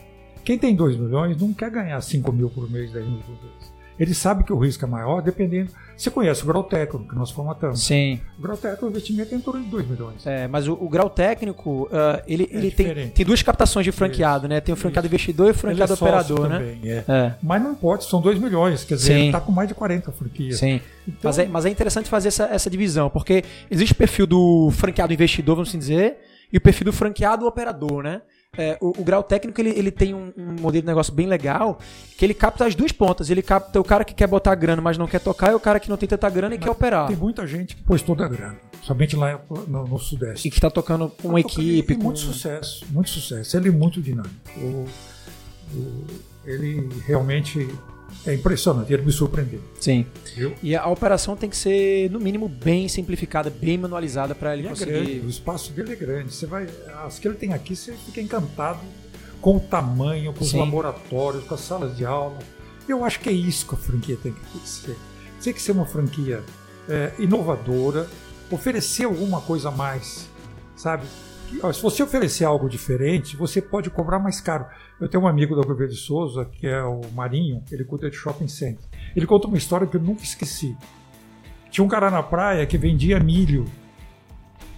Quem 0.44 0.57
tem 0.57 0.74
2 0.74 0.96
milhões 0.96 1.37
não 1.40 1.53
quer 1.53 1.70
ganhar 1.70 2.01
5 2.01 2.33
mil 2.33 2.48
por 2.48 2.70
mês, 2.70 2.92
10 2.92 3.07
mil 3.07 3.18
por 3.18 3.33
mês. 3.33 3.77
Ele 3.98 4.14
sabe 4.14 4.44
que 4.44 4.52
o 4.52 4.58
risco 4.58 4.84
é 4.84 4.88
maior, 4.88 5.20
dependendo. 5.20 5.70
Você 5.96 6.11
conhece 6.11 6.44
o 6.44 6.46
grau 6.46 6.62
técnico 6.62 7.08
que 7.08 7.16
nós 7.16 7.30
formatamos. 7.30 7.84
Sim. 7.84 8.20
O 8.38 8.42
grau 8.42 8.56
técnico, 8.56 8.87
o 8.87 8.88
investimento 8.88 9.34
é 9.34 9.37
em 9.37 9.40
torno 9.40 9.64
de 9.64 9.68
2 9.68 9.88
milhões. 9.88 10.26
É, 10.26 10.46
mas 10.46 10.68
o, 10.68 10.74
o 10.74 10.88
grau 10.88 11.11
técnico, 11.11 11.88
uh, 11.90 12.22
ele, 12.26 12.48
é 12.52 12.56
ele 12.56 12.70
tem, 12.70 13.08
tem 13.08 13.26
duas 13.26 13.42
captações 13.42 13.84
de 13.84 13.90
franqueado, 13.90 14.44
isso, 14.44 14.48
né? 14.48 14.61
Tem 14.61 14.72
o 14.72 14.76
franqueado 14.76 15.06
isso. 15.06 15.14
investidor 15.14 15.48
e 15.48 15.50
o 15.50 15.54
franqueado 15.54 15.92
é 15.92 15.94
operador, 15.94 16.48
né? 16.48 16.58
também? 16.58 16.80
É. 16.84 17.04
é. 17.08 17.34
Mas 17.42 17.62
não 17.62 17.74
pode, 17.74 18.04
são 18.04 18.20
2 18.20 18.38
milhões, 18.38 18.84
quer 18.84 18.94
dizer, 18.94 19.12
Sim. 19.12 19.18
ele 19.18 19.26
está 19.26 19.40
com 19.40 19.50
mais 19.50 19.68
de 19.68 19.74
40 19.74 20.12
franquias. 20.12 20.58
Sim. 20.58 20.80
Então, 21.06 21.20
mas, 21.24 21.38
é, 21.38 21.46
mas 21.46 21.66
é 21.66 21.70
interessante 21.70 22.08
fazer 22.08 22.28
essa, 22.28 22.44
essa 22.44 22.70
divisão, 22.70 23.11
porque 23.11 23.42
existe 23.68 23.92
o 23.92 23.96
perfil 23.96 24.26
do 24.26 24.70
franqueado 24.70 25.12
investidor, 25.12 25.56
vamos 25.56 25.70
assim 25.70 25.78
dizer, 25.78 26.18
e 26.52 26.56
o 26.56 26.61
perfil 26.61 26.87
do 26.87 26.92
franqueado 26.92 27.46
operador, 27.46 28.02
né? 28.04 28.22
É, 28.56 28.78
o, 28.80 29.00
o, 29.00 29.04
grau 29.04 29.22
técnico 29.22 29.61
ele, 29.61 29.70
ele 29.70 29.90
tem 29.90 30.14
um, 30.14 30.32
um, 30.37 30.52
modelo 30.61 30.82
de 30.82 30.87
negócio 30.87 31.12
bem 31.12 31.26
legal 31.26 31.78
que 32.16 32.24
ele 32.24 32.34
capta 32.34 32.64
as 32.64 32.74
duas 32.74 32.90
pontas. 32.90 33.28
Ele 33.30 33.42
capta 33.42 33.78
o 33.78 33.84
cara 33.84 34.04
que 34.04 34.14
quer 34.14 34.26
botar 34.26 34.54
grana, 34.54 34.80
mas 34.80 34.96
não 34.96 35.06
quer 35.06 35.20
tocar, 35.20 35.52
e 35.52 35.54
o 35.54 35.61
cara 35.61 35.78
que 35.78 35.88
não 35.88 35.96
tem 35.96 36.08
tanta 36.08 36.28
grana 36.30 36.54
e 36.54 36.58
mas 36.58 36.64
quer 36.64 36.70
operar. 36.70 37.08
Tem 37.08 37.16
muita 37.16 37.46
gente 37.46 37.76
que 37.76 37.82
pôs 37.82 38.02
toda 38.02 38.24
a 38.24 38.28
grana, 38.28 38.58
somente 38.82 39.14
lá 39.14 39.40
no, 39.68 39.87
no 39.87 39.98
Sudeste. 39.98 40.48
E 40.48 40.50
que 40.50 40.56
está 40.56 40.70
tocando 40.70 41.11
com 41.11 41.28
uma 41.28 41.42
tá 41.42 41.48
equipe. 41.48 41.94
Com... 41.94 42.04
Muito 42.04 42.20
sucesso, 42.20 42.87
muito 42.90 43.11
sucesso. 43.11 43.56
Ele 43.56 43.68
é 43.68 43.72
muito 43.72 44.00
dinâmico. 44.00 44.34
O, 44.56 44.87
o, 45.74 46.06
ele 46.44 46.88
realmente 47.06 47.68
é 48.26 48.34
impressionante, 48.34 48.92
ele 48.92 49.02
me 49.02 49.12
surpreendeu. 49.12 49.60
Sim. 49.80 50.06
Viu? 50.34 50.54
E 50.62 50.74
a 50.74 50.86
operação 50.88 51.36
tem 51.36 51.48
que 51.48 51.56
ser, 51.56 52.10
no 52.10 52.20
mínimo, 52.20 52.48
bem 52.48 52.88
simplificada, 52.88 53.50
bem 53.50 53.78
manualizada 53.78 54.34
para 54.34 54.54
ele 54.54 54.64
e 54.64 54.66
é 54.66 54.68
conseguir. 54.70 54.92
É 54.92 55.00
grande, 55.00 55.26
o 55.26 55.28
espaço 55.28 55.72
dele 55.72 55.92
é 55.92 55.96
grande. 55.96 56.34
Você 56.34 56.46
vai, 56.46 56.66
as 57.04 57.18
que 57.18 57.28
ele 57.28 57.36
tem 57.36 57.52
aqui, 57.52 57.74
você 57.76 57.92
fica 57.92 58.20
encantado 58.20 58.80
com 59.40 59.56
o 59.56 59.60
tamanho, 59.60 60.32
com 60.32 60.44
Sim. 60.44 60.56
os 60.56 60.64
laboratórios, 60.64 61.44
com 61.44 61.54
as 61.54 61.60
salas 61.60 61.96
de 61.96 62.04
aula. 62.04 62.38
Eu 62.88 63.04
acho 63.04 63.20
que 63.20 63.28
é 63.28 63.32
isso 63.32 63.66
que 63.66 63.74
a 63.74 63.78
franquia 63.78 64.16
tem 64.22 64.32
que 64.32 64.68
ser. 64.68 64.96
Tem 65.42 65.52
que 65.52 65.62
ser 65.62 65.72
uma 65.72 65.86
franquia 65.86 66.42
é, 66.88 67.12
inovadora, 67.18 68.08
oferecer 68.50 69.04
alguma 69.04 69.40
coisa 69.40 69.68
a 69.68 69.72
mais, 69.72 70.28
sabe? 70.74 71.06
Se 71.72 71.80
você 71.80 72.02
oferecer 72.02 72.44
algo 72.44 72.68
diferente, 72.68 73.36
você 73.36 73.62
pode 73.62 73.88
cobrar 73.88 74.18
mais 74.18 74.40
caro. 74.40 74.66
Eu 75.00 75.08
tenho 75.08 75.22
um 75.22 75.28
amigo 75.28 75.54
da 75.54 75.62
Gouveia 75.62 75.88
de 75.88 75.96
Souza, 75.96 76.44
que 76.44 76.66
é 76.66 76.82
o 76.82 77.00
Marinho, 77.14 77.62
ele 77.70 77.84
cuida 77.84 78.11
de 78.11 78.16
shopping 78.16 78.48
center. 78.48 78.84
Ele 79.14 79.26
conta 79.26 79.46
uma 79.46 79.56
história 79.56 79.87
que 79.87 79.96
eu 79.96 80.00
nunca 80.00 80.22
esqueci. 80.22 80.76
Tinha 81.70 81.84
um 81.84 81.88
cara 81.88 82.11
na 82.11 82.22
praia 82.22 82.66
que 82.66 82.76
vendia 82.76 83.20
milho. 83.20 83.64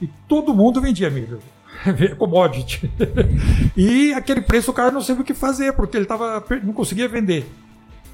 E 0.00 0.06
todo 0.28 0.54
mundo 0.54 0.80
vendia 0.80 1.08
milho. 1.08 1.38
Commodity. 2.18 2.90
e 3.76 4.12
aquele 4.12 4.42
preço 4.42 4.70
o 4.70 4.74
cara 4.74 4.90
não 4.90 5.00
sabia 5.00 5.22
o 5.22 5.24
que 5.24 5.34
fazer, 5.34 5.72
porque 5.72 5.96
ele 5.96 6.06
tava, 6.06 6.44
não 6.62 6.72
conseguia 6.72 7.08
vender. 7.08 7.46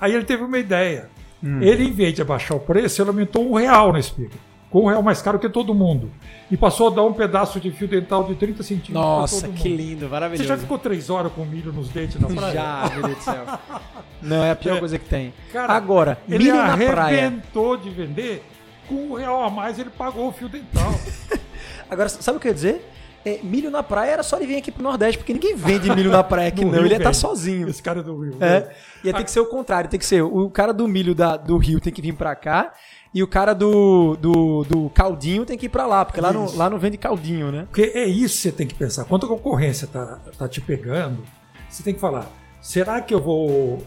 Aí 0.01 0.14
ele 0.14 0.25
teve 0.25 0.45
uma 0.45 0.59
ideia. 0.59 1.11
Hum. 1.42 1.61
Ele, 1.61 1.85
em 1.85 1.92
vez 1.92 2.14
de 2.14 2.23
abaixar 2.23 2.57
o 2.57 2.61
preço, 2.61 3.03
ele 3.03 3.11
aumentou 3.11 3.51
um 3.51 3.55
real 3.55 3.92
na 3.92 3.99
espiga 3.99 4.37
com 4.77 4.83
um 4.83 4.89
real 4.89 5.03
mais 5.03 5.23
caro 5.23 5.39
que 5.39 5.49
todo 5.49 5.75
mundo. 5.75 6.12
E 6.51 6.57
passou 6.57 6.89
a 6.89 6.91
dar 6.91 7.03
um 7.03 7.12
pedaço 7.15 7.59
de 7.59 7.71
fio 7.71 7.89
dental 7.89 8.25
de 8.25 8.35
30 8.35 8.62
centímetros. 8.62 8.95
Nossa, 8.95 9.49
que 9.49 9.71
lindo, 9.71 10.07
maravilhoso. 10.07 10.43
Você 10.43 10.49
já 10.51 10.59
ficou 10.59 10.79
três 10.79 11.09
horas 11.09 11.33
com 11.33 11.47
milho 11.47 11.73
nos 11.73 11.89
dentes 11.89 12.21
na 12.21 12.29
praia? 12.29 12.53
Já, 12.53 12.91
meu 12.93 13.03
Deus 13.05 13.17
do 13.17 13.25
céu. 13.25 13.45
Não, 14.21 14.45
é 14.45 14.51
a 14.51 14.57
pior 14.57 14.77
é. 14.77 14.81
coisa 14.81 14.99
que 14.99 15.09
tem. 15.09 15.33
Cara, 15.51 15.73
Agora, 15.73 16.19
ele 16.29 16.45
milho 16.45 16.57
na 16.57 16.77
praia. 16.77 17.27
arrebentou 17.27 17.79
de 17.79 17.89
vender, 17.89 18.45
com 18.87 18.97
um 18.97 19.15
real 19.15 19.45
a 19.45 19.49
mais 19.49 19.79
ele 19.79 19.89
pagou 19.89 20.29
o 20.29 20.33
fio 20.33 20.49
dental. 20.49 20.93
Agora, 21.89 22.11
sabe 22.11 22.37
o 22.37 22.41
que 22.41 22.49
eu 22.49 22.51
ia 22.51 22.55
dizer? 22.55 22.93
É, 23.25 23.41
milho 23.43 23.71
na 23.71 23.83
praia 23.83 24.11
era 24.11 24.23
só 24.23 24.37
ele 24.37 24.47
vir 24.47 24.57
aqui 24.57 24.71
pro 24.71 24.83
Nordeste, 24.83 25.19
porque 25.19 25.33
ninguém 25.33 25.57
vende 25.57 25.91
milho 25.91 26.11
na 26.11 26.23
praia 26.23 26.49
aqui, 26.49 26.62
não. 26.67 26.73
Rio 26.73 26.83
ele 26.83 26.91
ia 26.91 26.99
estar 26.99 27.11
tá 27.11 27.15
sozinho. 27.15 27.67
Esse 27.67 27.83
cara 27.83 28.03
do 28.03 28.21
Rio. 28.21 28.37
É. 28.43 28.71
Ia 29.03 29.15
ter 29.15 29.25
que 29.25 29.31
ser 29.31 29.41
o 29.41 29.47
contrário, 29.47 29.89
tem 29.89 29.99
que 29.99 30.05
ser 30.05 30.21
o 30.21 30.51
cara 30.51 30.75
do 30.75 30.87
milho 30.87 31.15
da, 31.15 31.39
do 31.39 31.57
Rio 31.57 31.81
tem 31.81 31.93
que 31.93 32.03
vir 32.03 32.12
pra 32.12 32.37
cá 32.37 32.75
e 33.14 33.23
o 33.23 33.27
cara 33.27 33.55
do, 33.55 34.16
do, 34.16 34.64
do 34.64 34.90
caldinho 34.90 35.47
tem 35.47 35.57
que 35.57 35.66
ir 35.66 35.69
para 35.71 35.87
lá, 35.87 36.05
porque 36.05 36.21
lá 36.21 36.33
não, 36.33 36.55
lá 36.55 36.69
não 36.69 36.79
vende 36.79 36.99
caldinho, 36.99 37.51
né? 37.51 37.66
Porque 37.71 37.92
é 37.95 38.05
isso 38.07 38.37
que 38.37 38.42
você 38.42 38.53
tem 38.53 38.66
que 38.66 38.75
pensar. 38.75 39.05
Quando 39.05 39.27
a 39.27 39.29
concorrência 39.29 39.87
tá, 39.87 40.19
tá 40.37 40.49
te 40.49 40.61
pegando, 40.61 41.23
você 41.69 41.83
tem 41.83 41.95
que 41.95 42.01
falar: 42.01 42.27
será 42.61 43.01
que 43.01 43.14
eu 43.14 43.21
vou 43.21 43.83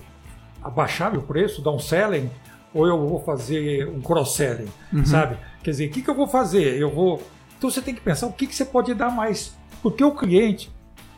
abaixar 0.64 1.12
meu 1.12 1.22
preço, 1.22 1.62
dar 1.62 1.72
um 1.72 1.80
selling, 1.80 2.30
ou 2.74 2.88
eu 2.88 3.08
vou 3.08 3.20
fazer 3.24 3.88
um 3.88 4.02
cross-selling, 4.02 4.70
uhum. 4.92 5.06
sabe? 5.06 5.38
Quer 5.64 5.72
dizer, 5.72 5.88
o 5.88 5.92
que, 5.92 6.02
que 6.02 6.10
eu 6.10 6.16
vou 6.16 6.28
fazer? 6.28 6.80
Eu 6.80 6.90
vou. 6.90 7.22
Então 7.58 7.70
você 7.70 7.82
tem 7.82 7.94
que 7.94 8.02
pensar 8.02 8.28
o 8.28 8.34
que, 8.34 8.48
que 8.48 8.56
você 8.56 8.66
pode 8.66 8.94
dar 8.94 9.12
mais. 9.12 9.56
Porque 9.82 10.04
o 10.04 10.16
cliente. 10.16 10.72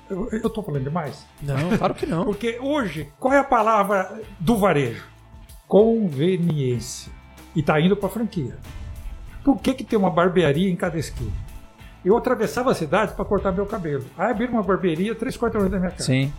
Eu 0.09 0.45
estou 0.45 0.61
falando 0.61 0.83
demais? 0.83 1.25
Não, 1.41 1.77
claro 1.77 1.95
que 1.95 2.05
não. 2.05 2.25
Porque 2.27 2.59
hoje, 2.59 3.09
qual 3.17 3.33
é 3.33 3.37
a 3.37 3.43
palavra 3.45 4.21
do 4.37 4.57
varejo? 4.57 5.05
Conveniência 5.65 7.20
e 7.55 7.59
está 7.59 7.79
indo 7.79 7.95
para 7.95 8.07
a 8.07 8.11
franquia. 8.11 8.55
Por 9.43 9.59
que, 9.59 9.73
que 9.73 9.83
tem 9.83 9.97
uma 9.97 10.09
barbearia 10.09 10.69
em 10.69 10.75
cada 10.75 10.97
esquina? 10.97 11.31
Eu 12.03 12.17
atravessava 12.17 12.71
a 12.71 12.75
cidade 12.75 13.13
para 13.13 13.25
cortar 13.25 13.51
meu 13.51 13.65
cabelo. 13.65 14.05
Aí 14.17 14.31
abriram 14.31 14.53
uma 14.53 14.63
barbearia 14.63 15.13
três 15.13 15.37
quartos 15.37 15.69
da 15.69 15.79
minha 15.79 15.91
casa. 15.91 16.03
Sim. 16.03 16.31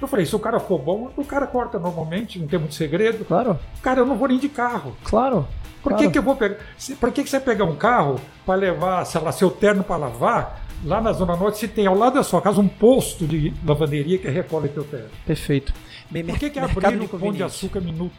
Eu 0.00 0.08
falei, 0.08 0.26
se 0.26 0.34
o 0.34 0.38
cara 0.38 0.58
for 0.58 0.78
bom, 0.78 1.12
o 1.16 1.24
cara 1.24 1.46
corta 1.46 1.78
normalmente, 1.78 2.38
não 2.38 2.48
tem 2.48 2.58
muito 2.58 2.74
segredo. 2.74 3.24
Claro. 3.24 3.58
Cara, 3.82 4.00
eu 4.00 4.06
não 4.06 4.16
vou 4.16 4.26
nem 4.26 4.38
de 4.38 4.48
carro. 4.48 4.96
Claro. 5.04 5.46
Por 5.82 5.90
claro. 5.90 6.04
que, 6.04 6.10
que 6.10 6.18
eu 6.18 6.22
vou 6.22 6.34
pegar? 6.34 6.56
Por 6.98 7.12
que, 7.12 7.22
que 7.22 7.30
você 7.30 7.38
pegar 7.38 7.64
um 7.64 7.76
carro 7.76 8.20
para 8.44 8.54
levar, 8.54 9.04
sei 9.04 9.20
lá, 9.20 9.32
seu 9.32 9.50
terno 9.50 9.84
para 9.84 9.96
lavar? 9.96 10.60
Lá 10.84 11.00
na 11.00 11.12
Zona 11.12 11.36
Norte, 11.36 11.58
se 11.58 11.68
tem 11.68 11.86
ao 11.86 11.96
lado 11.96 12.14
da 12.14 12.24
sua 12.24 12.42
casa 12.42 12.60
um 12.60 12.66
posto 12.66 13.24
de 13.24 13.54
lavanderia 13.64 14.18
que 14.18 14.28
recolhe 14.28 14.68
teu 14.68 14.82
terno. 14.82 15.10
Perfeito. 15.24 15.72
Por 16.26 16.38
que, 16.38 16.50
que 16.50 16.58
abriram 16.58 17.04
o 17.04 17.08
pão 17.08 17.32
de 17.32 17.42
açúcar 17.42 17.80
minuto? 17.80 18.14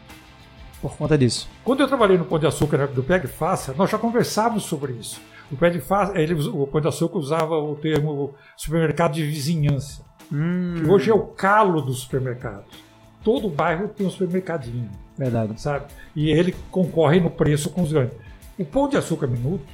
Por 0.84 0.98
conta 0.98 1.16
disso. 1.16 1.48
Quando 1.64 1.80
eu 1.80 1.88
trabalhei 1.88 2.18
no 2.18 2.26
Pão 2.26 2.38
de 2.38 2.46
Açúcar 2.46 2.86
do 2.88 3.02
Pé 3.02 3.18
de 3.18 3.26
Faça, 3.26 3.72
nós 3.72 3.88
já 3.90 3.96
conversávamos 3.96 4.64
sobre 4.64 4.92
isso. 4.92 5.18
O 5.50 5.56
Pé 5.56 5.70
de 5.70 5.80
Faça, 5.80 6.18
ele, 6.20 6.34
o 6.34 6.66
Pão 6.66 6.78
de 6.78 6.88
Açúcar 6.88 7.16
usava 7.16 7.56
o 7.56 7.74
termo 7.74 8.34
supermercado 8.54 9.14
de 9.14 9.24
vizinhança, 9.24 10.04
hum. 10.30 10.74
que 10.76 10.86
hoje 10.86 11.10
é 11.10 11.14
o 11.14 11.22
calo 11.22 11.80
dos 11.80 12.00
supermercados. 12.00 12.84
Todo 13.22 13.48
bairro 13.48 13.88
tem 13.88 14.06
um 14.06 14.10
supermercadinho. 14.10 14.90
Verdade. 15.16 15.58
Sabe? 15.58 15.86
E 16.14 16.30
ele 16.30 16.54
concorre 16.70 17.18
no 17.18 17.30
preço 17.30 17.70
com 17.70 17.80
os 17.80 17.90
grandes. 17.90 18.18
O 18.58 18.64
Pão 18.66 18.86
de 18.86 18.98
Açúcar 18.98 19.26
Minuto 19.26 19.64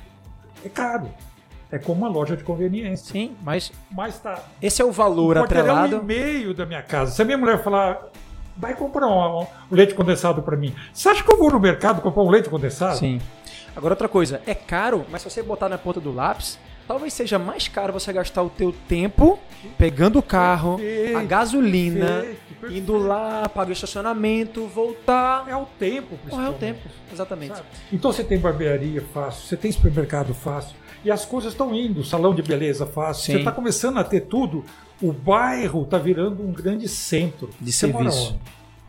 é 0.64 0.68
caro. 0.68 1.08
É 1.72 1.78
como 1.78 2.02
uma 2.02 2.08
loja 2.08 2.36
de 2.36 2.44
conveniência. 2.44 3.12
Sim, 3.12 3.34
mas. 3.42 3.72
Mas 3.90 4.18
tá. 4.20 4.44
Esse 4.62 4.80
é 4.80 4.84
o 4.84 4.92
valor 4.92 5.36
o 5.36 5.42
atrelado. 5.42 5.96
É 5.96 5.98
um 5.98 6.02
e-mail 6.02 6.54
da 6.54 6.64
minha 6.66 6.82
casa. 6.82 7.12
Se 7.12 7.22
a 7.22 7.24
minha 7.24 7.38
mulher 7.38 7.62
falar, 7.62 8.10
vai 8.60 8.74
comprar 8.74 9.08
um, 9.08 9.40
um 9.40 9.46
leite 9.70 9.94
condensado 9.94 10.42
para 10.42 10.56
mim. 10.56 10.74
Você 10.92 11.08
acha 11.08 11.24
que 11.24 11.32
eu 11.32 11.38
vou 11.38 11.50
no 11.50 11.58
mercado 11.58 12.02
comprar 12.02 12.22
um 12.22 12.30
leite 12.30 12.48
condensado? 12.48 12.98
Sim. 12.98 13.20
Agora 13.74 13.94
outra 13.94 14.08
coisa, 14.08 14.42
é 14.46 14.54
caro, 14.54 15.06
mas 15.10 15.22
se 15.22 15.30
você 15.30 15.42
botar 15.42 15.68
na 15.68 15.78
ponta 15.78 16.00
do 16.00 16.12
lápis, 16.12 16.58
talvez 16.86 17.14
seja 17.14 17.38
mais 17.38 17.68
caro 17.68 17.92
você 17.92 18.12
gastar 18.12 18.42
o 18.42 18.50
teu 18.50 18.74
tempo 18.88 19.38
pegando 19.78 20.18
o 20.18 20.22
carro, 20.22 20.76
perfeito, 20.76 21.16
a 21.16 21.22
gasolina, 21.22 22.06
perfeito, 22.06 22.40
perfeito. 22.60 22.74
indo 22.74 22.96
lá, 22.98 23.48
pagar 23.48 23.70
o 23.70 23.72
estacionamento, 23.72 24.66
voltar. 24.66 25.48
É 25.48 25.56
o 25.56 25.66
tempo, 25.78 26.18
É 26.30 26.48
o 26.48 26.52
tempo, 26.54 26.80
exatamente. 27.12 27.56
Sabe? 27.56 27.68
Então 27.92 28.12
você 28.12 28.24
tem 28.24 28.38
barbearia 28.38 29.02
fácil, 29.14 29.46
você 29.46 29.56
tem 29.56 29.70
supermercado 29.70 30.34
fácil, 30.34 30.76
e 31.04 31.10
as 31.10 31.24
coisas 31.24 31.52
estão 31.52 31.74
indo, 31.74 32.04
salão 32.04 32.34
de 32.34 32.42
beleza 32.42 32.84
fácil, 32.84 33.24
Sim. 33.24 33.32
você 33.32 33.38
está 33.38 33.52
começando 33.52 33.98
a 33.98 34.04
ter 34.04 34.22
tudo 34.22 34.64
o 35.02 35.12
bairro 35.12 35.82
está 35.82 35.98
virando 35.98 36.42
um 36.42 36.52
grande 36.52 36.88
centro. 36.88 37.50
De 37.60 37.72
Você 37.72 37.86
serviço. 37.86 38.38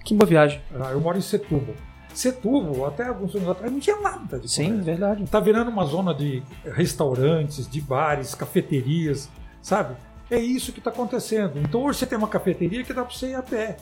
Que 0.03 0.13
boa 0.13 0.27
viagem. 0.27 0.61
Ah, 0.79 0.91
eu 0.91 0.99
moro 0.99 1.17
em 1.17 1.21
Setúbal. 1.21 1.75
Setúbal, 2.13 2.85
até 2.87 3.07
alguns 3.07 3.33
anos 3.35 3.49
atrás, 3.49 3.71
não 3.71 3.79
tinha 3.79 3.95
nada 4.01 4.37
de 4.39 4.49
Sim, 4.49 4.65
comércio. 4.65 4.83
verdade. 4.85 5.23
Está 5.23 5.39
virando 5.39 5.69
uma 5.71 5.85
zona 5.85 6.13
de 6.13 6.43
restaurantes, 6.65 7.69
de 7.69 7.79
bares, 7.79 8.35
cafeterias, 8.35 9.29
sabe? 9.61 9.95
É 10.29 10.37
isso 10.37 10.73
que 10.73 10.79
está 10.79 10.89
acontecendo. 10.89 11.59
Então 11.59 11.83
hoje 11.83 11.99
você 11.99 12.05
tem 12.05 12.17
uma 12.17 12.27
cafeteria 12.27 12.83
que 12.83 12.93
dá 12.93 13.03
para 13.03 13.13
você 13.15 13.27
ir 13.27 13.35
a 13.35 13.43
pé. 13.43 13.77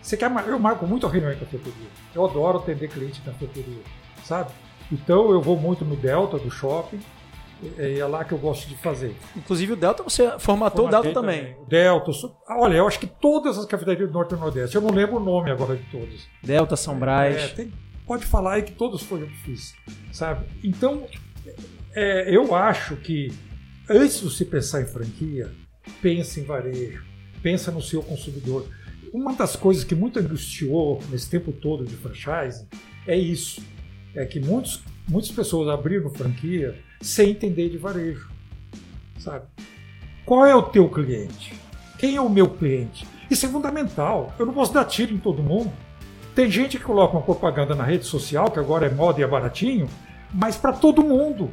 Você 0.00 0.16
quer, 0.16 0.30
eu 0.46 0.58
marco 0.58 0.86
muito 0.86 1.06
a 1.06 1.10
reunião 1.10 1.32
em 1.32 1.38
cafeteria. 1.38 1.88
Eu 2.14 2.24
adoro 2.24 2.58
atender 2.58 2.88
cliente 2.88 3.20
em 3.20 3.24
cafeteria, 3.24 3.82
sabe? 4.24 4.50
Então 4.90 5.30
eu 5.32 5.40
vou 5.42 5.58
muito 5.58 5.84
no 5.84 5.96
Delta 5.96 6.38
do 6.38 6.50
shopping, 6.50 7.00
É, 7.78 7.98
é 7.98 8.06
lá 8.06 8.24
que 8.24 8.32
eu 8.32 8.38
gosto 8.38 8.68
de 8.68 8.76
fazer. 8.76 9.14
Inclusive 9.34 9.72
o 9.72 9.76
Delta, 9.76 10.02
você 10.02 10.38
formatou 10.38 10.86
o 10.86 10.90
Delta 10.90 11.12
também. 11.12 11.54
também. 11.54 11.68
Delta. 11.68 12.10
Olha, 12.50 12.74
eu 12.74 12.86
acho 12.86 12.98
que 12.98 13.06
todas 13.06 13.58
as 13.58 13.64
cafeterias 13.64 14.08
do 14.08 14.12
Norte 14.12 14.34
e 14.34 14.38
Nordeste, 14.38 14.76
eu 14.76 14.82
não 14.82 14.90
lembro 14.90 15.16
o 15.16 15.20
nome 15.20 15.50
agora 15.50 15.76
de 15.76 15.84
todas. 15.84 16.26
Delta, 16.42 16.76
São 16.76 16.98
Brás. 16.98 17.36
É, 17.36 17.48
tem, 17.48 17.72
pode 18.06 18.26
falar 18.26 18.54
aí 18.54 18.62
que 18.62 18.72
todos 18.72 19.02
foram 19.02 19.22
eu 19.22 19.28
que 19.28 19.36
fiz, 19.38 19.74
sabe? 20.12 20.46
Então, 20.62 21.06
é, 21.94 22.34
eu 22.34 22.54
acho 22.54 22.96
que 22.96 23.32
antes 23.88 24.20
de 24.20 24.24
você 24.24 24.44
pensar 24.44 24.82
em 24.82 24.86
franquia, 24.86 25.50
pense 26.02 26.40
em 26.40 26.44
varejo, 26.44 27.04
pensa 27.42 27.70
no 27.70 27.80
seu 27.80 28.02
consumidor. 28.02 28.66
Uma 29.12 29.32
das 29.32 29.56
coisas 29.56 29.82
que 29.82 29.94
muito 29.94 30.18
angustiou 30.18 31.00
nesse 31.10 31.30
tempo 31.30 31.52
todo 31.52 31.84
de 31.84 31.96
franchise 31.96 32.66
é 33.06 33.16
isso. 33.16 33.62
É 34.14 34.26
que 34.26 34.40
muitos, 34.40 34.82
muitas 35.08 35.30
pessoas 35.30 35.68
abriram 35.68 36.10
franquia 36.10 36.78
sem 37.06 37.30
entender 37.30 37.68
de 37.68 37.78
varejo. 37.78 38.28
Sabe? 39.18 39.44
Qual 40.24 40.44
é 40.44 40.54
o 40.54 40.62
teu 40.62 40.88
cliente? 40.88 41.54
Quem 41.98 42.16
é 42.16 42.20
o 42.20 42.28
meu 42.28 42.48
cliente? 42.48 43.06
Isso 43.30 43.46
é 43.46 43.48
fundamental. 43.48 44.34
Eu 44.38 44.46
não 44.46 44.52
posso 44.52 44.72
dar 44.72 44.84
tiro 44.84 45.14
em 45.14 45.18
todo 45.18 45.42
mundo. 45.42 45.72
Tem 46.34 46.50
gente 46.50 46.76
que 46.76 46.84
coloca 46.84 47.16
uma 47.16 47.22
propaganda 47.22 47.74
na 47.74 47.84
rede 47.84 48.04
social, 48.04 48.50
que 48.50 48.58
agora 48.58 48.86
é 48.86 48.90
moda 48.90 49.20
e 49.20 49.22
é 49.22 49.26
baratinho, 49.26 49.88
mas 50.34 50.56
para 50.56 50.72
todo 50.72 51.02
mundo. 51.02 51.50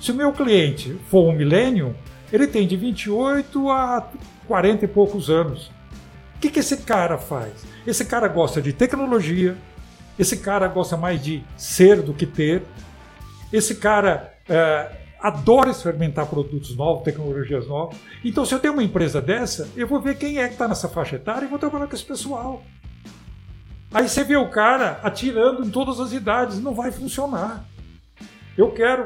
Se 0.00 0.12
o 0.12 0.14
meu 0.14 0.32
cliente 0.32 0.96
for 1.10 1.28
um 1.28 1.32
milênio, 1.32 1.94
ele 2.32 2.46
tem 2.46 2.66
de 2.66 2.76
28 2.76 3.70
a 3.70 4.08
40 4.46 4.84
e 4.84 4.88
poucos 4.88 5.28
anos. 5.28 5.66
O 6.36 6.40
que, 6.40 6.50
que 6.50 6.60
esse 6.60 6.78
cara 6.78 7.18
faz? 7.18 7.52
Esse 7.86 8.04
cara 8.04 8.28
gosta 8.28 8.62
de 8.62 8.72
tecnologia, 8.72 9.56
esse 10.18 10.38
cara 10.38 10.68
gosta 10.68 10.96
mais 10.96 11.22
de 11.22 11.42
ser 11.56 12.00
do 12.00 12.14
que 12.14 12.26
ter, 12.26 12.62
esse 13.52 13.74
cara 13.76 14.33
é, 14.48 14.90
adora 15.20 15.70
experimentar 15.70 16.26
produtos 16.26 16.76
novos, 16.76 17.02
tecnologias 17.02 17.66
novas. 17.66 17.96
Então, 18.24 18.44
se 18.44 18.54
eu 18.54 18.58
tenho 18.58 18.74
uma 18.74 18.82
empresa 18.82 19.22
dessa, 19.22 19.68
eu 19.76 19.86
vou 19.86 20.00
ver 20.00 20.16
quem 20.16 20.38
é 20.38 20.46
que 20.46 20.52
está 20.54 20.68
nessa 20.68 20.88
faixa 20.88 21.16
etária 21.16 21.46
e 21.46 21.48
vou 21.48 21.58
trabalhar 21.58 21.86
com 21.86 21.94
esse 21.94 22.04
pessoal. 22.04 22.62
Aí 23.92 24.08
você 24.08 24.24
vê 24.24 24.36
o 24.36 24.50
cara 24.50 24.98
atirando 25.02 25.64
em 25.64 25.70
todas 25.70 26.00
as 26.00 26.12
idades, 26.12 26.60
não 26.60 26.74
vai 26.74 26.90
funcionar. 26.90 27.64
Eu 28.56 28.70
quero. 28.70 29.04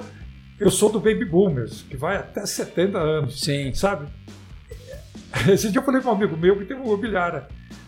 Eu 0.58 0.70
sou 0.70 0.90
do 0.90 0.98
Baby 0.98 1.24
Boomers, 1.24 1.82
que 1.82 1.96
vai 1.96 2.16
até 2.16 2.44
70 2.44 2.98
anos. 2.98 3.40
Sim. 3.40 3.72
Sabe? 3.74 4.08
Esse 5.48 5.70
dia 5.70 5.80
eu 5.80 5.84
falei 5.84 6.00
para 6.00 6.10
um 6.10 6.14
amigo 6.14 6.36
meu 6.36 6.58
que 6.58 6.64
tem 6.64 6.76
uma 6.76 6.86
imobiliária. 6.86 7.46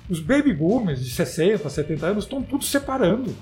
Os 0.08 0.20
Baby 0.20 0.52
Boomers 0.52 1.02
de 1.02 1.10
60, 1.10 1.68
70 1.68 2.06
anos 2.06 2.24
estão 2.24 2.42
tudo 2.42 2.64
separando. 2.64 3.34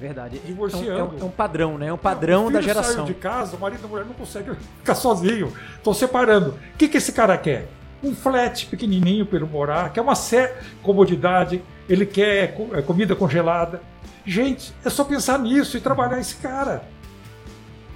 Verdade. 0.00 0.40
Divorciando. 0.44 0.90
É 0.90 1.02
um, 1.02 1.18
é 1.20 1.24
um, 1.24 1.30
padrão, 1.30 1.78
né? 1.78 1.86
É 1.86 1.92
um 1.92 1.98
padrão 1.98 2.50
da 2.50 2.60
geração. 2.60 3.04
De 3.04 3.14
casa, 3.14 3.56
o 3.56 3.60
marido 3.60 3.82
e 3.82 3.84
a 3.84 3.88
mulher 3.88 4.04
não 4.04 4.14
conseguem 4.14 4.54
ficar 4.78 4.94
sozinho. 4.94 5.52
Estão 5.76 5.94
separando. 5.94 6.50
O 6.50 6.76
que, 6.76 6.88
que 6.88 6.96
esse 6.96 7.12
cara 7.12 7.36
quer? 7.38 7.68
Um 8.02 8.14
flat 8.14 8.66
pequenininho 8.66 9.24
para 9.24 9.38
ele 9.38 9.46
morar, 9.46 9.90
quer 9.92 10.02
uma 10.02 10.14
comodidade, 10.82 11.62
ele 11.88 12.04
quer 12.04 12.54
é, 12.72 12.82
comida 12.82 13.16
congelada. 13.16 13.80
Gente, 14.26 14.74
é 14.84 14.90
só 14.90 15.04
pensar 15.04 15.38
nisso 15.38 15.76
e 15.76 15.80
trabalhar 15.80 16.18
esse 16.18 16.36
cara. 16.36 16.84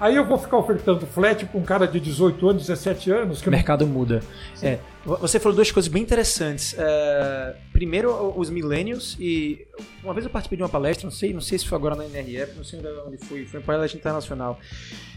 Aí 0.01 0.15
eu 0.15 0.25
vou 0.25 0.39
ficar 0.39 0.57
ofertando 0.59 1.05
flat 1.07 1.45
para 1.45 1.59
um 1.59 1.65
cara 1.65 1.87
de 1.87 1.99
18 1.99 2.49
anos, 2.49 2.67
17 2.67 3.11
anos. 3.11 3.43
o 3.45 3.51
mercado 3.51 3.85
não... 3.85 3.93
muda. 3.93 4.23
É, 4.63 4.79
você 5.05 5.41
falou 5.41 5.57
duas 5.57 5.73
coisas 5.73 5.89
bem 5.91 6.03
interessantes. 6.03 6.75
É, 6.79 7.57
primeiro, 7.73 8.33
os 8.39 8.49
millennials 8.49 9.17
e 9.19 9.67
uma 10.05 10.15
vez 10.15 10.25
eu 10.25 10.31
participei 10.31 10.57
de 10.57 10.63
uma 10.63 10.69
palestra, 10.69 11.05
não 11.05 11.11
sei, 11.11 11.33
não 11.33 11.41
sei 11.41 11.59
se 11.59 11.67
foi 11.67 11.77
agora 11.77 11.97
na 11.97 12.05
NRF, 12.05 12.57
não 12.57 12.63
sei 12.63 12.81
onde 13.07 13.19
foi, 13.19 13.45
foi 13.45 13.59
uma 13.59 13.67
palestra 13.67 13.99
internacional, 13.99 14.61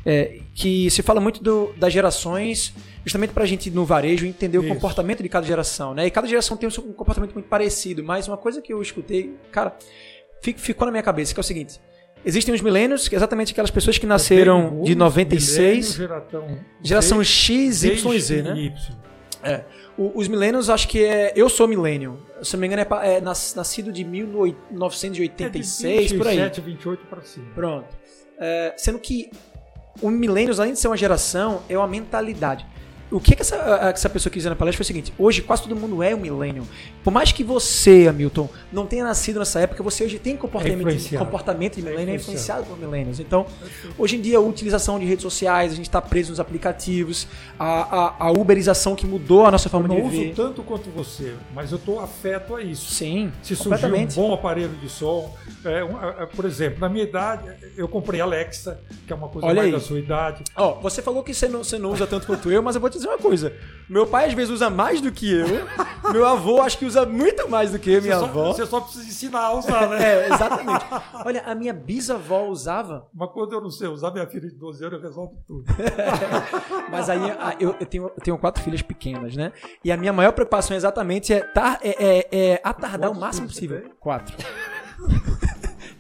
é, 0.04 0.40
que 0.56 0.90
se 0.90 1.04
fala 1.04 1.22
muito 1.22 1.44
do, 1.44 1.74
das 1.78 1.94
gerações, 1.94 2.74
justamente 3.06 3.34
para 3.34 3.44
a 3.44 3.48
gente 3.48 3.70
no 3.70 3.86
varejo 3.86 4.26
entender 4.26 4.58
Isso. 4.58 4.66
o 4.66 4.70
comportamento 4.74 5.22
de 5.22 5.30
cada 5.30 5.46
geração, 5.46 5.94
né? 5.94 6.08
E 6.08 6.12
cada 6.12 6.28
geração 6.28 6.58
tem 6.58 6.68
um 6.68 6.94
comportamento 6.94 7.34
muito 7.34 7.48
parecido. 7.48 8.04
Mas 8.04 8.28
uma 8.28 8.38
coisa 8.38 8.62
que 8.64 8.74
eu 8.74 8.82
escutei, 8.82 9.36
cara, 9.52 9.78
ficou 10.42 10.88
na 10.88 10.92
minha 10.92 11.04
cabeça 11.04 11.36
que 11.36 11.40
é 11.40 11.42
o 11.42 11.44
seguinte 11.44 11.80
Existem 12.24 12.54
os 12.54 12.62
milênios, 12.62 13.08
que 13.08 13.16
é 13.16 13.18
exatamente 13.18 13.52
aquelas 13.52 13.72
pessoas 13.72 13.98
que 13.98 14.06
nasceram 14.06 14.84
de 14.84 14.94
96. 14.96 15.94
Geração, 15.94 16.60
geração 16.82 17.24
X, 17.24 17.84
Y 17.84 18.14
e 18.14 18.20
Z, 18.20 18.42
né? 18.44 18.60
Y. 18.60 18.96
É. 19.44 19.64
O, 19.98 20.20
os 20.20 20.28
milênios, 20.28 20.70
acho 20.70 20.88
que 20.88 21.04
é. 21.04 21.34
Eu 21.36 21.50
sou 21.50 21.68
milênio. 21.68 22.20
Se 22.44 22.54
não 22.54 22.62
me 22.62 22.68
engano, 22.68 22.84
é, 23.02 23.16
é 23.18 23.22
nascido 23.22 23.92
de 23.92 24.04
1986, 24.04 25.44
é 25.44 25.50
de 25.50 26.14
27, 26.14 26.18
por 26.18 26.28
aí. 26.28 26.50
28 26.50 27.06
para 27.08 27.22
cima. 27.22 27.48
Pronto. 27.56 27.88
É, 28.40 28.74
sendo 28.78 29.00
que 29.00 29.32
o 30.02 30.10
milênios, 30.10 30.60
além 30.60 30.74
de 30.74 30.80
ser 30.80 30.88
uma 30.88 30.98
geração, 30.98 31.62
é 31.68 31.78
uma 31.78 31.88
mentalidade 31.88 32.66
o 33.12 33.20
que, 33.20 33.36
que 33.36 33.42
essa, 33.42 33.56
essa 33.94 34.10
pessoa 34.10 34.32
quis 34.32 34.40
dizer 34.40 34.50
na 34.50 34.56
palestra 34.56 34.78
foi 34.78 34.84
o 34.84 34.88
seguinte: 34.88 35.14
hoje 35.18 35.42
quase 35.42 35.64
todo 35.64 35.76
mundo 35.76 36.02
é 36.02 36.16
um 36.16 36.20
millennial. 36.20 36.66
Por 37.04 37.12
mais 37.12 37.32
que 37.32 37.44
você, 37.44 38.08
Hamilton, 38.08 38.50
não 38.72 38.86
tenha 38.86 39.04
nascido 39.04 39.40
nessa 39.40 39.60
época, 39.60 39.84
você 39.84 40.06
hoje 40.06 40.18
tem 40.18 40.38
comportamento, 40.38 41.14
é 41.14 41.18
comportamento 41.18 41.76
de 41.76 41.82
millennial 41.82 42.16
é 42.16 42.16
influenciado 42.16 42.66
por 42.66 42.80
millennials. 42.80 43.20
Então, 43.20 43.46
hoje 43.98 44.16
em 44.16 44.22
dia, 44.22 44.38
a 44.38 44.42
utilização 44.42 44.98
de 44.98 45.06
redes 45.06 45.24
sociais, 45.24 45.74
a 45.74 45.76
gente 45.76 45.88
está 45.88 46.02
preso 46.02 46.30
nos 46.30 46.40
aplicativos, 46.40 47.28
a, 47.60 47.66
a, 47.66 48.28
a, 48.28 48.32
uberização 48.32 48.96
que 48.96 49.06
mudou 49.06 49.46
a 49.46 49.52
nossa 49.52 49.68
forma 49.68 49.90
de 49.90 49.96
viver. 49.96 50.08
Eu 50.08 50.14
não 50.14 50.32
uso 50.32 50.36
tanto 50.36 50.64
quanto 50.64 50.90
você, 50.90 51.36
mas 51.54 51.72
eu 51.72 51.78
estou 51.78 52.00
afeto 52.00 52.56
a 52.56 52.62
isso. 52.62 52.92
Sim, 52.94 53.32
Se 53.44 53.56
surgir 53.56 53.86
um 53.94 54.06
bom 54.08 54.34
aparelho 54.34 54.76
de 54.76 54.90
som, 54.90 55.36
é, 55.66 55.84
um, 55.84 56.02
é, 56.02 56.26
por 56.26 56.46
exemplo, 56.46 56.80
na 56.80 56.88
minha 56.88 57.04
idade, 57.04 57.52
eu 57.76 57.88
comprei 57.88 58.22
Alexa, 58.22 58.80
que 59.06 59.12
é 59.12 59.16
uma 59.16 59.28
coisa 59.28 59.48
Olha 59.48 59.64
mais 59.64 59.68
aí. 59.68 59.72
da 59.74 59.80
sua 59.80 60.00
idade. 60.00 60.44
Ó, 60.56 60.80
você 60.80 61.02
falou 61.02 61.24
que 61.24 61.34
você 61.34 61.48
não, 61.48 61.64
você 61.64 61.78
não 61.78 61.92
usa 61.92 62.08
tanto 62.08 62.26
quanto 62.26 62.52
eu, 62.52 62.62
mas 62.62 62.76
eu 62.76 62.82
vou 62.82 62.90
te 62.90 63.01
dizer 63.02 63.10
uma 63.10 63.18
coisa. 63.18 63.54
Meu 63.90 64.08
pai 64.08 64.28
às 64.28 64.34
vezes 64.34 64.50
usa 64.50 64.70
mais 64.70 65.02
do 65.02 65.12
que 65.12 65.30
eu. 65.30 65.48
Meu 66.14 66.26
avô 66.26 66.62
acho 66.62 66.78
que 66.78 66.86
usa 66.86 67.06
muito 67.06 67.50
mais 67.50 67.72
do 67.72 67.80
que 67.80 67.92
eu, 67.92 68.02
minha 68.02 68.18
você 68.18 68.24
avó. 68.24 68.46
Só, 68.46 68.54
você 68.54 68.66
só 68.66 68.80
precisa 68.80 69.06
ensinar 69.06 69.42
a 69.42 69.54
usar, 69.54 69.90
né? 69.90 70.00
é, 70.02 70.28
exatamente. 70.28 70.86
Olha, 71.26 71.44
a 71.46 71.54
minha 71.54 71.74
bisavó 71.74 72.48
usava. 72.48 73.08
Mas 73.14 73.30
quando 73.32 73.52
eu 73.52 73.60
não 73.60 73.70
sei 73.70 73.90
usar, 73.90 74.12
minha 74.12 74.26
filha 74.28 74.48
de 74.48 74.56
12 74.56 74.86
anos, 74.86 74.98
eu 74.98 75.02
resolvo 75.02 75.44
tudo. 75.46 75.66
Mas 76.90 77.10
aí 77.10 77.20
eu, 77.60 77.76
eu, 77.80 77.86
tenho, 77.86 78.06
eu 78.06 78.24
tenho 78.24 78.38
quatro 78.38 78.64
filhas 78.64 78.82
pequenas, 78.82 79.36
né? 79.36 79.52
E 79.84 79.92
a 79.92 79.98
minha 79.98 80.14
maior 80.14 80.32
preocupação 80.32 80.76
exatamente 80.76 81.34
é, 81.34 81.42
tar, 81.42 81.78
é, 81.84 81.90
é, 82.00 82.28
é 82.32 82.62
atardar 82.64 83.10
Quantos 83.10 83.18
o 83.18 83.20
máximo 83.20 83.48
possível. 83.48 83.92
Quatro. 84.00 84.38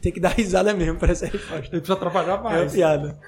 Tem 0.01 0.11
que 0.11 0.19
dar 0.19 0.29
risada 0.29 0.73
mesmo 0.73 0.97
para 0.97 1.11
essa 1.11 1.25
resposta. 1.25 1.67
Ele 1.67 1.81
precisa 1.81 1.95
trabalhar 1.95 2.41
mais. 2.41 2.73
É 2.73 2.75
piada. 2.75 3.19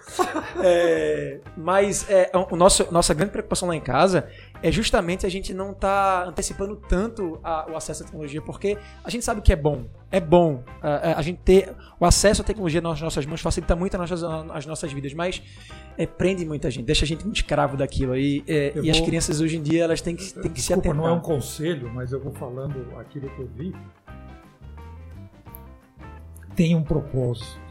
é, 0.63 1.39
mas 1.55 2.09
é, 2.09 2.31
o 2.33 2.55
nosso, 2.55 2.91
nossa 2.91 3.13
grande 3.13 3.31
preocupação 3.31 3.67
lá 3.67 3.75
em 3.75 3.81
casa 3.81 4.27
é 4.63 4.71
justamente 4.71 5.25
a 5.25 5.29
gente 5.29 5.53
não 5.53 5.73
tá 5.73 6.25
antecipando 6.25 6.75
tanto 6.75 7.39
a, 7.43 7.69
o 7.71 7.75
acesso 7.75 8.03
à 8.03 8.05
tecnologia, 8.05 8.41
porque 8.41 8.77
a 9.03 9.09
gente 9.09 9.23
sabe 9.23 9.41
que 9.41 9.51
é 9.51 9.55
bom. 9.55 9.85
É 10.09 10.19
bom 10.19 10.63
a, 10.81 11.19
a 11.19 11.21
gente 11.21 11.41
ter 11.43 11.73
o 11.99 12.05
acesso 12.05 12.41
à 12.41 12.45
tecnologia 12.45 12.81
nas 12.81 12.99
nossas 13.01 13.25
mãos, 13.25 13.41
facilita 13.41 13.75
muito 13.75 13.95
as 13.95 14.09
nossas, 14.09 14.23
as 14.51 14.65
nossas 14.65 14.91
vidas, 14.91 15.13
mas 15.13 15.43
é, 15.97 16.07
prende 16.07 16.45
muita 16.45 16.71
gente, 16.71 16.85
deixa 16.85 17.03
a 17.03 17.07
gente 17.07 17.23
muito 17.23 17.35
escravo 17.35 17.75
daquilo. 17.77 18.15
E, 18.15 18.43
é, 18.47 18.73
e 18.81 18.89
as 18.89 18.99
crianças 18.99 19.41
hoje 19.41 19.57
em 19.57 19.61
dia 19.61 19.83
elas 19.83 20.01
têm 20.01 20.15
que, 20.15 20.23
têm 20.33 20.43
que 20.43 20.49
desculpa, 20.49 20.61
se 20.61 20.73
atentar. 20.73 20.95
não 20.95 21.07
é 21.07 21.11
um 21.11 21.21
conselho, 21.21 21.91
mas 21.93 22.11
eu 22.11 22.19
vou 22.19 22.31
falando 22.33 22.87
aquilo 22.97 23.29
que 23.29 23.39
eu 23.39 23.49
vi 23.55 23.75
tem 26.55 26.75
um 26.75 26.83
propósito. 26.83 27.61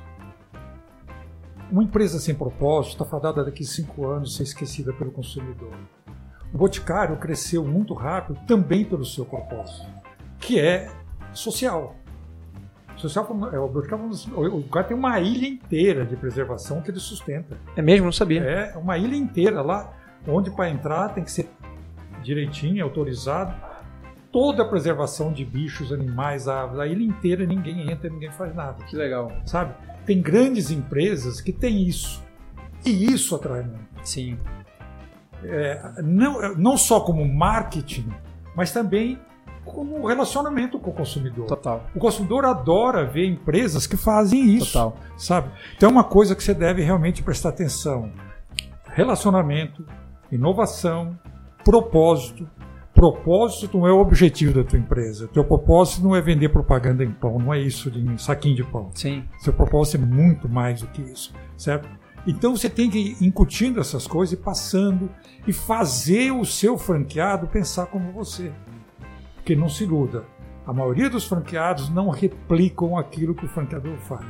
Uma 1.71 1.83
empresa 1.83 2.19
sem 2.19 2.35
propósito 2.35 2.93
está 2.93 3.05
fadada 3.05 3.45
daqui 3.45 3.63
a 3.63 3.67
cinco 3.67 4.07
anos 4.07 4.37
ser 4.37 4.43
esquecida 4.43 4.93
pelo 4.93 5.11
consumidor. 5.11 5.73
O 6.53 6.59
Boticário 6.59 7.17
cresceu 7.17 7.65
muito 7.65 7.95
rápido 7.95 8.39
também 8.47 8.85
pelo 8.85 9.05
seu 9.07 9.25
propósito, 9.25 9.89
que 10.39 10.61
é 10.61 10.91
social. 11.33 11.97
Social 12.99 13.27
é, 13.53 13.59
o, 13.59 13.69
Boticário, 13.69 14.11
o 14.37 14.63
cara 14.65 14.87
tem 14.87 14.97
uma 14.97 15.19
ilha 15.19 15.49
inteira 15.49 16.05
de 16.05 16.15
preservação 16.15 16.83
que 16.83 16.91
ele 16.91 17.01
sustenta. 17.01 17.57
É 17.75 17.81
mesmo? 17.81 18.05
Não 18.05 18.13
sabia. 18.13 18.43
É 18.43 18.77
uma 18.77 18.99
ilha 18.99 19.17
inteira 19.17 19.63
lá, 19.63 19.95
onde 20.29 20.51
para 20.51 20.69
entrar 20.69 21.09
tem 21.09 21.25
que 21.25 21.33
ser 21.33 21.49
direitinho, 22.23 22.85
autorizado 22.85 23.72
toda 24.33 24.63
a 24.63 24.67
preservação 24.67 25.33
de 25.33 25.45
bichos, 25.45 25.93
animais, 25.93 26.49
aves, 26.49 26.79
a 26.79 26.87
ilha 26.87 27.05
inteira 27.05 27.45
ninguém 27.45 27.91
entra, 27.91 28.09
ninguém 28.09 28.33
faz 28.33 28.55
nada. 28.55 28.83
Que 28.85 28.97
legal. 28.97 29.31
Sabe? 29.45 29.75
Tem 30.07 30.21
grandes 30.21 30.71
empresas 30.71 31.41
que 31.41 31.53
têm 31.53 31.87
isso. 31.87 32.23
E 32.85 33.13
isso 33.13 33.37
atrai 33.37 33.63
muito. 33.63 33.87
Sim. 34.03 34.39
É, 35.45 36.03
não, 36.03 36.55
não 36.57 36.77
só 36.77 37.01
como 37.01 37.25
marketing, 37.25 38.09
mas 38.57 38.73
também 38.73 39.19
como 39.65 40.07
relacionamento 40.07 40.79
com 40.79 40.91
o 40.91 40.95
consumidor. 40.95 41.47
Total. 41.47 41.85
O 41.95 41.99
consumidor 41.99 42.45
adora 42.45 43.05
ver 43.05 43.27
empresas 43.27 43.87
que 43.87 43.97
fazem 43.97 44.57
isso. 44.57 44.73
Total. 44.73 44.97
Sabe? 45.17 45.51
Então 45.77 45.89
é 45.89 45.93
uma 45.93 46.05
coisa 46.05 46.35
que 46.35 46.43
você 46.43 46.55
deve 46.55 46.83
realmente 46.83 47.23
prestar 47.23 47.51
atenção. 47.51 48.11
Relacionamento, 48.87 49.87
inovação, 50.31 51.19
propósito, 51.65 52.49
propósito 53.03 53.79
não 53.79 53.87
é 53.89 53.93
o 53.93 53.99
objetivo 53.99 54.55
da 54.55 54.63
tua 54.63 54.79
empresa. 54.79 55.27
Teu 55.27 55.45
propósito 55.45 56.05
não 56.05 56.15
é 56.15 56.21
vender 56.21 56.51
propaganda 56.51 57.03
em 57.03 57.11
pão, 57.11 57.37
não 57.37 57.53
é 57.53 57.59
isso 57.59 57.91
de 57.91 58.23
saquinho 58.23 58.55
de 58.55 58.63
pão. 58.63 58.91
Sim. 58.95 59.25
Seu 59.41 59.53
propósito 59.53 59.97
é 59.97 60.07
muito 60.07 60.49
mais 60.49 60.83
do 60.83 60.87
que 60.87 61.03
isso, 61.03 61.35
certo? 61.57 61.89
Então 62.25 62.57
você 62.57 62.71
tem 62.71 62.89
que 62.89 62.99
ir 62.99 63.17
incutindo 63.21 63.81
essas 63.81 64.07
coisas 64.07 64.39
e 64.39 64.41
passando 64.41 65.11
e 65.45 65.53
fazer 65.53 66.31
o 66.31 66.45
seu 66.45 66.79
franqueado 66.79 67.49
pensar 67.49 67.87
como 67.87 68.13
você. 68.13 68.53
Porque 69.35 69.57
não 69.57 69.69
se 69.69 69.83
iluda. 69.83 70.25
A 70.65 70.73
maioria 70.73 71.11
dos 71.11 71.25
franqueados 71.25 71.89
não 71.89 72.09
replicam 72.09 72.97
aquilo 72.97 73.35
que 73.35 73.47
o 73.47 73.49
franqueador 73.49 73.97
faz. 73.97 74.25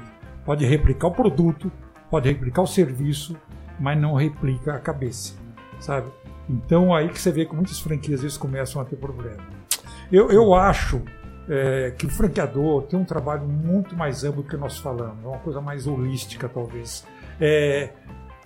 Pode 0.46 0.64
replicar 0.64 1.08
o 1.08 1.12
produto, 1.12 1.70
pode 2.10 2.26
replicar 2.30 2.62
o 2.62 2.66
serviço, 2.66 3.36
mas 3.78 4.00
não 4.00 4.14
replica 4.14 4.72
a 4.74 4.80
cabeça, 4.80 5.34
sabe? 5.78 6.10
Então 6.52 6.94
aí 6.94 7.08
que 7.08 7.18
você 7.18 7.32
vê 7.32 7.46
que 7.46 7.54
muitas 7.54 7.80
franquias 7.80 8.20
vezes 8.20 8.36
começam 8.36 8.80
a 8.80 8.84
ter 8.84 8.96
problema. 8.96 9.42
Eu, 10.10 10.30
eu 10.30 10.54
acho 10.54 11.02
é, 11.48 11.92
que 11.96 12.04
o 12.04 12.10
franqueador 12.10 12.82
tem 12.82 12.98
um 12.98 13.04
trabalho 13.04 13.48
muito 13.48 13.96
mais 13.96 14.22
amplo 14.22 14.42
do 14.42 14.48
que 14.48 14.56
nós 14.56 14.76
falamos, 14.78 15.24
é 15.24 15.26
uma 15.26 15.38
coisa 15.38 15.60
mais 15.60 15.86
holística 15.86 16.48
talvez. 16.48 17.06
É, 17.40 17.90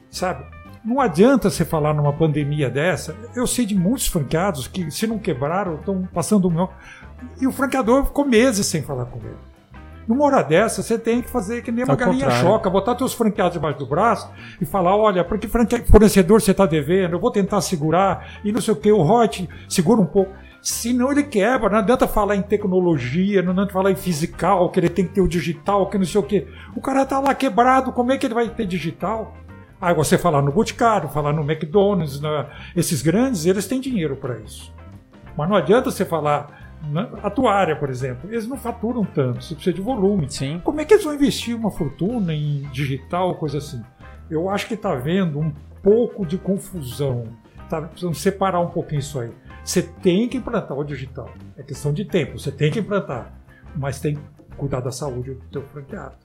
sabe? 0.09 0.45
Não 0.85 1.01
adianta 1.01 1.51
você 1.51 1.65
falar 1.65 1.93
numa 1.93 2.13
pandemia 2.13 2.71
dessa. 2.71 3.17
Eu 3.35 3.45
sei 3.45 3.67
de 3.67 3.75
muitos 3.75 4.07
franqueados 4.07 4.69
que, 4.69 4.89
se 4.89 5.05
não 5.05 5.19
quebraram, 5.19 5.75
estão 5.75 6.09
passando 6.15 6.49
meu. 6.49 6.71
E 7.41 7.47
o 7.47 7.51
franqueador 7.51 8.05
ficou 8.05 8.25
meses 8.25 8.67
sem 8.67 8.83
falar 8.83 9.07
com 9.07 9.19
ele. 9.19 9.37
Numa 10.07 10.25
hora 10.25 10.43
dessa, 10.43 10.83
você 10.83 10.99
tem 10.99 11.21
que 11.21 11.29
fazer 11.29 11.63
que 11.63 11.73
nem 11.73 11.85
uma 11.85 11.95
Ao 11.95 11.97
galinha 11.97 12.27
contrário. 12.27 12.47
choca, 12.47 12.71
botar 12.71 12.95
teus 12.95 13.13
franqueados 13.13 13.55
debaixo 13.55 13.79
do 13.79 13.87
braço 13.87 14.31
e 14.61 14.65
falar: 14.65 14.97
olha, 14.97 15.25
para 15.25 15.37
que 15.37 15.49
fornecedor 15.49 16.41
você 16.41 16.53
está 16.53 16.65
devendo? 16.65 17.15
Eu 17.15 17.21
vou 17.21 17.31
tentar 17.31 17.61
segurar 17.61 18.39
e 18.45 18.53
não 18.53 18.61
sei 18.61 18.73
o 18.73 18.77
que. 18.77 18.93
O 18.93 19.01
Hot 19.01 19.49
segura 19.69 20.01
um 20.01 20.07
pouco. 20.07 20.33
Senão 20.63 21.11
ele 21.13 21.25
quebra. 21.25 21.69
Não 21.69 21.79
adianta 21.79 22.07
falar 22.09 22.37
em 22.37 22.43
tecnologia, 22.43 23.43
não 23.43 23.53
adianta 23.53 23.73
falar 23.73 23.91
em 23.91 23.97
physical, 23.97 24.71
que 24.71 24.81
ele 24.81 24.89
tem 24.89 25.07
que 25.07 25.15
ter 25.15 25.21
o 25.21 25.29
digital, 25.29 25.89
que 25.89 25.99
não 25.99 26.05
sei 26.05 26.21
o 26.21 26.25
que. 26.25 26.47
O 26.75 26.81
cara 26.81 27.05
tá 27.05 27.21
lá 27.21 27.35
quebrado, 27.35 27.93
como 27.93 28.13
é 28.13 28.19
que 28.19 28.27
ele 28.27 28.35
vai 28.35 28.49
ter 28.49 28.67
digital? 28.67 29.35
Aí 29.81 29.95
você 29.95 30.17
falar 30.17 30.41
no 30.41 30.51
Boticário, 30.51 31.09
falar 31.09 31.33
no 31.33 31.43
McDonald's, 31.43 32.21
na... 32.21 32.47
esses 32.75 33.03
grandes, 33.03 33.45
eles 33.45 33.67
têm 33.67 33.81
dinheiro 33.81 34.17
para 34.17 34.39
isso. 34.39 34.73
Mas 35.37 35.49
não 35.49 35.55
adianta 35.55 35.91
você 35.91 36.05
falar 36.05 36.66
a 37.23 37.31
tua 37.31 37.55
área, 37.55 37.77
por 37.77 37.91
exemplo, 37.91 38.31
eles 38.31 38.47
não 38.47 38.57
faturam 38.57 39.05
tanto, 39.05 39.43
você 39.43 39.55
precisa 39.55 39.75
de 39.75 39.83
volume. 39.83 40.29
Sim. 40.29 40.61
Como 40.63 40.81
é 40.81 40.85
que 40.85 40.95
eles 40.95 41.05
vão 41.05 41.15
investir 41.15 41.57
uma 41.57 41.71
fortuna 41.71 42.35
em 42.35 42.63
digital, 42.73 43.35
coisa 43.37 43.59
assim? 43.59 43.83
Eu 44.31 44.51
acho 44.51 44.67
que 44.67 44.75
está 44.75 44.93
havendo 44.93 45.39
um 45.39 45.53
pouco 45.83 46.27
de 46.27 46.37
confusão. 46.37 47.25
Tá, 47.69 47.83
precisamos 47.83 48.19
separar 48.19 48.61
um 48.61 48.69
pouquinho 48.69 49.01
isso 49.01 49.19
aí. 49.19 49.31
Você 49.65 49.83
tem 49.83 50.29
que 50.29 50.37
implantar 50.37 50.79
o 50.79 50.85
digital. 50.85 51.29
É 51.57 51.63
questão 51.63 51.93
de 51.93 52.05
tempo, 52.05 52.39
você 52.39 52.53
tem 52.53 52.71
que 52.71 52.79
implantar. 52.79 53.33
Mas 53.75 54.01
tem 54.01 54.15
que 54.15 54.23
cuidar 54.57 54.81
da 54.81 54.93
saúde 54.93 55.35
do 55.35 55.45
teu 55.47 55.63
franqueado. 55.63 56.17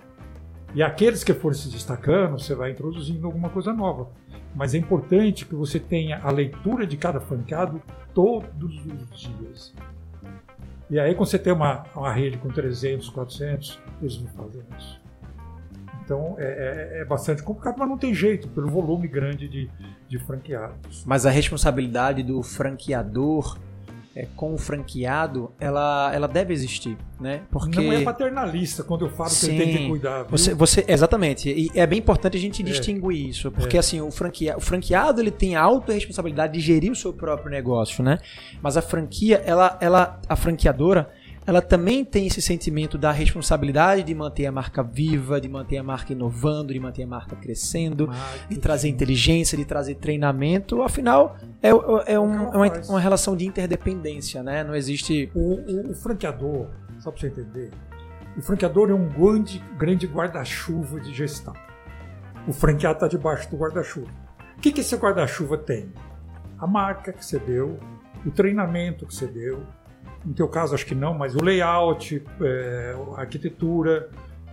E 0.73 0.81
aqueles 0.81 1.23
que 1.23 1.33
forem 1.33 1.57
se 1.57 1.69
destacando, 1.69 2.39
você 2.39 2.55
vai 2.55 2.71
introduzindo 2.71 3.25
alguma 3.25 3.49
coisa 3.49 3.73
nova. 3.73 4.09
Mas 4.55 4.73
é 4.73 4.77
importante 4.77 5.45
que 5.45 5.55
você 5.55 5.79
tenha 5.79 6.21
a 6.23 6.31
leitura 6.31 6.87
de 6.87 6.95
cada 6.95 7.19
franqueado 7.19 7.81
todos 8.13 8.85
os 8.85 9.19
dias. 9.19 9.73
E 10.91 10.99
aí, 10.99 11.15
quando 11.15 11.29
você 11.29 11.39
tem 11.39 11.53
uma, 11.53 11.85
uma 11.95 12.11
rede 12.11 12.37
com 12.37 12.49
300, 12.49 13.09
400, 13.09 13.79
eles 14.01 14.21
não 14.21 14.27
fazem 14.27 14.61
isso. 14.77 15.01
Então 16.03 16.35
é, 16.37 16.43
é, 16.43 17.01
é, 17.01 17.05
bastante 17.05 17.41
complicado, 17.41 17.77
mas 17.79 17.87
não 17.87 17.97
tem 17.97 18.13
jeito, 18.13 18.49
pelo 18.49 18.69
volume 18.69 19.07
grande 19.07 19.47
de, 19.47 19.69
de 20.09 20.19
franqueados. 20.19 21.05
Mas 21.05 21.25
a 21.25 21.29
responsabilidade 21.29 22.21
do 22.21 22.43
franqueador 22.43 23.57
é, 24.15 24.27
com 24.35 24.53
o 24.53 24.57
franqueado, 24.57 25.51
ela, 25.59 26.11
ela 26.13 26.27
deve 26.27 26.53
existir, 26.53 26.97
né? 27.19 27.43
Porque 27.49 27.79
não 27.79 27.93
é 27.93 28.03
paternalista 28.03 28.83
quando 28.83 29.05
eu 29.05 29.09
falo 29.09 29.29
Sim, 29.29 29.47
que 29.47 29.53
ele 29.53 29.63
tem 29.63 29.77
que 29.77 29.89
cuidar. 29.89 30.23
Viu? 30.23 30.31
Você, 30.31 30.53
você, 30.53 30.85
exatamente. 30.87 31.49
E 31.49 31.71
é 31.73 31.87
bem 31.87 31.99
importante 31.99 32.35
a 32.35 32.39
gente 32.39 32.61
é. 32.61 32.65
distinguir 32.65 33.29
isso, 33.29 33.49
porque 33.51 33.77
é. 33.77 33.79
assim 33.79 34.01
o, 34.01 34.11
franqueado, 34.11 34.57
o 34.57 34.61
franqueado 34.61 35.21
ele 35.21 35.31
tem 35.31 35.55
a 35.55 35.61
autorresponsabilidade 35.61 36.53
de 36.53 36.59
gerir 36.59 36.91
o 36.91 36.95
seu 36.95 37.13
próprio 37.13 37.49
negócio, 37.49 38.03
né? 38.03 38.19
Mas 38.61 38.75
a 38.75 38.81
franquia, 38.81 39.41
ela, 39.45 39.77
ela, 39.79 40.19
a 40.27 40.35
franqueadora 40.35 41.09
ela 41.45 41.61
também 41.61 42.05
tem 42.05 42.27
esse 42.27 42.41
sentimento 42.41 42.97
da 42.97 43.11
responsabilidade 43.11 44.03
de 44.03 44.13
manter 44.13 44.45
a 44.45 44.51
marca 44.51 44.83
viva, 44.83 45.41
de 45.41 45.49
manter 45.49 45.77
a 45.77 45.83
marca 45.83 46.13
inovando, 46.13 46.71
de 46.71 46.79
manter 46.79 47.03
a 47.03 47.07
marca 47.07 47.35
crescendo, 47.35 48.09
de 48.47 48.59
trazer 48.59 48.89
inteligência, 48.89 49.57
de 49.57 49.65
trazer 49.65 49.95
treinamento. 49.95 50.83
Afinal, 50.83 51.35
é, 51.61 51.69
é, 51.69 51.73
um, 51.73 52.05
é 52.05 52.19
uma, 52.19 52.81
uma, 52.89 52.99
relação 52.99 53.35
de 53.35 53.45
interdependência, 53.45 54.43
né? 54.43 54.63
Não 54.63 54.75
existe. 54.75 55.31
O, 55.33 55.55
o, 55.55 55.91
o 55.91 55.95
franqueador, 55.95 56.67
só 56.99 57.09
para 57.09 57.21
você 57.21 57.27
entender, 57.27 57.71
o 58.37 58.41
franqueador 58.41 58.91
é 58.91 58.93
um 58.93 59.09
grande, 59.09 59.59
grande 59.77 60.05
guarda-chuva 60.05 60.99
de 60.99 61.13
gestão. 61.13 61.53
O 62.47 62.53
franqueado 62.53 62.97
está 62.97 63.07
debaixo 63.07 63.49
do 63.49 63.57
guarda-chuva. 63.57 64.09
O 64.57 64.61
que, 64.61 64.71
que 64.71 64.81
esse 64.81 64.95
guarda-chuva 64.95 65.57
tem? 65.57 65.91
A 66.59 66.67
marca 66.67 67.11
que 67.11 67.25
você 67.25 67.39
deu, 67.39 67.79
o 68.25 68.29
treinamento 68.29 69.07
que 69.07 69.13
você 69.13 69.25
deu, 69.25 69.65
no 70.25 70.33
teu 70.33 70.47
caso 70.47 70.75
acho 70.75 70.85
que 70.85 70.95
não, 70.95 71.13
mas 71.13 71.35
o 71.35 71.43
layout, 71.43 72.23
é, 72.41 72.95
a 73.15 73.21
arquitetura, 73.21 74.09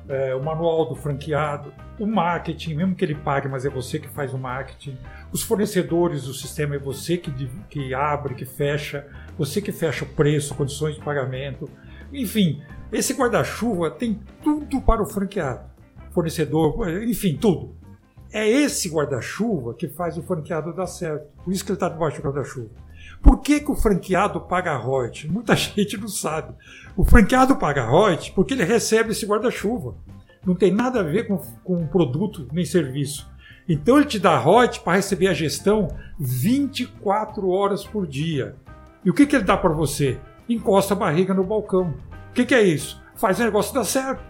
é, 0.09 0.35
o 0.35 0.43
manual 0.43 0.89
do 0.89 0.95
franqueado, 0.95 1.73
o 1.99 2.07
marketing, 2.07 2.75
mesmo 2.75 2.95
que 2.95 3.05
ele 3.05 3.14
pague, 3.14 3.49
mas 3.49 3.66
é 3.66 3.69
você 3.69 3.99
que 3.99 4.09
faz 4.09 4.33
o 4.33 4.39
marketing, 4.39 4.97
os 5.31 5.43
fornecedores, 5.43 6.27
o 6.27 6.35
sistema 6.35 6.77
é 6.77 6.79
você 6.79 7.19
que, 7.19 7.31
que 7.69 7.93
abre, 7.93 8.35
que 8.35 8.47
fecha, 8.47 9.07
você 9.37 9.61
que 9.61 9.73
fecha 9.73 10.05
o 10.05 10.09
preço, 10.09 10.55
condições 10.55 10.95
de 10.95 11.03
pagamento, 11.03 11.69
enfim, 12.12 12.62
esse 12.91 13.12
guarda-chuva 13.12 13.91
tem 13.91 14.19
tudo 14.43 14.81
para 14.81 15.03
o 15.03 15.07
franqueado, 15.07 15.69
fornecedor, 16.12 16.89
enfim, 17.03 17.37
tudo. 17.37 17.77
É 18.33 18.47
esse 18.47 18.89
guarda-chuva 18.89 19.75
que 19.75 19.89
faz 19.89 20.16
o 20.19 20.23
franqueado 20.23 20.75
dar 20.75 20.87
certo. 20.87 21.27
Por 21.43 21.53
isso 21.53 21.64
que 21.64 21.71
ele 21.71 21.77
está 21.77 21.89
debaixo 21.89 22.21
do 22.21 22.29
guarda-chuva. 22.29 22.71
Por 23.23 23.41
que, 23.41 23.61
que 23.61 23.71
o 23.71 23.77
franqueado 23.77 24.41
paga 24.41 24.77
royalties? 24.77 25.31
Muita 25.31 25.55
gente 25.57 25.97
não 25.97 26.09
sabe. 26.09 26.55
O 26.97 27.05
franqueado 27.05 27.57
paga 27.57 27.85
royalties 27.85 28.31
porque 28.31 28.55
ele 28.55 28.64
recebe 28.64 29.12
esse 29.12 29.27
guarda-chuva. 29.27 29.95
Não 30.45 30.55
tem 30.55 30.73
nada 30.73 31.01
a 31.01 31.03
ver 31.03 31.27
com, 31.27 31.37
com 31.64 31.87
produto 31.87 32.49
nem 32.53 32.64
serviço. 32.64 33.29
Então 33.69 33.99
ele 33.99 34.07
te 34.07 34.19
dá 34.19 34.37
royalties 34.39 34.79
para 34.79 34.95
receber 34.95 35.29
a 35.29 35.35
gestão 35.35 35.89
24 36.19 37.49
horas 37.49 37.85
por 37.85 38.07
dia. 38.07 38.57
E 39.05 39.11
o 39.11 39.14
que, 39.14 39.27
que 39.27 39.37
ele 39.37 39.45
dá 39.45 39.57
para 39.57 39.73
você? 39.73 40.19
Encosta 40.49 40.95
a 40.95 40.97
barriga 40.97 41.35
no 41.35 41.45
balcão. 41.45 41.95
O 42.31 42.33
que, 42.33 42.47
que 42.47 42.55
é 42.55 42.62
isso? 42.62 43.03
Faz 43.14 43.39
o 43.39 43.45
negócio 43.45 43.75
dar 43.75 43.85
certo. 43.85 44.23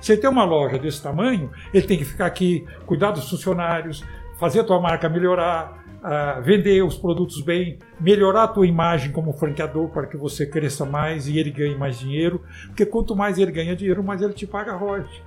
Você 0.00 0.16
tem 0.16 0.28
uma 0.28 0.44
loja 0.44 0.78
desse 0.78 1.00
tamanho, 1.00 1.50
ele 1.72 1.86
tem 1.86 1.96
que 1.96 2.04
ficar 2.04 2.26
aqui, 2.26 2.66
cuidar 2.86 3.12
dos 3.12 3.30
funcionários, 3.30 4.04
fazer 4.36 4.60
a 4.60 4.64
tua 4.64 4.80
marca 4.80 5.08
melhorar, 5.08 5.81
uh, 6.02 6.42
vender 6.42 6.82
os 6.82 6.96
produtos 6.96 7.40
bem, 7.40 7.78
melhorar 8.00 8.44
a 8.44 8.48
tua 8.48 8.66
imagem 8.66 9.12
como 9.12 9.32
franqueador 9.32 9.88
para 9.88 10.06
que 10.06 10.16
você 10.16 10.44
cresça 10.44 10.84
mais 10.84 11.28
e 11.28 11.38
ele 11.38 11.50
ganhe 11.50 11.76
mais 11.76 11.98
dinheiro, 11.98 12.42
porque 12.66 12.84
quanto 12.84 13.14
mais 13.14 13.38
ele 13.38 13.52
ganha 13.52 13.74
dinheiro, 13.76 14.02
mais 14.02 14.20
ele 14.20 14.32
te 14.32 14.46
paga 14.46 14.72
royalties. 14.74 15.22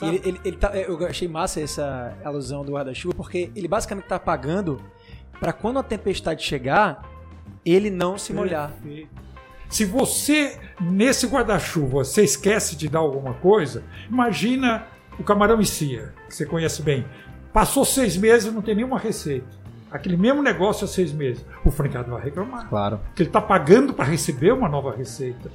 Ele, 0.00 0.22
ele, 0.24 0.40
ele 0.44 0.56
tá, 0.56 0.76
eu 0.76 1.04
achei 1.06 1.26
massa 1.26 1.60
essa 1.60 2.16
alusão 2.24 2.64
do 2.64 2.72
guarda-chuva, 2.72 3.14
porque 3.16 3.50
ele 3.56 3.66
basicamente 3.66 4.04
está 4.04 4.18
pagando 4.18 4.80
para 5.40 5.52
quando 5.52 5.80
a 5.80 5.82
tempestade 5.82 6.44
chegar, 6.44 7.02
ele 7.64 7.90
não 7.90 8.16
se 8.16 8.32
molhar. 8.32 8.72
Se 9.68 9.84
você, 9.84 10.58
nesse 10.80 11.26
guarda-chuva, 11.26 12.04
você 12.04 12.22
esquece 12.22 12.76
de 12.76 12.88
dar 12.88 13.00
alguma 13.00 13.34
coisa, 13.34 13.82
imagina 14.08 14.86
o 15.18 15.24
camarão 15.24 15.60
em 15.60 15.64
cia, 15.64 16.14
que 16.28 16.34
você 16.34 16.46
conhece 16.46 16.80
bem. 16.80 17.04
Passou 17.52 17.84
seis 17.84 18.16
meses 18.16 18.50
e 18.50 18.54
não 18.54 18.62
tem 18.62 18.76
nenhuma 18.76 18.98
receita 18.98 19.57
aquele 19.90 20.16
mesmo 20.16 20.42
negócio 20.42 20.84
há 20.84 20.88
seis 20.88 21.12
meses, 21.12 21.44
o 21.64 21.70
franqueado 21.70 22.10
vai 22.10 22.22
reclamar. 22.22 22.68
Claro. 22.68 22.98
Porque 22.98 23.22
ele 23.22 23.28
está 23.28 23.40
pagando 23.40 23.92
para 23.92 24.04
receber 24.04 24.52
uma 24.52 24.68
nova 24.68 24.94
receita. 24.94 25.50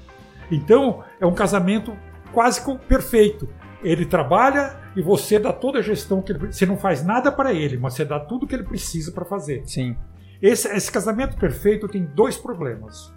Então, 0.52 1.04
é 1.20 1.26
um 1.26 1.34
casamento 1.34 1.96
quase 2.32 2.62
perfeito. 2.88 3.48
Ele 3.82 4.06
trabalha 4.06 4.78
e 4.96 5.02
você 5.02 5.38
dá 5.38 5.52
toda 5.52 5.80
a 5.80 5.82
gestão 5.82 6.22
que 6.22 6.32
ele 6.32 6.52
Você 6.52 6.66
não 6.66 6.78
faz 6.78 7.04
nada 7.04 7.32
para 7.32 7.54
ele, 7.54 7.78
mas 7.78 7.94
você 7.94 8.06
dá 8.06 8.20
tudo 8.20 8.48
que 8.48 8.56
ele 8.56 8.64
precisa 8.64 9.12
para 9.12 9.26
fazer. 9.26 9.64
Sim. 9.66 9.96
Esse, 10.42 10.68
esse 10.70 10.92
casamento 10.92 11.38
perfeito 11.38 11.88
tem 11.88 12.04
dois 12.04 12.38
problemas. 12.38 13.14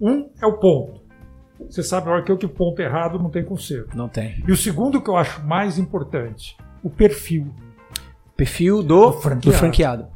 Um 0.00 0.28
é 0.40 0.46
o 0.46 0.58
ponto. 0.58 1.04
Você 1.70 1.82
sabe, 1.82 2.08
hora 2.08 2.22
que 2.22 2.32
o 2.32 2.48
ponto 2.48 2.80
errado 2.80 3.18
não 3.18 3.30
tem 3.30 3.44
conserto. 3.44 3.96
Não 3.96 4.08
tem. 4.08 4.42
E 4.46 4.50
o 4.50 4.56
segundo 4.56 5.00
que 5.00 5.08
eu 5.08 5.16
acho 5.16 5.44
mais 5.46 5.78
importante, 5.78 6.56
o 6.82 6.90
perfil. 6.90 7.54
Perfil 8.36 8.82
do, 8.82 9.06
do 9.06 9.12
franqueado. 9.12 9.50
Do 9.50 9.58
franqueado. 9.58 10.13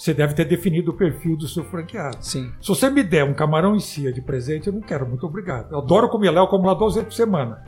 Você 0.00 0.14
deve 0.14 0.32
ter 0.32 0.46
definido 0.46 0.92
o 0.92 0.96
perfil 0.96 1.36
do 1.36 1.46
seu 1.46 1.62
franqueado. 1.62 2.16
Sim. 2.22 2.50
Se 2.58 2.68
você 2.68 2.88
me 2.88 3.02
der 3.02 3.22
um 3.22 3.34
camarão 3.34 3.76
em 3.76 3.80
cia 3.80 4.10
de 4.10 4.22
presente, 4.22 4.66
eu 4.66 4.72
não 4.72 4.80
quero, 4.80 5.06
muito 5.06 5.26
obrigado. 5.26 5.72
Eu 5.72 5.78
adoro 5.80 6.08
comer 6.08 6.30
lá, 6.30 6.40
eu 6.40 6.46
como 6.46 6.66
lá 6.66 6.72
duas 6.72 6.94
vezes 6.94 7.06
por 7.06 7.14
semana. 7.14 7.62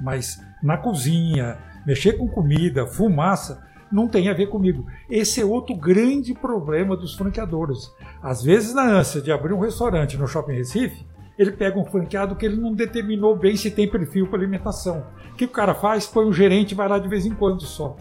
Mas 0.00 0.40
na 0.62 0.78
cozinha, 0.78 1.58
mexer 1.84 2.12
com 2.12 2.28
comida, 2.28 2.86
fumaça, 2.86 3.60
não 3.90 4.06
tem 4.06 4.28
a 4.28 4.32
ver 4.32 4.46
comigo. 4.46 4.86
Esse 5.10 5.40
é 5.40 5.44
outro 5.44 5.74
grande 5.74 6.32
problema 6.32 6.96
dos 6.96 7.16
franqueadores. 7.16 7.90
Às 8.22 8.40
vezes, 8.40 8.72
na 8.72 8.84
ânsia 8.84 9.20
de 9.20 9.32
abrir 9.32 9.52
um 9.52 9.58
restaurante 9.58 10.16
no 10.16 10.28
Shopping 10.28 10.54
Recife, 10.54 11.04
ele 11.36 11.50
pega 11.50 11.76
um 11.76 11.84
franqueado 11.84 12.36
que 12.36 12.46
ele 12.46 12.56
não 12.56 12.72
determinou 12.72 13.36
bem 13.36 13.56
se 13.56 13.68
tem 13.68 13.90
perfil 13.90 14.28
para 14.28 14.38
alimentação. 14.38 15.04
O 15.32 15.34
que 15.34 15.46
o 15.46 15.48
cara 15.48 15.74
faz? 15.74 16.06
Põe 16.06 16.24
um 16.24 16.32
gerente 16.32 16.70
e 16.70 16.76
vai 16.76 16.88
lá 16.88 17.00
de 17.00 17.08
vez 17.08 17.26
em 17.26 17.34
quando 17.34 17.62
só. 17.62 17.96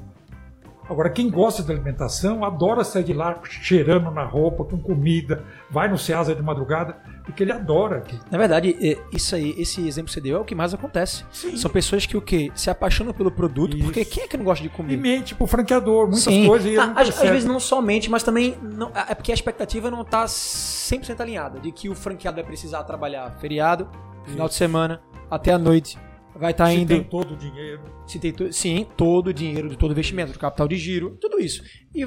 Agora, 0.89 1.09
quem 1.09 1.29
gosta 1.29 1.63
de 1.63 1.71
alimentação 1.71 2.43
adora 2.43 2.83
sair 2.83 3.03
de 3.03 3.13
lá 3.13 3.39
cheirando 3.43 4.11
na 4.11 4.23
roupa, 4.25 4.63
com 4.65 4.77
comida, 4.77 5.43
vai 5.69 5.87
no 5.89 5.97
Ceasa 5.97 6.35
de 6.35 6.41
madrugada, 6.41 6.97
porque 7.23 7.41
ele 7.43 7.51
adora 7.53 7.99
aqui. 7.99 8.19
Na 8.29 8.37
verdade, 8.37 8.75
é, 8.81 8.97
isso 9.15 9.33
aí, 9.35 9.55
esse 9.57 9.85
exemplo 9.87 10.07
que 10.07 10.13
você 10.13 10.21
deu 10.21 10.37
é 10.37 10.39
o 10.41 10.43
que 10.43 10.53
mais 10.53 10.73
acontece. 10.73 11.23
Sim. 11.31 11.55
São 11.55 11.71
pessoas 11.71 12.05
que 12.05 12.17
o 12.17 12.21
quê? 12.21 12.51
Se 12.53 12.69
apaixonam 12.69 13.13
pelo 13.13 13.31
produto, 13.31 13.75
Isso. 13.77 13.85
porque 13.85 14.03
quem 14.03 14.23
é 14.23 14.27
que 14.27 14.35
não 14.35 14.43
gosta 14.43 14.61
de 14.61 14.67
E 14.67 14.71
comer? 14.71 14.97
mente 14.97 15.33
pro 15.33 15.47
franqueador, 15.47 16.03
muitas 16.03 16.23
Sim. 16.23 16.47
coisas. 16.47 16.71
E 16.71 16.77
Ah, 16.77 16.87
não 16.87 16.97
às, 16.97 17.09
às 17.09 17.29
vezes 17.29 17.45
não 17.45 17.59
somente, 17.59 18.09
mas 18.11 18.21
também 18.23 18.57
não- 18.61 18.91
é 19.09 19.15
porque 19.15 19.31
a 19.31 19.35
expectativa 19.35 19.89
não 19.89 20.03
tá 20.03 20.27
100% 20.27 21.21
alinhada 21.21 21.59
de 21.59 21.71
que 21.71 21.87
o 21.89 21.95
franqueado 21.95 22.35
vai 22.35 22.43
precisar 22.43 22.83
trabalhar 22.83 23.31
feriado, 23.39 23.87
final 24.25 24.47
de 24.49 24.53
semana, 24.55 25.01
até 25.31 25.53
a 25.53 25.57
noite, 25.57 25.97
vai 26.43 26.51
estar 26.51 26.67
Se 26.67 26.75
indo 26.75 26.87
tem 26.89 27.03
todo 27.03 27.33
o 27.33 27.37
dinheiro. 27.37 27.81
se 28.05 28.19
tem 28.19 28.31
to- 28.31 28.53
sim, 28.53 28.85
todo 28.95 29.27
o 29.27 29.33
dinheiro 29.33 29.67
de 29.69 29.77
todo 29.77 29.89
o 29.89 29.93
investimento, 29.93 30.31
do 30.33 30.39
capital 30.39 30.67
de 30.67 30.75
giro, 30.77 31.17
tudo 31.19 31.39
isso. 31.39 31.63
E 31.95 32.03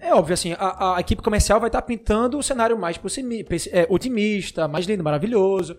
é 0.00 0.14
óbvio, 0.14 0.32
assim, 0.34 0.52
a, 0.58 0.96
a 0.96 1.00
equipe 1.00 1.22
comercial 1.22 1.60
vai 1.60 1.68
estar 1.68 1.82
pintando 1.82 2.38
o 2.38 2.42
cenário 2.42 2.78
mais 2.78 2.96
possimi- 2.96 3.44
é, 3.72 3.86
otimista, 3.90 4.66
mais 4.66 4.86
lindo, 4.86 5.04
maravilhoso. 5.04 5.76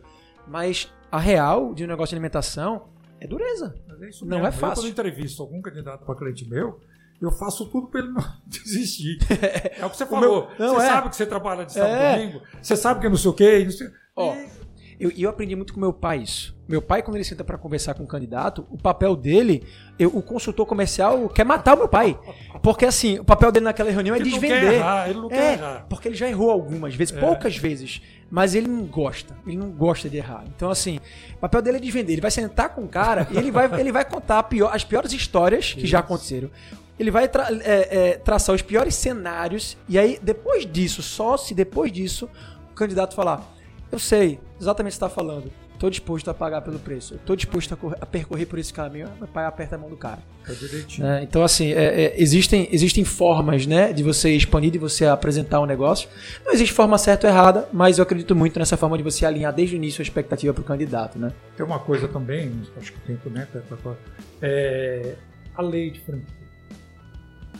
Mas 0.47 0.91
a 1.11 1.19
real 1.19 1.73
de 1.73 1.83
um 1.83 1.87
negócio 1.87 2.09
de 2.09 2.15
alimentação 2.15 2.89
é 3.19 3.27
dureza. 3.27 3.73
É 4.01 4.09
isso 4.09 4.25
Não 4.25 4.37
mesmo. 4.37 4.45
é 4.45 4.49
Eu, 4.49 4.53
fácil. 4.53 4.83
quando 4.83 4.91
entrevisto 4.91 5.41
algum 5.41 5.61
candidato 5.61 6.05
para 6.05 6.15
cliente 6.15 6.47
meu, 6.49 6.79
eu 7.21 7.31
faço 7.31 7.65
tudo 7.69 7.87
para 7.87 7.99
ele 8.01 8.09
não 8.11 8.23
desistir. 8.47 9.17
É 9.79 9.85
o 9.85 9.89
que 9.89 9.97
você 9.97 10.05
falou. 10.05 10.47
meu- 10.57 10.67
não, 10.67 10.75
você 10.75 10.85
é. 10.85 10.89
sabe 10.89 11.09
que 11.09 11.15
você 11.15 11.25
trabalha 11.25 11.65
de 11.65 11.73
sábado 11.73 11.93
É. 11.93 12.17
domingo, 12.17 12.41
você 12.61 12.75
sabe 12.75 12.99
que 12.99 13.05
é 13.05 13.09
não 13.09 13.17
sei 13.17 13.31
o 13.31 13.33
quê. 13.33 13.63
Não 13.63 13.71
sei... 13.71 13.87
Ó, 14.15 14.33
E- 14.33 14.60
Eu, 15.01 15.11
e 15.15 15.23
eu 15.23 15.29
aprendi 15.31 15.55
muito 15.55 15.73
com 15.73 15.79
meu 15.79 15.91
pai 15.91 16.19
isso. 16.19 16.55
Meu 16.69 16.79
pai, 16.81 17.01
quando 17.01 17.15
ele 17.17 17.23
senta 17.23 17.43
para 17.43 17.57
conversar 17.57 17.95
com 17.95 18.03
o 18.03 18.07
candidato, 18.07 18.67
o 18.69 18.77
papel 18.77 19.15
dele, 19.15 19.63
eu- 19.97 20.15
o 20.15 20.21
consultor 20.21 20.65
comercial 20.67 21.27
quer 21.27 21.43
matar 21.43 21.73
o 21.73 21.79
meu 21.79 21.87
pai. 21.87 22.17
Porque 22.61 22.85
assim, 22.85 23.17
o 23.17 23.23
papel 23.25 23.51
dele 23.51 23.65
naquela 23.65 23.89
reunião 23.89 24.15
é 24.15 24.19
Ele 24.19 24.29
não 24.29 24.39
desvender. 24.39 24.61
quer 24.69 24.73
errar, 24.75 25.09
ele 25.09 25.19
não 25.19 25.27
quer 25.29 25.41
é, 25.41 25.53
errar. 25.53 25.85
porque 25.89 26.07
ele 26.07 26.15
já 26.15 26.29
errou 26.29 26.51
algumas 26.51 26.93
vezes, 26.93 27.15
É. 27.17 27.19
poucas 27.19 27.57
vezes, 27.57 27.99
mas 28.29 28.53
ele 28.53 28.67
não 28.67 28.83
gosta. 28.85 29.35
Ele 29.47 29.57
não 29.57 29.71
gosta 29.71 30.07
de 30.07 30.17
errar. 30.17 30.43
Então 30.55 30.69
assim, 30.69 30.99
o 31.35 31.37
papel 31.39 31.61
dele 31.63 31.77
é 31.77 31.79
desvender. 31.81 32.13
Ele 32.13 32.21
vai 32.21 32.31
sentar 32.31 32.69
com 32.75 32.83
o 32.83 32.87
cara 32.87 33.27
e 33.31 33.37
ele 33.37 33.49
vai, 33.49 33.65
ele 33.81 33.91
vai 33.91 34.05
contar 34.05 34.43
pior- 34.43 34.69
as 34.71 34.83
piores 34.83 35.11
histórias 35.11 35.73
que 35.73 35.87
já 35.87 35.97
aconteceram. 35.99 36.51
Ele 36.99 37.09
vai 37.09 37.27
tra- 37.27 37.47
é, 37.63 38.09
é, 38.11 38.17
traçar 38.17 38.53
os 38.55 38.61
piores 38.61 38.93
cenários 38.93 39.75
e 39.89 39.97
aí 39.97 40.19
depois 40.21 40.63
disso, 40.71 41.01
só 41.01 41.35
se 41.37 41.55
depois 41.55 41.91
disso 41.91 42.29
o 42.71 42.75
candidato 42.75 43.15
falar, 43.15 43.43
eu 43.91 43.99
sei 43.99 44.39
exatamente 44.59 44.93
o 44.93 44.95
que 44.95 44.99
você 44.99 45.05
está 45.05 45.09
falando. 45.09 45.51
Tô 45.79 45.89
disposto 45.89 46.29
a 46.29 46.33
pagar 46.33 46.61
pelo 46.61 46.77
preço. 46.77 47.17
Tô 47.25 47.35
disposto 47.35 47.73
a, 47.73 47.77
correr- 47.77 47.97
a 47.99 48.05
percorrer 48.05 48.45
por 48.45 48.59
esse 48.59 48.71
caminho. 48.71 49.07
Meu 49.17 49.27
pai 49.27 49.45
aperta 49.45 49.75
a 49.75 49.79
mão 49.79 49.89
do 49.89 49.97
cara. 49.97 50.19
Tá 50.45 50.53
direitinho. 50.53 51.07
né? 51.07 51.23
Então, 51.23 51.43
assim, 51.43 51.71
é- 51.73 52.03
é, 52.03 52.21
existem, 52.21 52.69
existem 52.71 53.03
formas 53.03 53.65
né, 53.65 53.91
de 53.91 54.03
você 54.03 54.29
expandir, 54.29 54.69
de 54.69 54.77
você 54.77 55.07
apresentar 55.07 55.59
um 55.59 55.65
negócio. 55.65 56.07
Não 56.45 56.53
existe 56.53 56.71
forma 56.71 56.99
certa 56.99 57.25
ou 57.25 57.33
errada, 57.33 57.67
mas 57.73 57.97
eu 57.97 58.03
acredito 58.03 58.35
muito 58.35 58.59
nessa 58.59 58.77
forma 58.77 58.95
de 58.95 59.01
você 59.03 59.25
alinhar 59.25 59.51
desde 59.51 59.75
o 59.75 59.77
início 59.77 60.01
a 60.01 60.03
expectativa 60.03 60.53
para 60.53 60.61
o 60.61 60.63
candidato. 60.63 61.17
Né? 61.17 61.31
Tem 61.57 61.65
uma 61.65 61.79
coisa 61.79 62.07
também, 62.07 62.51
acho 62.77 62.93
que 62.93 62.99
tem 63.01 63.17
né, 63.31 63.47
Pepe, 63.51 63.75
pra- 63.81 63.95
é 64.39 65.15
a 65.55 65.63
lei 65.63 65.89
de 65.89 65.99
franquia. 66.01 66.27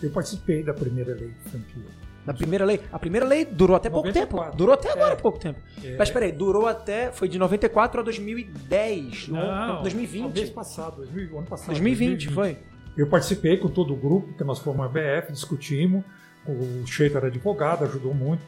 Eu 0.04 0.12
participei 0.12 0.62
da 0.64 0.76
primeira 0.76 1.16
lei 1.16 1.30
de 1.30 1.50
franquia. 1.50 2.01
Na 2.26 2.34
primeira 2.34 2.64
lei. 2.66 2.80
A 2.92 3.00
primeira 3.00 3.26
lei 3.26 3.46
durou 3.46 3.76
até 3.76 3.90
pouco 3.90 4.08
94. 4.08 4.46
tempo. 4.46 4.58
Durou 4.58 4.74
até 4.74 4.92
agora 4.92 5.14
É. 5.14 5.16
pouco 5.16 5.40
tempo. 5.40 5.60
É. 5.84 5.96
Mas 5.98 6.10
peraí, 6.10 6.32
durou 6.32 6.68
até. 6.68 7.12
Foi 7.12 7.28
de 7.28 7.40
94 7.40 8.00
a 8.02 8.04
2010. 8.04 9.28
Não, 9.28 9.38
Não, 9.40 9.80
o 9.80 9.82
mês 9.84 9.94
2020. 9.94 10.52
passado, 10.52 10.98
2000, 10.98 11.38
ano 11.38 11.48
passado. 11.48 11.68
2020, 11.68 12.30
foi. 12.30 12.58
Eu 12.98 13.08
participei 13.08 13.58
com 13.58 13.70
todo 13.70 13.94
o 13.94 13.96
grupo, 13.96 14.34
que 14.34 14.44
nós 14.44 14.60
fomos 14.60 14.86
a 14.86 14.88
BF, 14.90 15.32
discutimos. 15.32 16.04
O 16.46 16.86
Sheito 16.88 17.18
era 17.18 17.28
advogado, 17.28 17.86
ajudou 17.86 18.14
muito. 18.14 18.44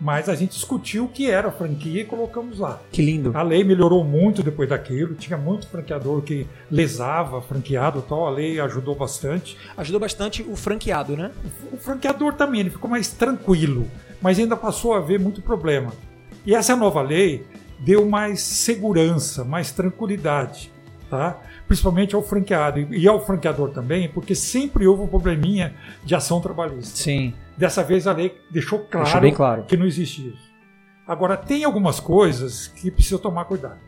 Mas 0.00 0.28
a 0.28 0.34
gente 0.34 0.52
discutiu 0.52 1.06
o 1.06 1.08
que 1.08 1.28
era 1.28 1.48
a 1.48 1.52
franquia 1.52 2.02
e 2.02 2.04
colocamos 2.04 2.60
lá. 2.60 2.80
Que 2.92 3.02
lindo. 3.02 3.32
A 3.34 3.42
lei 3.42 3.64
melhorou 3.64 4.04
muito 4.04 4.42
depois 4.42 4.68
daquilo. 4.68 5.14
Tinha 5.14 5.36
muito 5.36 5.66
franqueador 5.66 6.22
que 6.22 6.46
lesava 6.70 7.42
franqueado 7.42 7.98
e 7.98 8.02
tal. 8.02 8.26
A 8.26 8.30
lei 8.30 8.60
ajudou 8.60 8.94
bastante. 8.94 9.56
Ajudou 9.76 10.00
bastante 10.00 10.42
o 10.42 10.54
franqueado, 10.54 11.16
né? 11.16 11.32
O 11.72 11.76
franqueador 11.76 12.34
também 12.34 12.60
ele 12.60 12.70
ficou 12.70 12.88
mais 12.88 13.08
tranquilo, 13.08 13.86
mas 14.20 14.38
ainda 14.38 14.56
passou 14.56 14.94
a 14.94 14.98
haver 14.98 15.18
muito 15.18 15.42
problema. 15.42 15.92
E 16.46 16.54
essa 16.54 16.76
nova 16.76 17.02
lei 17.02 17.44
deu 17.80 18.08
mais 18.08 18.40
segurança, 18.40 19.44
mais 19.44 19.72
tranquilidade, 19.72 20.72
tá? 21.10 21.40
Principalmente 21.68 22.14
ao 22.16 22.22
franqueado 22.22 22.80
e 22.92 23.06
ao 23.06 23.24
franqueador 23.24 23.70
também, 23.70 24.08
porque 24.08 24.34
sempre 24.34 24.86
houve 24.86 25.02
um 25.02 25.06
probleminha 25.06 25.74
de 26.02 26.14
ação 26.14 26.40
trabalhista. 26.40 26.96
Sim. 26.96 27.34
Dessa 27.56 27.84
vez 27.84 28.06
a 28.06 28.12
lei 28.12 28.36
deixou 28.50 28.80
claro, 28.80 29.04
Deixou 29.04 29.20
bem 29.20 29.34
claro. 29.34 29.62
que 29.64 29.76
não 29.76 29.84
existe 29.86 30.28
isso. 30.28 30.48
Agora, 31.06 31.36
tem 31.36 31.64
algumas 31.64 32.00
coisas 32.00 32.66
que 32.68 32.90
precisa 32.90 33.18
tomar 33.18 33.44
cuidado. 33.44 33.78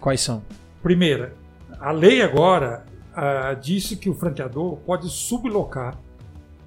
Quais 0.00 0.20
são? 0.20 0.42
Primeira, 0.82 1.34
a 1.78 1.90
lei 1.90 2.22
agora 2.22 2.84
ah, 3.14 3.54
disse 3.54 3.96
que 3.96 4.08
o 4.08 4.14
franqueador 4.14 4.76
pode 4.78 5.08
sublocar 5.10 5.98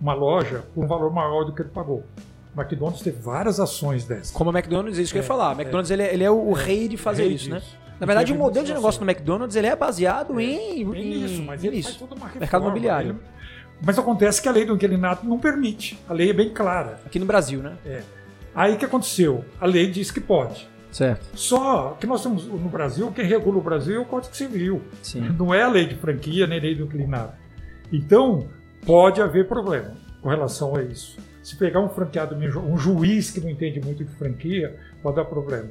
uma 0.01 0.13
loja 0.13 0.63
por 0.73 0.83
um 0.83 0.87
valor 0.87 1.11
maior 1.13 1.43
do 1.45 1.53
que 1.53 1.61
ele 1.61 1.69
pagou. 1.69 2.03
O 2.55 2.59
McDonald's 2.61 3.01
teve 3.01 3.19
várias 3.21 3.59
ações 3.59 4.03
dessas. 4.05 4.29
Como 4.31 4.49
a 4.51 4.53
McDonald's, 4.53 4.99
é 4.99 5.01
isso 5.01 5.11
que 5.11 5.17
eu 5.17 5.21
ia 5.21 5.25
É, 5.25 5.27
falar. 5.27 5.49
A 5.49 5.53
McDonald's 5.53 5.89
ele, 5.89 6.03
é- 6.03 6.13
ele 6.13 6.23
é 6.23 6.29
o, 6.29 6.49
o 6.51 6.57
É, 6.57 6.63
rei 6.63 6.87
de 6.87 6.97
fazer 6.97 7.23
rei 7.23 7.33
isso, 7.33 7.49
né? 7.49 7.61
Na 8.05 8.13
verdade, 8.13 8.33
o 8.33 8.35
modelo 8.35 8.65
de 8.65 8.73
negócio 8.73 8.99
do. 8.99 9.09
McDonald's 9.09 9.55
ele 9.55 9.67
é 9.67 9.75
baseado 9.75 10.39
É, 10.39 10.43
em, 10.43 10.89
Tem 10.91 11.13
em 11.13 11.25
isso, 11.25 11.41
mas 11.43 11.63
ele 11.63 11.77
nisso. 11.77 11.89
faz 11.89 11.99
toda 11.99 12.15
uma 12.15 12.25
reforma. 12.25 12.39
Mercado 12.39 12.63
imobiliário. 12.65 13.09
ele- 13.11 13.19
Mas 13.85 13.99
acontece 13.99 14.41
que 14.41 14.47
a 14.47 14.51
lei 14.51 14.65
do 14.65 14.75
inquilinato 14.75 15.25
não 15.25 15.37
permite. 15.39 15.99
A 16.07 16.13
lei 16.13 16.29
é 16.29 16.33
bem 16.33 16.49
clara. 16.53 16.99
Aqui 17.05 17.19
no 17.19 17.25
Brasil, 17.25 17.61
né? 17.61 17.75
Aí 18.55 18.73
o 18.75 18.77
que 18.77 18.85
aconteceu? 18.85 19.43
A 19.59 19.65
lei 19.65 19.89
diz 19.89 20.09
que 20.11 20.21
pode. 20.21 20.67
Certo. 20.91 21.25
Só 21.33 21.97
que 21.99 22.05
nós 22.05 22.21
temos 22.21 22.45
no 22.45 22.69
Brasil, 22.69 23.11
quem 23.11 23.25
regula 23.25 23.57
o 23.57 23.61
Brasil 23.61 23.95
é 23.95 23.99
o 23.99 24.05
Código 24.05 24.35
Civil. 24.35 24.81
Sim. 25.01 25.21
Não 25.37 25.51
é 25.53 25.63
a 25.63 25.67
lei 25.67 25.87
de 25.87 25.95
franquia 25.95 26.45
nem 26.45 26.59
lei 26.59 26.75
do 26.75 26.83
inquilinato. 26.83 27.33
Então, 27.91 28.47
pode 28.85 29.21
haver 29.21 29.47
problema 29.47 29.91
com 30.21 30.29
relação 30.29 30.75
a 30.75 30.83
isso. 30.83 31.17
Se 31.41 31.55
pegar 31.57 31.79
um 31.81 31.89
franqueado, 31.89 32.35
um 32.35 32.77
juiz 32.77 33.31
que 33.31 33.41
não 33.41 33.49
entende 33.49 33.81
muito 33.83 34.03
de 34.05 34.11
franquia, 34.15 34.75
pode 35.01 35.15
dar 35.15 35.25
problema. 35.25 35.69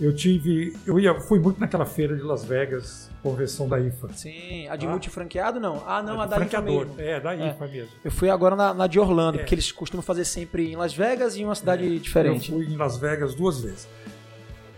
Eu 0.00 0.12
tive, 0.14 0.76
eu 0.86 0.98
ia, 0.98 1.14
fui 1.20 1.38
muito 1.38 1.60
naquela 1.60 1.84
feira 1.86 2.16
de 2.16 2.22
Las 2.22 2.44
Vegas, 2.44 3.08
convenção 3.22 3.68
da 3.68 3.78
IFA. 3.78 4.08
Sim. 4.14 4.66
A 4.68 4.74
de 4.76 4.86
Ah. 4.86 4.90
multifranqueado, 4.90 5.60
não. 5.60 5.82
Ah, 5.86 6.02
não, 6.02 6.20
a, 6.20 6.24
de 6.26 6.30
da 6.30 6.40
IFA 6.44 6.60
mesmo. 6.62 6.94
É, 6.98 7.20
da 7.20 7.34
É. 7.36 7.50
IFA 7.50 7.66
mesmo. 7.68 7.90
Eu 8.04 8.10
fui 8.10 8.28
agora 8.30 8.56
na, 8.56 8.74
na 8.74 8.86
de 8.86 8.98
Orlando, 8.98 9.36
É. 9.38 9.40
porque 9.42 9.54
eles 9.54 9.70
costumam 9.70 10.02
fazer 10.02 10.24
sempre 10.24 10.72
em 10.72 10.76
Las 10.76 10.92
Vegas 10.94 11.36
e 11.36 11.42
em 11.42 11.44
uma 11.44 11.54
cidade 11.54 11.84
Eu 11.86 11.98
diferente. 12.00 12.50
fui 12.50 12.64
em 12.66 12.76
Las 12.76 12.96
Vegas 12.96 13.34
duas 13.34 13.60
vezes. 13.60 13.88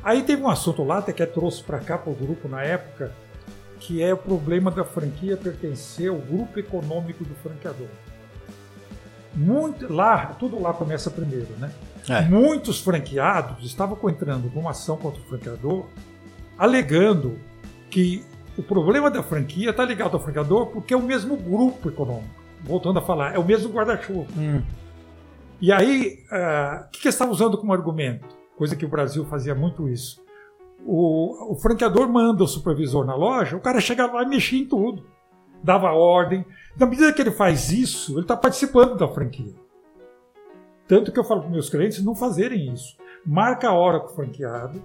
Aí 0.02 0.22
teve 0.22 0.42
um 0.42 0.48
assunto 0.50 0.84
lá, 0.84 0.98
até 0.98 1.12
que 1.12 1.22
eu 1.22 1.26
trouxe 1.32 1.62
para 1.62 1.78
cá 1.78 1.96
para 1.96 2.12
o 2.12 2.14
grupo 2.14 2.46
na 2.46 2.62
época, 2.62 3.12
que 3.80 4.02
é 4.02 4.12
o 4.12 4.18
problema 4.18 4.70
da 4.70 4.84
franquia 4.84 5.36
pertencer 5.36 6.10
ao 6.10 6.16
grupo 6.16 6.58
econômico 6.58 7.24
do 7.24 7.34
franqueador. 7.36 7.88
Muito, 9.34 9.92
lá, 9.92 10.26
tudo 10.38 10.60
lá 10.60 10.72
começa 10.72 11.10
primeiro, 11.10 11.48
né? 11.58 11.72
É. 12.08 12.22
Muitos 12.22 12.80
franqueados 12.80 13.64
estavam 13.64 13.98
entrando 14.10 14.50
numa 14.54 14.70
ação 14.70 14.96
contra 14.96 15.20
o 15.20 15.24
franqueador, 15.24 15.86
alegando 16.58 17.38
que 17.90 18.24
o 18.56 18.62
problema 18.62 19.10
da 19.10 19.22
franquia 19.22 19.70
está 19.70 19.84
ligado 19.84 20.14
ao 20.14 20.22
franqueador 20.22 20.66
porque 20.66 20.94
é 20.94 20.96
o 20.96 21.02
mesmo 21.02 21.36
grupo 21.36 21.88
econômico. 21.88 22.42
Voltando 22.62 22.98
a 22.98 23.02
falar, 23.02 23.34
é 23.34 23.38
o 23.38 23.44
mesmo 23.44 23.72
guarda-chuva. 23.72 24.26
Hum. 24.36 24.62
E 25.60 25.72
aí, 25.72 26.18
ah, 26.30 26.84
o 26.86 26.90
que, 26.90 27.00
que 27.00 27.06
eles 27.06 27.14
estavam 27.14 27.32
usando 27.32 27.58
como 27.58 27.72
argumento? 27.72 28.26
Coisa 28.56 28.76
que 28.76 28.84
o 28.84 28.88
Brasil 28.88 29.24
fazia 29.24 29.54
muito 29.54 29.88
isso. 29.88 30.22
O, 30.86 31.52
o 31.52 31.56
franqueador 31.56 32.08
manda 32.08 32.44
o 32.44 32.48
supervisor 32.48 33.04
na 33.04 33.14
loja, 33.14 33.56
o 33.56 33.60
cara 33.60 33.80
chega 33.80 34.06
lá 34.06 34.22
e 34.22 34.28
mexia 34.28 34.60
em 34.60 34.66
tudo. 34.66 35.06
Dava 35.62 35.92
ordem. 35.92 36.44
Na 36.78 36.86
medida 36.86 37.12
que 37.12 37.22
ele 37.22 37.30
faz 37.30 37.70
isso, 37.72 38.12
ele 38.12 38.22
está 38.22 38.36
participando 38.36 38.96
da 38.96 39.08
franquia. 39.08 39.54
Tanto 40.86 41.10
que 41.10 41.18
eu 41.18 41.24
falo 41.24 41.42
para 41.42 41.50
meus 41.50 41.70
clientes 41.70 42.04
não 42.04 42.14
fazerem 42.14 42.72
isso. 42.72 42.96
Marca 43.24 43.68
a 43.68 43.72
hora 43.72 44.00
com 44.00 44.12
o 44.12 44.14
franqueado, 44.14 44.82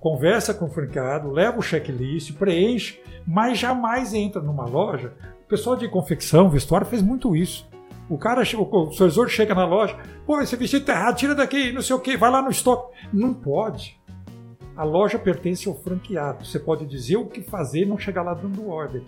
conversa 0.00 0.52
com 0.52 0.66
o 0.66 0.70
franqueado, 0.70 1.30
leva 1.30 1.58
o 1.58 1.62
checklist, 1.62 2.32
preenche, 2.34 3.00
mas 3.26 3.58
jamais 3.58 4.12
entra 4.14 4.42
numa 4.42 4.66
loja. 4.66 5.12
O 5.44 5.48
pessoal 5.48 5.76
de 5.76 5.88
confecção, 5.88 6.50
vestuário, 6.50 6.86
fez 6.86 7.02
muito 7.02 7.36
isso. 7.36 7.68
O 8.08 8.16
cara, 8.16 8.40
o 8.42 8.44
supervisor 8.44 9.28
chega 9.28 9.54
na 9.54 9.66
loja, 9.66 9.96
pô, 10.26 10.40
esse 10.40 10.56
vestido 10.56 10.86
tá 10.86 10.92
errado, 10.92 11.16
tira 11.16 11.34
daqui, 11.34 11.72
não 11.72 11.82
sei 11.82 11.94
o 11.94 12.00
que, 12.00 12.16
vai 12.16 12.30
lá 12.30 12.40
no 12.40 12.50
estoque. 12.50 12.96
Não 13.12 13.34
pode. 13.34 13.97
A 14.78 14.84
loja 14.84 15.18
pertence 15.18 15.68
ao 15.68 15.74
franqueado. 15.74 16.46
Você 16.46 16.56
pode 16.56 16.86
dizer 16.86 17.16
o 17.16 17.26
que 17.26 17.42
fazer 17.42 17.80
e 17.80 17.84
não 17.84 17.98
chegar 17.98 18.22
lá 18.22 18.32
dando 18.32 18.68
ordem. 18.68 19.02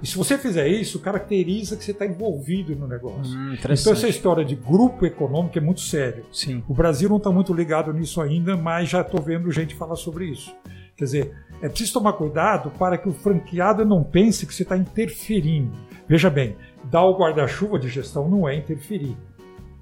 E 0.00 0.06
se 0.06 0.16
você 0.16 0.38
fizer 0.38 0.68
isso, 0.68 1.00
caracteriza 1.00 1.76
que 1.76 1.82
você 1.82 1.90
está 1.90 2.06
envolvido 2.06 2.76
no 2.76 2.86
negócio. 2.86 3.36
Hum, 3.36 3.56
então 3.60 3.92
essa 3.92 4.06
história 4.06 4.44
de 4.44 4.54
grupo 4.54 5.04
econômico 5.04 5.58
é 5.58 5.60
muito 5.60 5.80
sério. 5.80 6.24
Sim. 6.30 6.62
O 6.68 6.72
Brasil 6.72 7.08
não 7.08 7.16
está 7.16 7.28
muito 7.32 7.52
ligado 7.52 7.92
nisso 7.92 8.20
ainda, 8.20 8.56
mas 8.56 8.88
já 8.88 9.00
estou 9.00 9.20
vendo 9.20 9.50
gente 9.50 9.74
falar 9.74 9.96
sobre 9.96 10.26
isso. 10.26 10.54
Quer 10.96 11.04
dizer, 11.06 11.36
é 11.60 11.68
preciso 11.68 11.94
tomar 11.94 12.12
cuidado 12.12 12.70
para 12.78 12.96
que 12.96 13.08
o 13.08 13.12
franqueado 13.12 13.84
não 13.84 14.04
pense 14.04 14.46
que 14.46 14.54
você 14.54 14.62
está 14.62 14.76
interferindo. 14.76 15.72
Veja 16.06 16.30
bem, 16.30 16.56
dar 16.84 17.02
o 17.02 17.18
guarda-chuva 17.18 17.80
de 17.80 17.88
gestão 17.88 18.28
não 18.28 18.48
é 18.48 18.54
interferir. 18.54 19.16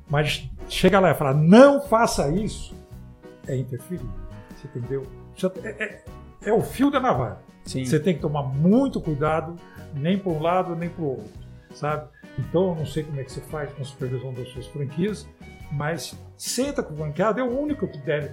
Mas 0.09 0.49
chega 0.71 0.99
lá 0.99 1.11
e 1.11 1.15
falar, 1.15 1.35
não 1.35 1.83
faça 1.83 2.31
isso, 2.31 2.75
é 3.47 3.55
interferir. 3.55 4.09
Você 4.57 4.67
entendeu? 4.69 5.03
É, 5.63 5.85
é, 5.85 6.05
é 6.47 6.53
o 6.53 6.63
fio 6.63 6.91
da 6.91 7.01
navalha. 7.01 7.39
Sim. 7.65 7.85
Você 7.85 7.99
tem 7.99 8.15
que 8.15 8.21
tomar 8.21 8.43
muito 8.43 9.01
cuidado, 9.01 9.57
nem 9.95 10.19
para 10.19 10.33
um 10.33 10.41
lado, 10.41 10.77
nem 10.77 10.89
para 10.89 11.03
o 11.03 11.09
outro, 11.11 11.33
sabe? 11.75 12.09
Então, 12.39 12.71
eu 12.71 12.75
não 12.75 12.87
sei 12.87 13.05
como 13.05 13.21
é 13.21 13.25
que 13.25 13.33
você 13.33 13.41
faz 13.41 13.73
com 13.73 13.83
a 13.83 13.85
supervisão 13.85 14.33
das 14.33 14.49
suas 14.49 14.67
franquias, 14.67 15.27
mas 15.73 16.19
senta 16.37 16.83
com 16.83 16.95
o 16.95 16.97
franqueado, 16.97 17.41
é 17.41 17.43
o 17.43 17.59
único 17.59 17.89
que 17.89 17.99
deve 17.99 18.31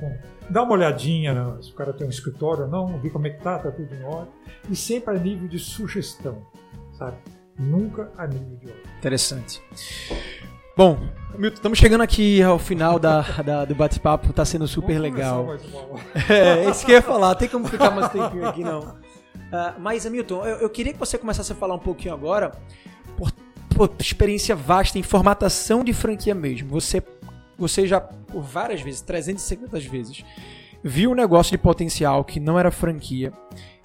dar 0.50 0.64
uma 0.64 0.74
olhadinha 0.74 1.34
né? 1.34 1.62
se 1.62 1.72
o 1.72 1.76
cara 1.76 1.94
tem 1.94 2.06
um 2.06 2.10
escritório 2.10 2.66
ou 2.66 2.70
não, 2.70 3.00
ver 3.00 3.10
como 3.10 3.28
é 3.28 3.30
que 3.30 3.42
tá, 3.42 3.58
tá 3.58 3.72
tudo 3.72 3.94
em 3.94 4.04
ordem, 4.04 4.34
e 4.70 4.76
sempre 4.76 5.16
a 5.16 5.20
nível 5.20 5.48
de 5.48 5.60
sugestão, 5.60 6.46
sabe? 6.94 7.18
Nunca 7.58 8.12
a 8.18 8.28
nível 8.28 8.58
de 8.58 8.68
ordem. 8.68 8.84
Interessante. 8.98 9.62
Bom, 10.76 10.98
Milton, 11.38 11.56
estamos 11.56 11.80
chegando 11.80 12.02
aqui 12.02 12.42
ao 12.42 12.58
final 12.58 12.98
da, 12.98 13.22
da 13.22 13.66
do 13.66 13.76
bate-papo, 13.76 14.32
tá 14.32 14.46
sendo 14.46 14.68
super 14.68 14.94
Vamos 14.94 15.02
legal. 15.02 15.58
É, 16.30 16.70
isso 16.70 16.86
que 16.86 16.92
eu 16.92 16.96
ia 16.96 17.02
falar, 17.02 17.36
tem 17.36 17.50
como 17.50 17.68
ficar 17.68 17.92
mais 17.92 18.10
tempinho 18.10 18.48
aqui 18.48 18.64
não. 18.64 18.80
Uh, 18.80 19.80
mas, 19.80 20.06
Milton, 20.06 20.46
eu, 20.46 20.58
eu, 20.58 20.70
queria 20.70 20.94
que 20.94 21.00
você 21.00 21.18
começasse 21.18 21.52
a 21.52 21.56
falar 21.56 21.76
um 21.76 21.80
pouquinho 21.80 22.14
agora 22.14 22.54
por, 23.18 23.32
por 23.76 23.92
experiência 24.00 24.56
vasta 24.56 24.98
em 24.98 25.04
formatação 25.04 25.84
de 25.84 25.92
franquia 25.94 26.34
mesmo. 26.34 26.70
Você, 26.70 27.04
você 27.58 27.86
já, 27.86 28.00
por 28.00 28.42
várias 28.42 28.82
vezes, 28.82 29.02
350 29.02 29.78
vezes, 29.80 30.24
viu 30.82 31.12
um 31.12 31.16
negócio 31.16 31.52
de 31.52 31.58
potencial 31.58 32.24
que 32.24 32.40
não 32.40 32.58
era 32.58 32.72
franquia 32.72 33.34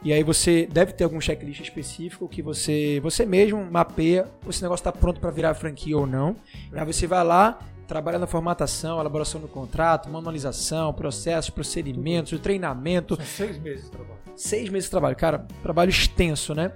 e 0.07 0.13
aí 0.13 0.23
você 0.23 0.69
deve 0.71 0.93
ter 0.93 1.03
algum 1.03 1.21
checklist 1.21 1.61
específico 1.61 2.29
que 2.29 2.41
você 2.41 3.01
você 3.03 3.27
mesmo 3.27 3.69
mapeia 3.69 4.25
se 4.45 4.51
esse 4.51 4.63
negócio 4.63 4.83
está 4.83 4.93
pronto 4.93 5.19
para 5.19 5.33
virar 5.33 5.53
franquia 5.55 5.99
ou 5.99 6.07
não. 6.07 6.37
E 6.73 6.79
aí 6.79 6.87
você 6.87 7.09
vai 7.09 7.25
lá, 7.25 7.59
trabalha 7.89 8.17
na 8.17 8.27
formatação, 8.29 9.01
elaboração 9.01 9.41
do 9.41 9.49
contrato, 9.49 10.09
manualização, 10.09 10.95
processos, 10.95 11.51
procedimentos, 11.51 12.31
o 12.31 12.39
treinamento. 12.39 13.17
São 13.17 13.25
seis 13.25 13.59
meses 13.59 13.87
de 13.87 13.91
trabalho. 13.91 14.21
Seis 14.37 14.69
meses 14.69 14.85
de 14.85 14.91
trabalho, 14.93 15.17
cara, 15.17 15.45
trabalho 15.61 15.91
extenso, 15.91 16.55
né? 16.55 16.71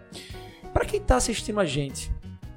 Para 0.73 0.85
quem 0.85 1.01
está 1.01 1.15
assistindo 1.15 1.61
a 1.61 1.65
gente 1.65 2.11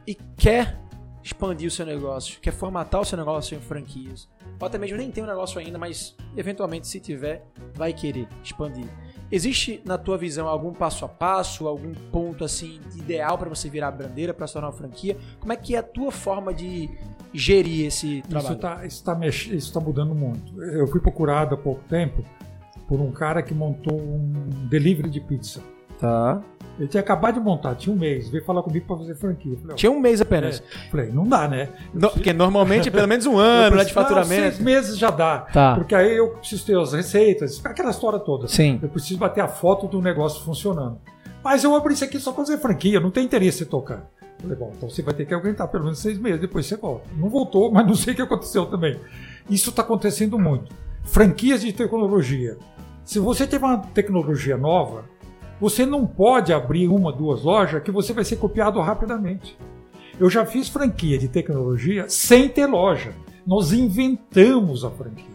e 0.08 0.16
quer 0.16 0.82
expandir 1.24 1.68
o 1.68 1.72
seu 1.72 1.86
negócio, 1.86 2.40
quer 2.42 2.52
formatar 2.52 3.00
o 3.00 3.06
seu 3.06 3.16
negócio 3.16 3.56
em 3.56 3.62
franquias, 3.62 4.28
ou 4.60 4.66
até 4.66 4.80
mesmo 4.80 4.98
nem 4.98 5.12
tem 5.12 5.24
um 5.24 5.28
negócio 5.28 5.60
ainda, 5.60 5.78
mas 5.78 6.16
eventualmente 6.36 6.88
se 6.88 7.00
tiver, 7.00 7.46
vai 7.76 7.94
querer 7.94 8.28
expandir. 8.44 8.88
Existe 9.34 9.82
na 9.84 9.98
tua 9.98 10.16
visão 10.16 10.48
algum 10.48 10.72
passo 10.72 11.06
a 11.06 11.10
passo, 11.10 11.68
algum 11.68 11.92
ponto 12.12 12.44
assim 12.44 12.80
ideal 12.96 13.36
para 13.36 13.50
você 13.50 13.68
virar 13.68 13.88
a 13.88 13.92
bandeira 13.92 14.32
para 14.32 14.46
se 14.46 14.54
tornar 14.54 14.68
uma 14.68 14.74
franquia? 14.78 15.18
Como 15.40 15.52
é 15.52 15.56
que 15.56 15.76
é 15.76 15.80
a 15.80 15.84
tua 15.84 16.12
forma 16.12 16.54
de 16.54 16.88
gerir 17.34 17.88
esse 17.88 18.22
trabalho? 18.30 18.86
Isso 18.86 19.00
está 19.00 19.16
tá, 19.16 19.80
tá 19.80 19.80
mudando 19.80 20.14
muito. 20.14 20.62
Eu 20.62 20.86
fui 20.86 21.00
procurado 21.00 21.56
há 21.56 21.58
pouco 21.58 21.82
tempo 21.90 22.24
por 22.88 23.02
um 23.02 23.12
cara 23.12 23.42
que 23.42 23.56
montou 23.56 24.00
um 24.00 24.68
delivery 24.70 25.10
de 25.10 25.20
pizza. 25.20 25.64
Tá. 26.00 26.40
Ele 26.80 26.88
tinha 26.88 27.02
acabado 27.02 27.36
de 27.36 27.40
montar, 27.40 27.76
tinha 27.76 27.96
um 27.96 28.00
mês, 28.00 28.30
veio 28.30 28.44
falar 28.44 28.64
comigo 28.64 28.88
para 28.88 28.98
fazer 28.98 29.16
franquia. 29.16 29.56
Falei, 29.62 29.76
tinha 29.76 29.92
um 29.92 30.00
mês 30.00 30.20
apenas. 30.22 30.60
É. 30.60 30.90
Falei, 30.90 31.12
não 31.12 31.28
dá, 31.28 31.48
né? 31.48 31.70
No, 31.94 32.10
porque 32.10 32.34
normalmente 32.34 32.90
pelo 32.90 33.08
menos 33.08 33.26
um 33.28 33.38
ano 33.40 33.76
né, 33.76 33.84
de 33.84 33.94
faturamento. 33.94 34.42
Não, 34.42 34.52
seis 34.52 34.60
meses 34.60 34.98
já 34.98 35.12
dá. 35.12 35.42
Tá. 35.42 35.76
Porque 35.76 35.94
aí 35.94 36.16
eu 36.16 36.30
preciso 36.30 36.66
ter 36.66 36.80
as 36.80 36.94
receitas, 36.94 37.64
aquela 37.64 37.92
história 37.92 38.18
toda. 38.18 38.48
Sim. 38.48 38.80
Eu 38.82 38.90
preciso 38.90 39.20
bater 39.20 39.42
a 39.42 39.48
foto 39.48 39.88
do 39.88 40.02
negócio 40.02 40.44
funcionando. 40.44 40.98
Mas 41.44 41.64
eu 41.64 41.76
abri 41.76 41.94
isso 41.94 42.04
aqui 42.04 42.20
só 42.20 42.32
para 42.32 42.46
fazer 42.46 42.58
franquia, 42.58 43.00
não 43.00 43.12
tem 43.12 43.26
interesse 43.26 43.64
em 43.64 43.68
tocar. 43.68 44.10
Falei, 44.40 44.58
bom, 44.58 44.74
então 44.76 44.90
você 44.90 45.02
vai 45.02 45.14
ter 45.14 45.26
que 45.26 45.34
aguentar 45.34 45.68
pelo 45.68 45.84
menos 45.84 46.00
seis 46.00 46.18
meses, 46.18 46.42
depois 46.42 46.66
você 46.66 46.76
volta. 46.76 47.06
Não 47.16 47.30
voltou, 47.30 47.70
mas 47.72 47.86
não 47.86 47.96
sei 47.96 48.14
o 48.14 48.16
que 48.16 48.22
aconteceu 48.22 48.66
também. 48.66 49.00
Isso 49.50 49.70
está 49.70 49.82
acontecendo 49.82 50.40
muito. 50.40 50.74
Franquias 51.04 51.62
de 51.62 51.72
tecnologia. 51.72 52.58
Se 53.06 53.20
você 53.20 53.46
tem 53.46 53.60
uma 53.60 53.78
tecnologia 53.78 54.58
nova, 54.58 55.06
você 55.64 55.86
não 55.86 56.06
pode 56.06 56.52
abrir 56.52 56.90
uma, 56.90 57.10
duas 57.10 57.42
lojas 57.42 57.82
que 57.82 57.90
você 57.90 58.12
vai 58.12 58.26
ser 58.26 58.36
copiado 58.36 58.82
rapidamente. 58.82 59.58
Eu 60.20 60.30
já 60.30 60.46
fiz 60.46 60.68
franquia 60.68 61.18
de 61.18 61.30
tecnologia 61.30 62.10
sem 62.10 62.50
ter 62.50 62.66
loja. 62.66 63.16
Nós 63.48 63.72
inventamos 63.72 64.84
a 64.84 64.92
franquia. 64.92 65.32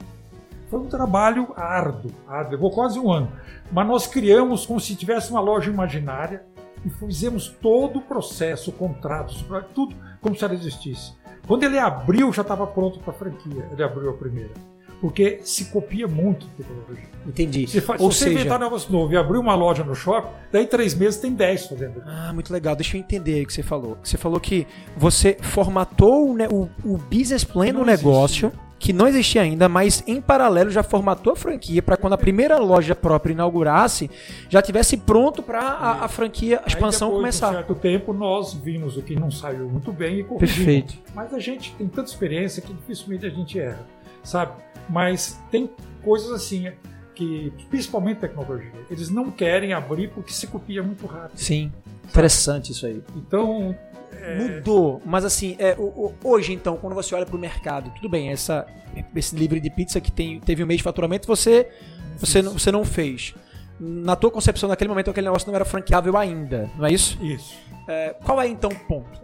Foi 0.69 0.81
um 0.81 0.87
trabalho 0.87 1.49
árduo, 1.57 2.11
árduo, 2.27 2.53
levou 2.53 2.71
quase 2.71 2.99
um 2.99 3.11
ano. 3.11 3.33
Mas 3.73 3.89
nós 3.89 4.07
criamos 4.07 4.67
como 4.67 4.79
se 4.79 4.95
tivesse 4.95 5.31
uma 5.31 5.41
loja 5.41 5.71
imaginária 5.71 6.45
e 6.85 6.91
fizemos 6.91 7.49
todo 7.49 7.99
o 7.99 8.03
processo, 8.03 8.71
contratos, 8.71 9.43
tudo 9.75 9.97
como 10.21 10.37
se 10.37 10.45
ela 10.45 10.53
existisse. 10.53 11.15
Quando 11.47 11.63
ele 11.63 11.79
abriu, 11.79 12.31
já 12.35 12.43
estava 12.43 12.67
pronto 12.67 12.99
para 12.99 13.15
a 13.15 13.17
franquia. 13.17 13.67
Ele 13.73 13.83
abriu 13.83 14.11
a 14.11 14.13
primeira 14.13 14.53
porque 15.01 15.41
se 15.43 15.67
copia 15.67 16.09
muito 16.09 16.47
tecnologia. 16.57 17.09
Entendi. 17.27 17.67
Se, 17.67 17.81
faz, 17.81 18.01
Ou 18.01 18.11
se 18.11 18.19
você 18.19 18.25
seja... 18.25 18.41
inventar 18.41 18.59
um 18.59 18.65
negócio 18.65 18.91
novo 18.91 19.13
e 19.13 19.17
abrir 19.17 19.39
uma 19.39 19.55
loja 19.55 19.85
no 19.85 19.95
shopping, 19.95 20.31
daí 20.51 20.67
três 20.67 20.95
meses 20.95 21.21
tem 21.21 21.33
dez 21.33 21.67
fazendo. 21.67 22.03
Ah, 22.07 22.33
muito 22.33 22.53
legal. 22.53 22.75
Deixa 22.75 22.97
eu 22.97 23.01
entender 23.01 23.35
aí 23.35 23.43
o 23.43 23.47
que 23.47 23.53
você 23.53 23.63
falou. 23.63 23.99
Você 24.03 24.17
falou 24.17 24.41
que 24.41 24.67
você 24.97 25.37
formatou 25.41 26.31
o, 26.31 26.37
o, 26.55 26.71
o 26.85 26.99
business 26.99 27.45
plan 27.45 27.73
do 27.73 27.85
negócio. 27.85 28.49
Existe 28.49 28.69
que 28.79 28.93
não 28.93 29.09
existia 29.09 29.43
ainda, 29.43 29.69
mas 29.69 30.03
em 30.07 30.21
paralelo 30.21 30.71
já 30.71 30.83
formatou 30.83 31.33
a 31.33 31.37
franquia 31.37 31.83
para 31.83 31.97
quando 31.97 32.13
a 32.13 32.19
primeira 32.19 32.59
loja 32.59 32.95
própria 32.95 33.33
inaugurasse, 33.33 34.11
já 34.49 34.63
tivesse 34.63 34.97
pronto 34.97 35.43
para 35.43 35.61
a, 35.61 36.05
a, 36.05 36.09
franquia, 36.09 36.63
a 36.65 36.69
expansão 36.69 37.09
Aí 37.09 37.15
depois, 37.15 37.41
começar. 37.41 37.49
Por 37.49 37.55
certo 37.55 37.75
tempo 37.75 38.13
nós 38.13 38.55
vimos 38.55 38.97
o 38.97 39.03
que 39.03 39.17
não 39.17 39.31
saiu 39.31 39.69
muito 39.69 39.93
bem 39.93 40.21
e 40.21 40.25
corrigimos. 40.25 40.57
Perfeito. 40.57 40.95
Mas 41.15 41.35
a 41.35 41.41
gente 41.41 41.75
tem 41.75 41.89
tanta 41.89 42.09
experiência 42.09 42.63
que 42.63 42.73
dificilmente 42.73 43.27
a 43.27 43.31
gente 43.31 43.59
erra, 43.59 43.85
sabe? 44.23 44.53
Mas 44.89 45.39
tem 45.51 45.71
coisas 46.03 46.31
assim 46.31 46.71
que, 47.15 47.53
principalmente 47.69 48.19
tecnologia, 48.21 48.73
eles 48.89 49.11
não 49.11 49.31
querem 49.31 49.73
abrir 49.73 50.09
porque 50.09 50.33
se 50.33 50.47
copia 50.47 50.83
muito 50.83 51.07
rápido. 51.07 51.37
Sim, 51.37 51.73
interessante 52.05 52.73
isso 52.73 52.87
aí. 52.87 53.03
Então 53.17 53.77
é... 54.13 54.37
mudou, 54.37 55.03
mas 55.05 55.25
assim, 55.25 55.57
é, 55.59 55.77
hoje 56.23 56.53
então, 56.53 56.77
quando 56.77 56.95
você 56.95 57.15
olha 57.15 57.27
para 57.27 57.37
o 57.37 57.39
mercado, 57.39 57.91
tudo 57.97 58.09
bem, 58.09 58.31
essa, 58.31 58.67
esse 59.15 59.35
livre 59.35 59.61
de 59.61 59.69
pizza 59.69 60.01
que 60.01 60.13
tem, 60.13 60.39
teve 60.41 60.63
um 60.63 60.67
mês 60.67 60.79
de 60.79 60.85
faturamento, 60.85 61.27
você, 61.27 61.69
você, 62.17 62.41
não, 62.41 62.53
você 62.53 62.71
não 62.71 62.85
fez. 62.85 63.35
Na 63.81 64.17
tua 64.17 64.31
concepção, 64.31 64.69
naquele 64.69 64.89
momento, 64.89 65.11
aquele 65.11 65.27
negócio 65.27 65.47
não 65.49 65.55
era 65.55 65.65
franqueável 65.65 66.17
ainda, 66.17 66.71
não 66.77 66.87
é 66.87 66.93
isso? 66.93 67.19
Isso. 67.23 67.55
É, 67.89 68.15
qual 68.25 68.41
é 68.41 68.47
então 68.47 68.71
o 68.71 68.79
ponto? 68.87 69.21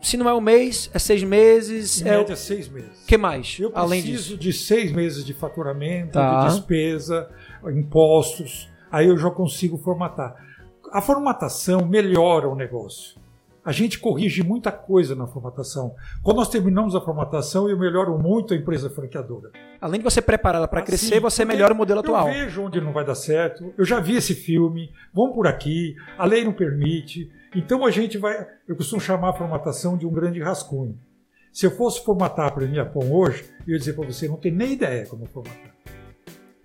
Se 0.00 0.16
não 0.16 0.28
é 0.28 0.34
um 0.34 0.40
mês, 0.40 0.90
é 0.94 0.98
seis 0.98 1.22
meses. 1.22 2.00
Em 2.00 2.08
é 2.08 2.18
média, 2.18 2.36
seis 2.36 2.68
meses. 2.68 3.04
que 3.06 3.16
mais? 3.16 3.56
Eu 3.58 3.72
além 3.74 4.00
preciso 4.00 4.36
disso? 4.36 4.38
de 4.38 4.52
seis 4.52 4.92
meses 4.92 5.24
de 5.24 5.34
faturamento, 5.34 6.12
tá. 6.12 6.46
de 6.46 6.54
despesa, 6.54 7.28
impostos. 7.66 8.70
Aí 8.90 9.08
eu 9.08 9.18
já 9.18 9.30
consigo 9.30 9.76
formatar. 9.78 10.36
A 10.92 11.02
formatação 11.02 11.86
melhora 11.86 12.48
o 12.48 12.54
negócio. 12.54 13.18
A 13.64 13.72
gente 13.72 13.98
corrige 13.98 14.42
muita 14.42 14.72
coisa 14.72 15.14
na 15.14 15.26
formatação. 15.26 15.94
Quando 16.22 16.38
nós 16.38 16.48
terminamos 16.48 16.94
a 16.94 17.02
formatação, 17.02 17.68
eu 17.68 17.78
melhoro 17.78 18.18
muito 18.18 18.54
a 18.54 18.56
empresa 18.56 18.88
franqueadora. 18.88 19.50
Além 19.78 20.00
de 20.00 20.04
você 20.04 20.22
preparar 20.22 20.60
ela 20.60 20.68
para 20.68 20.80
assim, 20.80 20.86
crescer, 20.86 21.20
você 21.20 21.44
melhora 21.44 21.74
o 21.74 21.76
modelo 21.76 22.00
atual. 22.00 22.28
Eu 22.28 22.32
vejo 22.32 22.62
onde 22.62 22.80
não 22.80 22.94
vai 22.94 23.04
dar 23.04 23.14
certo. 23.14 23.74
Eu 23.76 23.84
já 23.84 24.00
vi 24.00 24.16
esse 24.16 24.34
filme. 24.34 24.90
Vamos 25.12 25.34
por 25.34 25.46
aqui. 25.46 25.94
A 26.16 26.24
lei 26.24 26.44
não 26.44 26.52
permite. 26.54 27.30
Então 27.58 27.84
a 27.84 27.90
gente 27.90 28.16
vai. 28.16 28.46
Eu 28.68 28.76
costumo 28.76 29.00
chamar 29.00 29.30
a 29.30 29.32
formatação 29.32 29.98
de 29.98 30.06
um 30.06 30.12
grande 30.12 30.40
rascunho. 30.40 30.96
Se 31.52 31.66
eu 31.66 31.72
fosse 31.72 32.04
formatar 32.04 32.46
a 32.46 32.50
Premia 32.52 32.86
Pão 32.86 33.12
hoje, 33.12 33.46
eu 33.66 33.72
ia 33.72 33.78
dizer 33.80 33.94
para 33.94 34.06
você: 34.06 34.28
não 34.28 34.36
tem 34.36 34.52
nem 34.52 34.74
ideia 34.74 35.04
como 35.06 35.26
formatar. 35.26 35.74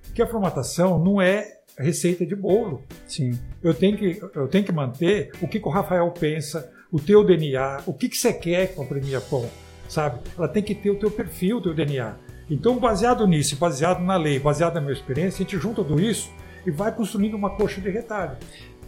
Porque 0.04 0.22
a 0.22 0.28
formatação 0.28 1.04
não 1.04 1.20
é 1.20 1.48
receita 1.80 2.24
de 2.24 2.36
bolo. 2.36 2.84
Sim. 3.08 3.32
Eu 3.64 3.74
tenho 3.74 3.98
que, 3.98 4.22
eu 4.36 4.48
tenho 4.48 4.64
que 4.64 4.72
manter 4.72 5.32
o 5.42 5.48
que, 5.48 5.60
que 5.60 5.68
o 5.68 5.72
Rafael 5.72 6.12
pensa, 6.12 6.72
o 6.92 7.00
teu 7.00 7.26
DNA, 7.26 7.82
o 7.88 7.94
que, 7.96 8.08
que 8.08 8.16
você 8.16 8.32
quer 8.32 8.76
com 8.76 8.84
a 8.84 8.86
Premia 8.86 9.20
Pão, 9.20 9.50
sabe? 9.90 10.20
Ela 10.38 10.48
tem 10.48 10.62
que 10.62 10.76
ter 10.76 10.92
o 10.92 11.00
teu 11.00 11.10
perfil, 11.10 11.58
o 11.58 11.62
teu 11.62 11.74
DNA. 11.74 12.16
Então, 12.48 12.78
baseado 12.78 13.26
nisso, 13.26 13.56
baseado 13.56 14.04
na 14.04 14.16
lei, 14.16 14.38
baseado 14.38 14.76
na 14.76 14.82
minha 14.82 14.94
experiência, 14.94 15.44
a 15.44 15.44
gente 15.44 15.58
junta 15.58 15.84
tudo 15.84 16.00
isso 16.00 16.32
e 16.68 16.70
vai 16.70 16.94
construindo 16.96 17.34
uma 17.34 17.56
coxa 17.58 17.82
de 17.82 17.90
retalho. 17.90 18.38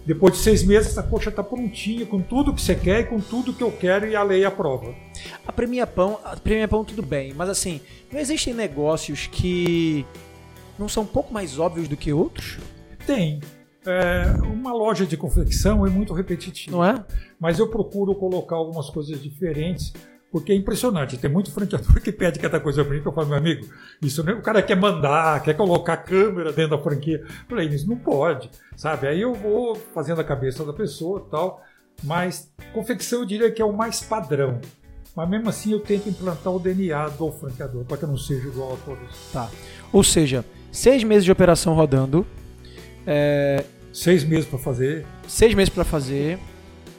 Depois 0.05 0.33
de 0.33 0.39
seis 0.39 0.63
meses, 0.63 0.89
essa 0.89 1.01
coxa 1.01 1.29
está 1.29 1.43
prontinha, 1.43 2.05
com 2.05 2.21
tudo 2.21 2.53
que 2.53 2.61
você 2.61 2.75
quer 2.75 3.01
e 3.01 3.03
com 3.05 3.19
tudo 3.19 3.53
que 3.53 3.63
eu 3.63 3.71
quero 3.71 4.07
e 4.07 4.15
a 4.15 4.21
lei 4.21 4.45
aprova. 4.45 4.93
A 5.47 5.51
Premia 5.51 5.87
Pão, 5.87 6.19
a 6.23 6.35
Premia 6.35 6.67
Pão 6.67 6.85
tudo 6.85 7.01
bem, 7.01 7.33
mas 7.33 7.49
assim, 7.49 7.81
não 8.11 8.19
existem 8.19 8.53
negócios 8.53 9.25
que 9.25 10.05
não 10.77 10.87
são 10.87 11.03
um 11.03 11.07
pouco 11.07 11.33
mais 11.33 11.57
óbvios 11.57 11.87
do 11.87 11.97
que 11.97 12.13
outros? 12.13 12.59
Tem. 13.07 13.39
É, 13.85 14.41
uma 14.43 14.73
loja 14.73 15.05
de 15.05 15.17
confecção 15.17 15.85
é 15.85 15.89
muito 15.89 16.13
repetitiva. 16.13 16.75
Não 16.75 16.85
é? 16.85 17.03
Mas 17.39 17.57
eu 17.57 17.67
procuro 17.67 18.13
colocar 18.15 18.55
algumas 18.55 18.89
coisas 18.89 19.21
diferentes, 19.21 19.93
porque 20.35 20.51
é 20.51 20.55
impressionante. 20.55 21.15
Tem 21.15 21.31
muito 21.31 21.49
franqueador 21.49 22.01
que 22.01 22.11
pede 22.11 22.39
cada 22.39 22.59
coisa 22.59 22.83
para 22.83 22.93
mim, 22.93 23.01
que 23.01 23.07
eu 23.07 23.13
falo, 23.13 23.29
meu 23.29 23.37
amigo, 23.37 23.65
isso 24.01 24.21
não, 24.21 24.33
é, 24.33 24.35
o 24.35 24.41
cara 24.41 24.61
quer 24.61 24.75
mandar, 24.75 25.41
quer 25.41 25.53
colocar 25.53 25.95
câmera 25.95 26.51
dentro 26.51 26.75
da 26.75 26.83
franquia. 26.83 27.23
Eu 27.25 27.45
falei, 27.47 27.69
isso 27.69 27.87
não 27.87 27.95
pode, 27.95 28.51
sabe? 28.75 29.07
Aí 29.07 29.21
eu 29.21 29.33
vou 29.33 29.75
fazendo 29.93 30.19
a 30.19 30.25
cabeça 30.25 30.65
da 30.65 30.73
pessoa 30.73 31.25
tal. 31.31 31.63
Mas 32.03 32.51
confecção 32.73 33.21
eu 33.21 33.25
diria 33.25 33.49
que 33.49 33.61
é 33.61 33.65
o 33.65 33.71
mais 33.71 34.01
padrão. 34.01 34.59
Mas 35.15 35.29
mesmo 35.29 35.47
assim 35.47 35.71
eu 35.71 35.79
tento 35.79 36.09
implantar 36.09 36.53
o 36.53 36.59
DNA 36.59 37.07
do 37.11 37.31
franqueador, 37.31 37.85
para 37.85 37.95
que 37.95 38.03
eu 38.03 38.09
não 38.09 38.17
seja 38.17 38.45
igual 38.45 38.73
a 38.73 38.77
todos. 38.85 39.31
Tá. 39.31 39.49
Ou 39.93 40.03
seja, 40.03 40.43
seis 40.69 41.01
meses 41.01 41.23
de 41.23 41.31
operação 41.31 41.73
rodando, 41.73 42.27
é, 43.07 43.63
Seis 43.93 44.25
meses 44.25 44.45
para 44.45 44.59
fazer. 44.59 45.05
seis 45.29 45.53
meses 45.53 45.73
para 45.73 45.85
fazer, 45.85 46.37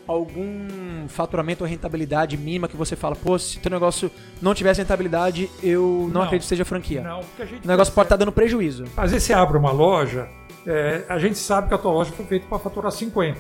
algum 0.07 1.07
faturamento 1.09 1.65
ou 1.65 1.69
rentabilidade 1.71 2.37
mínima 2.37 2.69
que 2.69 2.77
você 2.77 2.95
fala, 2.97 3.17
pô, 3.17 3.39
se 3.39 3.59
teu 3.59 3.71
negócio 3.71 4.11
não 4.41 4.55
tivesse 4.55 4.81
rentabilidade, 4.81 5.51
eu 5.63 6.03
não, 6.05 6.09
Não. 6.09 6.23
acredito 6.23 6.43
que 6.45 6.49
seja 6.49 6.65
franquia. 6.65 7.03
Não, 7.03 7.21
porque 7.21 7.43
a 7.43 7.47
gente 7.47 7.65
O 7.65 7.69
negócio 7.69 7.93
pode 7.93 8.07
estar 8.07 8.17
dando 8.17 8.33
prejuízo. 8.33 8.85
Às 8.97 9.11
vezes 9.11 9.27
você 9.27 9.33
abre 9.33 9.59
uma 9.59 9.73
loja, 9.73 10.29
é, 10.67 11.05
a 11.09 11.19
gente 11.19 11.39
sabe 11.39 11.69
que 11.69 11.75
a 11.75 11.79
tua 11.79 11.93
loja 11.93 12.13
foi 12.13 12.25
feita 12.27 12.47
para 12.47 12.59
faturar 12.59 12.93
50. 12.93 13.39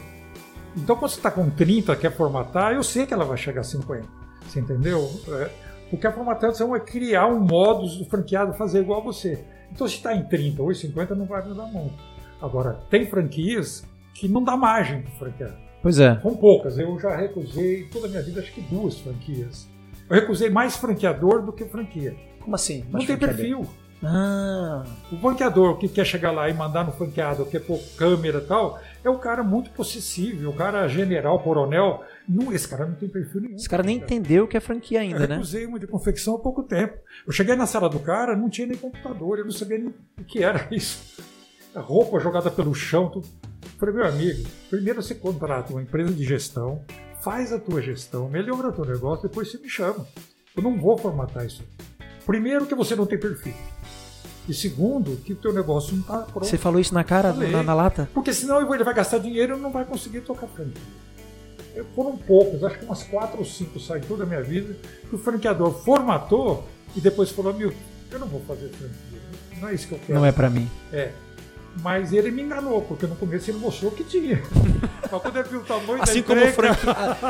Então 0.77 0.97
quando 0.97 1.11
você 1.11 1.19
está 1.19 1.31
com 1.31 1.49
30, 1.49 1.95
quer 1.97 2.14
formatar, 2.14 2.73
eu 2.73 2.83
sei 2.83 3.07
que 3.07 3.14
ela 3.14 3.25
vai 3.25 3.37
chegar 3.37 3.62
a 3.62 3.64
50. 3.64 4.07
Você 4.47 4.61
entendeu? 4.61 5.09
É, 5.29 5.51
porque 5.91 6.07
a 6.07 6.12
formatação 6.12 6.75
é 6.75 6.81
criar 6.81 7.27
um 7.27 7.41
modus 7.41 7.97
do 7.97 8.05
franqueado 8.05 8.53
fazer 8.55 8.81
igual 8.81 9.01
a 9.01 9.05
você. 9.05 9.45
Então 9.73 9.87
se 9.89 9.95
está 9.97 10.14
em 10.14 10.25
30 10.25 10.62
ou 10.62 10.71
em 10.71 10.75
50, 10.75 11.14
não 11.14 11.27
vai 11.27 11.43
mudar 11.47 11.67
muito. 11.67 11.95
Agora, 12.41 12.79
tem 12.91 13.07
franquias 13.07 13.85
que 14.12 14.29
não 14.29 14.43
dá 14.45 14.57
margem 14.57 15.03
para 15.03 15.12
franquear. 15.12 15.66
Pois 15.83 15.99
é. 15.99 16.18
São 16.20 16.35
poucas. 16.37 16.79
Eu 16.79 16.99
já 16.99 17.14
recusei 17.16 17.85
toda 17.93 18.07
a 18.07 18.11
minha 18.11 18.22
vida, 18.22 18.41
acho 18.41 18.53
que 18.53 18.61
duas 18.62 18.99
franquias. 18.99 19.68
Eu 20.09 20.16
recusei 20.16 20.51
mais 20.51 20.77
franqueador 20.77 21.43
do 21.43 21.53
que 21.53 21.64
franquia. 21.64 22.14
Como 22.41 22.55
assim? 22.55 22.85
Não 22.91 23.05
tem 23.05 23.16
perfil. 23.16 23.66
Ah, 24.03 24.85
O 25.11 25.16
franqueador 25.16 25.79
que 25.79 25.89
quer 25.89 26.05
chegar 26.05 26.31
lá 26.31 26.49
e 26.51 26.55
mandar 26.55 26.85
no 26.85 26.93
franqueado, 26.93 27.47
quer 27.47 27.61
pôr 27.61 27.81
câmera 27.97 28.39
e 28.39 28.43
tal, 28.43 28.79
é 29.03 29.09
um 29.09 29.18
cara 29.18 29.43
muito 29.43 29.70
possessível, 29.70 30.51
o 30.51 30.53
cara 30.53 30.87
general, 30.87 31.39
coronel. 31.41 32.05
Não, 32.29 32.53
esse 32.53 32.68
cara 32.68 32.85
não 32.87 32.95
tem 32.95 33.09
perfil 33.09 33.41
nenhum. 33.41 33.57
esse 33.57 33.68
cara 33.68 33.83
nem 33.83 33.97
entendeu 33.97 34.45
o 34.45 34.49
que 34.49 34.57
é 34.57 34.61
franquia 34.61 34.99
Eu 34.99 35.03
ainda, 35.03 35.27
né? 35.27 35.35
recusei 35.37 35.64
uma 35.64 35.79
de 35.79 35.87
confecção 35.87 36.35
há 36.35 36.39
pouco 36.39 36.62
tempo. 36.62 36.95
Eu 37.27 37.33
cheguei 37.33 37.57
na 37.57 37.66
sala 37.66 37.89
do 37.89 37.99
cara, 37.99 38.37
não 38.37 38.51
tinha 38.51 38.66
nem 38.66 38.77
computador, 38.77 39.39
eu 39.39 39.45
não 39.45 39.53
sabia 39.53 39.79
nem 39.79 39.89
o 39.89 40.24
que 40.24 40.43
era 40.43 40.68
isso. 40.70 41.16
A 41.77 41.81
roupa 41.81 42.18
jogada 42.18 42.51
pelo 42.51 42.74
chão, 42.74 43.09
tudo. 43.11 43.27
Falei, 43.79 43.95
meu 43.95 44.07
amigo, 44.07 44.49
primeiro 44.70 45.03
você 45.03 45.14
contrata 45.14 45.72
uma 45.72 45.83
empresa 45.83 46.12
de 46.12 46.24
gestão, 46.24 46.81
faz 47.22 47.53
a 47.53 47.59
tua 47.59 47.83
gestão, 47.83 48.29
melhora 48.31 48.68
o 48.68 48.72
teu 48.72 48.85
negócio, 48.87 49.29
depois 49.29 49.51
você 49.51 49.59
me 49.59 49.68
chama. 49.68 50.07
Eu 50.57 50.62
não 50.62 50.81
vou 50.81 50.97
formatar 50.97 51.45
isso. 51.45 51.62
Primeiro 52.24 52.64
que 52.66 52.74
você 52.74 52.97
não 52.97 53.05
tem 53.05 53.18
perfil. 53.18 53.53
E 54.49 54.55
segundo, 54.55 55.16
que 55.18 55.33
o 55.35 55.37
teu 55.37 55.53
negócio 55.53 55.93
não 55.95 56.01
está 56.01 56.18
pronto. 56.20 56.47
Você 56.47 56.57
falou 56.57 56.81
isso 56.81 56.95
na 56.95 57.05
cara, 57.05 57.33
na, 57.33 57.62
na 57.62 57.74
lata? 57.74 58.09
Porque 58.14 58.33
senão 58.33 58.59
ele 58.74 58.85
vai 58.85 58.95
gastar 58.95 59.18
dinheiro 59.18 59.59
e 59.59 59.61
não 59.61 59.70
vai 59.70 59.85
conseguir 59.85 60.22
tocar 60.22 60.47
franquia. 60.47 60.81
Eu- 61.74 61.85
Foram 61.95 62.16
poucos, 62.16 62.64
acho 62.64 62.79
que 62.79 62.85
umas 62.87 63.03
quatro 63.03 63.39
ou 63.39 63.45
cinco 63.45 63.79
saem 63.79 64.03
toda 64.05 64.22
a 64.22 64.27
minha 64.27 64.43
vida, 64.43 64.74
que 65.11 65.14
o 65.14 65.18
franqueador 65.18 65.72
formatou 65.85 66.64
e 66.97 67.01
depois 67.01 67.31
falou, 67.31 67.53
meu, 67.53 67.72
eu 68.11 68.18
não 68.18 68.27
vou 68.29 68.41
fazer 68.43 68.68
franquia. 68.70 69.20
Não 69.61 69.68
é 69.68 69.74
isso 69.74 69.89
que 69.89 69.95
eu 69.95 69.99
quero. 69.99 70.18
Não 70.18 70.24
é 70.24 70.33
pra 70.33 70.49
mim. 70.49 70.70
É. 70.93 71.12
Mas 71.83 72.12
ele 72.12 72.31
me 72.31 72.43
enganou, 72.43 72.81
porque 72.83 73.07
no 73.07 73.14
começo 73.16 73.51
ele 73.51 73.59
mostrou 73.59 73.91
que 73.93 74.03
tinha. 74.05 74.41
Mas 75.12 75.22
quando 75.22 75.37
ele 75.39 75.49
viu 75.49 75.61
o 75.61 75.64
tamanho 75.64 76.03
Assim 76.03 76.20
da 76.20 76.27
como, 76.27 76.45
o 76.45 76.49
franque... 76.49 76.87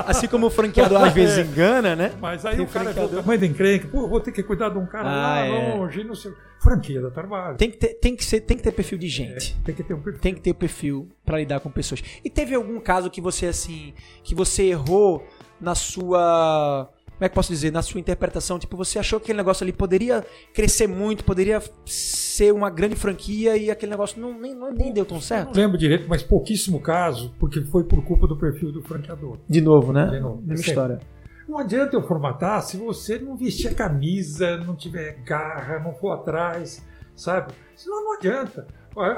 assim 0.07 0.29
como 0.29 0.47
o 0.47 0.51
franqueador 0.51 1.03
às 1.05 1.13
vezes 1.13 1.47
engana, 1.47 1.95
né? 1.95 2.13
Mas 2.21 2.47
aí 2.47 2.57
Tem 2.57 2.65
o 2.65 2.69
cara 2.69 2.85
viu 2.87 2.91
o 2.91 2.95
franqueador. 2.95 3.23
tamanho 3.23 3.41
da 3.41 3.47
encrenca, 3.47 3.89
pô, 3.89 4.09
vou 4.09 4.19
ter 4.21 4.33
que 4.33 4.43
cuidar 4.43 4.71
de 4.71 4.79
um 4.79 4.87
cara 4.87 5.09
Ah, 5.09 5.13
lá 5.15 5.47
é. 5.47 5.75
longe, 5.75 6.03
não 6.03 6.15
sei. 6.15 6.33
Franquia 6.63 7.03
dá 7.03 7.11
trabalho. 7.11 7.57
Tem 7.59 7.71
que 7.71 7.77
ter, 7.77 7.89
tem 7.95 8.17
que 8.17 8.25
ser, 8.25 8.41
tem 8.41 8.57
que 8.57 8.63
ter 8.63 8.73
perfil 8.73 8.97
de 8.97 9.09
gente. 9.09 9.55
Tem 9.63 9.75
que 9.75 9.83
ter 9.83 9.93
um 9.93 10.01
perfil. 10.01 10.21
Tem 10.23 10.35
que 10.35 10.41
ter 10.41 10.55
perfil 10.55 11.09
pra 11.25 11.39
lidar 11.39 11.61
com 11.61 11.71
pessoas. 11.71 12.03
E 12.25 12.31
teve 12.31 12.55
algum 12.55 12.81
caso 12.81 13.11
que 13.11 13.21
você 13.21 13.47
assim, 13.47 13.93
que 14.25 14.35
você 14.35 14.63
errou 14.65 15.23
na 15.61 15.75
sua, 15.75 16.89
como 17.17 17.25
é 17.25 17.29
que 17.31 17.33
eu 17.33 17.35
posso 17.35 17.51
dizer, 17.51 17.73
na 17.73 17.81
sua 17.81 17.99
interpretação, 17.99 18.59
tipo, 18.59 18.77
você 18.77 18.99
achou 18.99 19.19
que 19.19 19.25
aquele 19.25 19.39
negócio 19.39 19.65
ali 19.65 19.73
poderia 19.73 20.25
crescer 20.53 20.87
muito, 20.87 21.25
poderia 21.25 21.63
ser 21.87 22.53
uma 22.53 22.69
grande 22.69 22.95
franquia 22.95 23.57
e 23.57 23.71
aquele 23.71 23.91
negócio 23.91 24.21
não 24.21 24.39
nem, 24.39 24.55
não, 24.55 24.71
nem 24.71 24.93
deu 24.93 25.07
tão 25.07 25.17
Não 25.17 25.23
certo? 25.23 25.57
lembro 25.57 25.79
direito, 25.79 26.07
mas 26.07 26.23
pouquíssimo 26.23 26.79
caso, 26.79 27.35
porque 27.39 27.63
foi 27.63 27.85
por 27.85 28.05
culpa 28.05 28.27
do 28.27 28.37
perfil 28.37 28.71
do 28.71 28.83
franqueador. 28.83 29.39
De 29.49 29.63
novo, 29.63 29.95
né? 29.95 30.09
De 30.09 30.21
novo. 30.21 30.43
Mesma 30.43 30.57
Sempre. 30.57 30.71
história. 30.71 31.01
Não 31.49 31.59
adianta 31.59 31.97
eu 31.97 32.03
formatar 32.03 32.61
se 32.63 32.77
você 32.77 33.19
não 33.19 33.35
vestir 33.35 33.69
a 33.69 33.75
camisa, 33.75 34.59
não 34.59 34.77
tiver 34.77 35.13
garra, 35.25 35.79
não 35.79 35.95
for 35.95 36.11
atrás, 36.11 36.85
sabe? 37.15 37.55
Senão 37.75 38.05
não 38.05 38.19
adianta. 38.19 38.67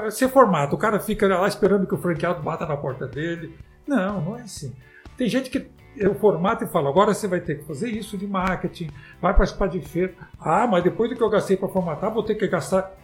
Você 0.05 0.29
formata, 0.29 0.73
o 0.73 0.77
cara 0.77 0.99
fica 1.01 1.27
lá 1.27 1.47
esperando 1.47 1.85
que 1.85 1.95
o 1.95 1.97
franqueado 1.97 2.41
bata 2.41 2.65
na 2.65 2.77
porta 2.77 3.07
dele. 3.07 3.55
Não, 3.85 4.21
não 4.21 4.37
é 4.37 4.43
assim. 4.43 4.73
Tem 5.17 5.27
gente 5.27 5.49
que 5.49 5.69
eu 5.95 6.15
formato 6.15 6.63
e 6.63 6.67
falo, 6.67 6.87
agora 6.87 7.13
você 7.13 7.27
vai 7.27 7.41
ter 7.41 7.59
que 7.59 7.65
fazer 7.65 7.89
isso 7.89 8.17
de 8.17 8.27
marketing, 8.27 8.89
vai 9.21 9.35
participar 9.35 9.67
de 9.67 9.81
feira. 9.81 10.13
Ah, 10.39 10.65
mas 10.67 10.83
depois 10.83 11.09
do 11.09 11.15
que 11.15 11.23
eu 11.23 11.29
gastei 11.29 11.57
para 11.57 11.67
formatar, 11.67 12.13
vou 12.13 12.23
ter 12.23 12.35
que 12.35 12.47
gastar. 12.47 12.95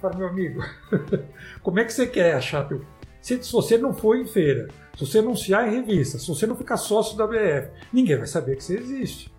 Falo, 0.00 0.18
meu 0.18 0.28
amigo, 0.28 0.60
como 1.62 1.80
é 1.80 1.84
que 1.84 1.92
você 1.92 2.06
quer 2.06 2.34
achar 2.34 2.68
teu. 2.68 2.82
Se, 3.22 3.42
se 3.42 3.50
você 3.50 3.78
não 3.78 3.94
for 3.94 4.16
em 4.16 4.26
feira, 4.26 4.68
se 4.96 5.06
você 5.06 5.18
anunciar 5.18 5.66
em 5.66 5.76
revista, 5.76 6.18
se 6.18 6.28
você 6.28 6.46
não 6.46 6.54
ficar 6.54 6.76
sócio 6.76 7.16
da 7.16 7.26
BF, 7.26 7.70
ninguém 7.90 8.18
vai 8.18 8.26
saber 8.26 8.56
que 8.56 8.64
você 8.64 8.76
existe. 8.76 9.32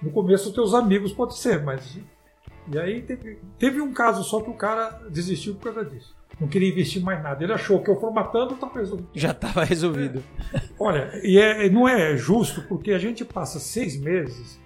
No 0.00 0.10
começo, 0.10 0.48
os 0.48 0.54
teus 0.54 0.72
amigos 0.72 1.12
pode 1.12 1.36
ser, 1.36 1.62
mas. 1.62 1.98
E 2.72 2.78
aí 2.78 3.02
teve, 3.02 3.38
teve 3.58 3.80
um 3.80 3.92
caso 3.92 4.24
só 4.24 4.40
que 4.40 4.50
o 4.50 4.56
cara 4.56 5.02
desistiu 5.10 5.54
por 5.54 5.74
causa 5.74 5.84
disso. 5.84 6.15
Não 6.38 6.46
queria 6.48 6.68
investir 6.68 7.02
mais 7.02 7.22
nada. 7.22 7.42
Ele 7.42 7.52
achou 7.52 7.82
que 7.82 7.88
eu 7.88 7.98
formatando 7.98 8.54
tá 8.56 8.70
resolvido. 8.74 9.08
Já 9.14 9.32
tava 9.32 9.64
resolvido. 9.64 10.22
Olha, 10.78 11.10
e 11.22 11.38
é, 11.38 11.68
não 11.70 11.88
é 11.88 12.16
justo 12.16 12.62
porque 12.62 12.92
a 12.92 12.98
gente 12.98 13.24
passa 13.24 13.58
seis 13.58 13.98
meses 13.98 14.60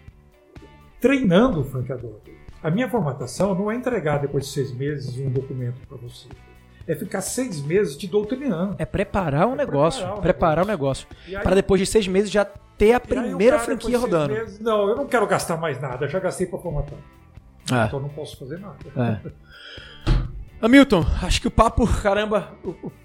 treinando 1.01 1.61
o 1.61 1.65
franqueador. 1.65 2.17
A 2.63 2.71
minha 2.71 2.89
formatação 2.89 3.55
não 3.55 3.71
é 3.71 3.77
entregar 3.77 4.19
depois 4.19 4.47
de 4.47 4.51
seis 4.51 4.73
meses 4.73 5.17
um 5.17 5.31
documento 5.31 5.87
para 5.89 5.97
você. 5.97 6.29
É 6.87 6.95
ficar 6.95 7.21
seis 7.21 7.63
meses 7.63 7.97
te 7.97 8.07
doutrinando. 8.07 8.75
É 8.79 8.85
preparar 8.85 9.47
um 9.47 9.55
negócio, 9.55 10.07
preparar 10.21 10.65
o 10.65 10.67
o 10.67 10.71
negócio, 10.71 11.07
para 11.43 11.55
depois 11.55 11.81
de 11.81 11.87
seis 11.87 12.07
meses 12.09 12.31
já 12.31 12.45
ter 12.45 12.95
a 12.95 12.97
o 12.99 13.01
primeira 13.01 13.57
cara, 13.57 13.67
franquia 13.67 13.99
rodando. 13.99 14.35
meses, 14.35 14.59
não, 14.59 14.89
eu 14.89 14.97
não 14.97 15.07
quero 15.07 15.27
gastar 15.27 15.57
mais 15.57 15.81
nada, 15.81 16.09
já 16.09 16.19
gastei 16.19 16.47
para 16.47 16.59
formatar. 16.59 16.99
É. 17.71 17.87
Então 17.87 17.99
eu 17.99 18.03
não 18.03 18.09
posso 18.09 18.37
fazer 18.37 18.59
nada. 18.59 18.77
É. 18.97 19.31
Hamilton, 20.63 21.05
acho 21.23 21.41
que 21.41 21.49
o 21.49 21.51
papo, 21.51 21.87
caramba, 22.03 22.53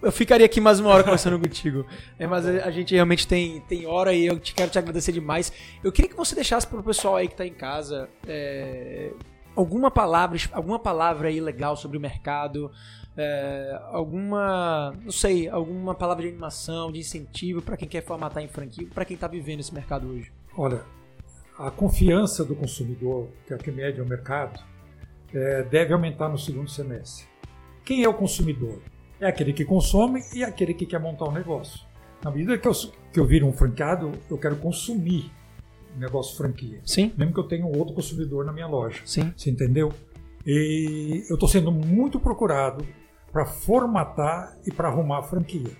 eu- 0.03 0.11
ficaria 0.11 0.45
aqui 0.45 0.59
mais 0.59 0.79
uma 0.79 0.89
hora 0.89 1.03
conversando 1.03 1.39
contigo. 1.39 1.85
É, 2.19 2.27
mas 2.27 2.45
a 2.45 2.69
gente 2.69 2.93
realmente 2.93 3.25
tem, 3.25 3.61
tem 3.61 3.85
hora 3.87 4.13
e 4.13 4.25
eu 4.25 4.37
te 4.39 4.53
quero 4.53 4.69
te 4.69 4.77
agradecer 4.77 5.13
demais. 5.13 5.53
Eu 5.83 5.91
queria 5.91 6.09
que 6.09 6.17
você 6.17 6.35
deixasse 6.35 6.67
pro 6.67 6.83
pessoal 6.83 7.15
aí 7.15 7.27
que 7.29 7.35
tá 7.35 7.45
em 7.45 7.53
casa 7.53 8.09
é, 8.27 9.11
alguma 9.55 9.89
palavra, 9.89 10.37
alguma 10.51 10.77
palavra 10.79 11.29
aí 11.29 11.39
legal 11.39 11.77
sobre 11.77 11.97
o 11.97 12.01
mercado, 12.01 12.69
é, 13.15 13.79
alguma, 13.91 14.93
não 15.01 15.11
sei, 15.11 15.47
alguma 15.47 15.95
palavra 15.95 16.23
de 16.23 16.29
animação, 16.29 16.91
de 16.91 16.99
incentivo 16.99 17.61
para 17.61 17.77
quem 17.77 17.87
quer 17.87 18.03
formatar 18.03 18.43
em 18.43 18.49
franquia, 18.49 18.87
para 18.93 19.05
quem 19.05 19.15
tá 19.15 19.27
vivendo 19.29 19.61
esse 19.61 19.73
mercado 19.73 20.09
hoje. 20.09 20.29
Olha, 20.57 20.81
a 21.57 21.71
confiança 21.71 22.43
do 22.43 22.53
consumidor, 22.53 23.29
que 23.47 23.53
é 23.53 23.55
o 23.55 23.59
que 23.59 23.71
mede 23.71 24.01
o 24.01 24.05
mercado, 24.05 24.59
é, 25.33 25.63
deve 25.63 25.93
aumentar 25.93 26.27
no 26.27 26.37
segundo 26.37 26.69
semestre. 26.69 27.25
Quem 27.85 28.03
é 28.03 28.09
o 28.09 28.13
consumidor? 28.13 28.81
É 29.19 29.27
aquele 29.27 29.53
que 29.53 29.63
consome 29.63 30.21
e 30.33 30.43
aquele 30.43 30.73
que 30.73 30.85
quer 30.85 30.99
montar 30.99 31.25
um 31.25 31.31
negócio. 31.31 31.79
Na 32.23 32.31
medida 32.31 32.57
que 32.57 32.67
eu, 32.67 32.73
que 33.13 33.19
eu 33.19 33.25
viro 33.25 33.45
um 33.47 33.53
franqueado, 33.53 34.11
eu 34.29 34.37
quero 34.37 34.55
consumir 34.57 35.31
um 35.95 35.99
negócio 35.99 36.35
franquia. 36.35 36.81
Sim, 36.83 37.13
Mesmo 37.15 37.33
que 37.33 37.39
eu 37.39 37.47
tenha 37.47 37.65
um 37.65 37.77
outro 37.77 37.93
consumidor 37.93 38.43
na 38.43 38.51
minha 38.51 38.67
loja. 38.67 39.01
sim. 39.05 39.31
Você 39.37 39.49
entendeu? 39.51 39.93
E 40.45 41.23
eu 41.29 41.35
estou 41.35 41.47
sendo 41.47 41.71
muito 41.71 42.19
procurado 42.19 42.85
para 43.31 43.45
formatar 43.45 44.57
e 44.65 44.71
para 44.71 44.87
arrumar 44.87 45.19
a 45.19 45.23
franquia. 45.23 45.71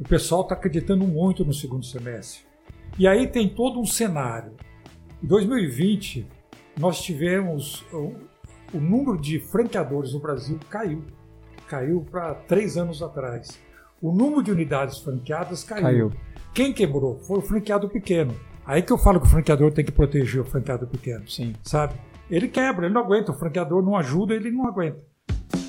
O 0.00 0.04
pessoal 0.04 0.42
está 0.42 0.54
acreditando 0.54 1.06
muito 1.06 1.44
no 1.44 1.52
segundo 1.52 1.84
semestre. 1.84 2.42
E 2.98 3.06
aí 3.06 3.26
tem 3.26 3.48
todo 3.48 3.80
um 3.80 3.84
cenário. 3.86 4.52
Em 5.22 5.26
2020, 5.26 6.26
nós 6.78 7.02
tivemos. 7.02 7.84
O, 7.92 8.14
o 8.72 8.80
número 8.80 9.18
de 9.20 9.40
franqueadores 9.40 10.12
no 10.12 10.20
Brasil 10.20 10.58
caiu. 10.68 11.02
Caiu 11.68 12.04
para 12.10 12.34
três 12.34 12.78
anos 12.78 13.02
atrás. 13.02 13.58
O 14.00 14.10
número 14.10 14.42
de 14.42 14.50
unidades 14.50 14.98
franqueadas 14.98 15.62
caiu. 15.62 15.82
Caiu. 15.82 16.12
Quem 16.54 16.72
quebrou? 16.72 17.18
Foi 17.18 17.38
o 17.38 17.42
franqueado 17.42 17.90
pequeno. 17.90 18.34
Aí 18.64 18.80
que 18.80 18.90
eu 18.90 18.96
falo 18.96 19.20
que 19.20 19.26
o 19.26 19.30
franqueador 19.30 19.70
tem 19.72 19.84
que 19.84 19.92
proteger 19.92 20.40
o 20.40 20.44
franqueado 20.44 20.86
pequeno 20.86 21.28
Sim. 21.28 21.54
sabe? 21.62 21.94
Ele 22.30 22.48
quebra, 22.48 22.86
ele 22.86 22.94
não 22.94 23.02
aguenta, 23.02 23.32
o 23.32 23.34
franqueador 23.34 23.82
não 23.82 23.96
ajuda, 23.96 24.34
ele 24.34 24.50
não 24.50 24.66
aguenta. 24.66 24.98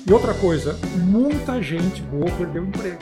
E 0.06 0.12
outra 0.12 0.32
coisa, 0.34 0.78
muita 1.04 1.62
gente 1.62 2.02
boa 2.02 2.30
perdeu 2.36 2.62
o 2.62 2.66
emprego. 2.66 2.98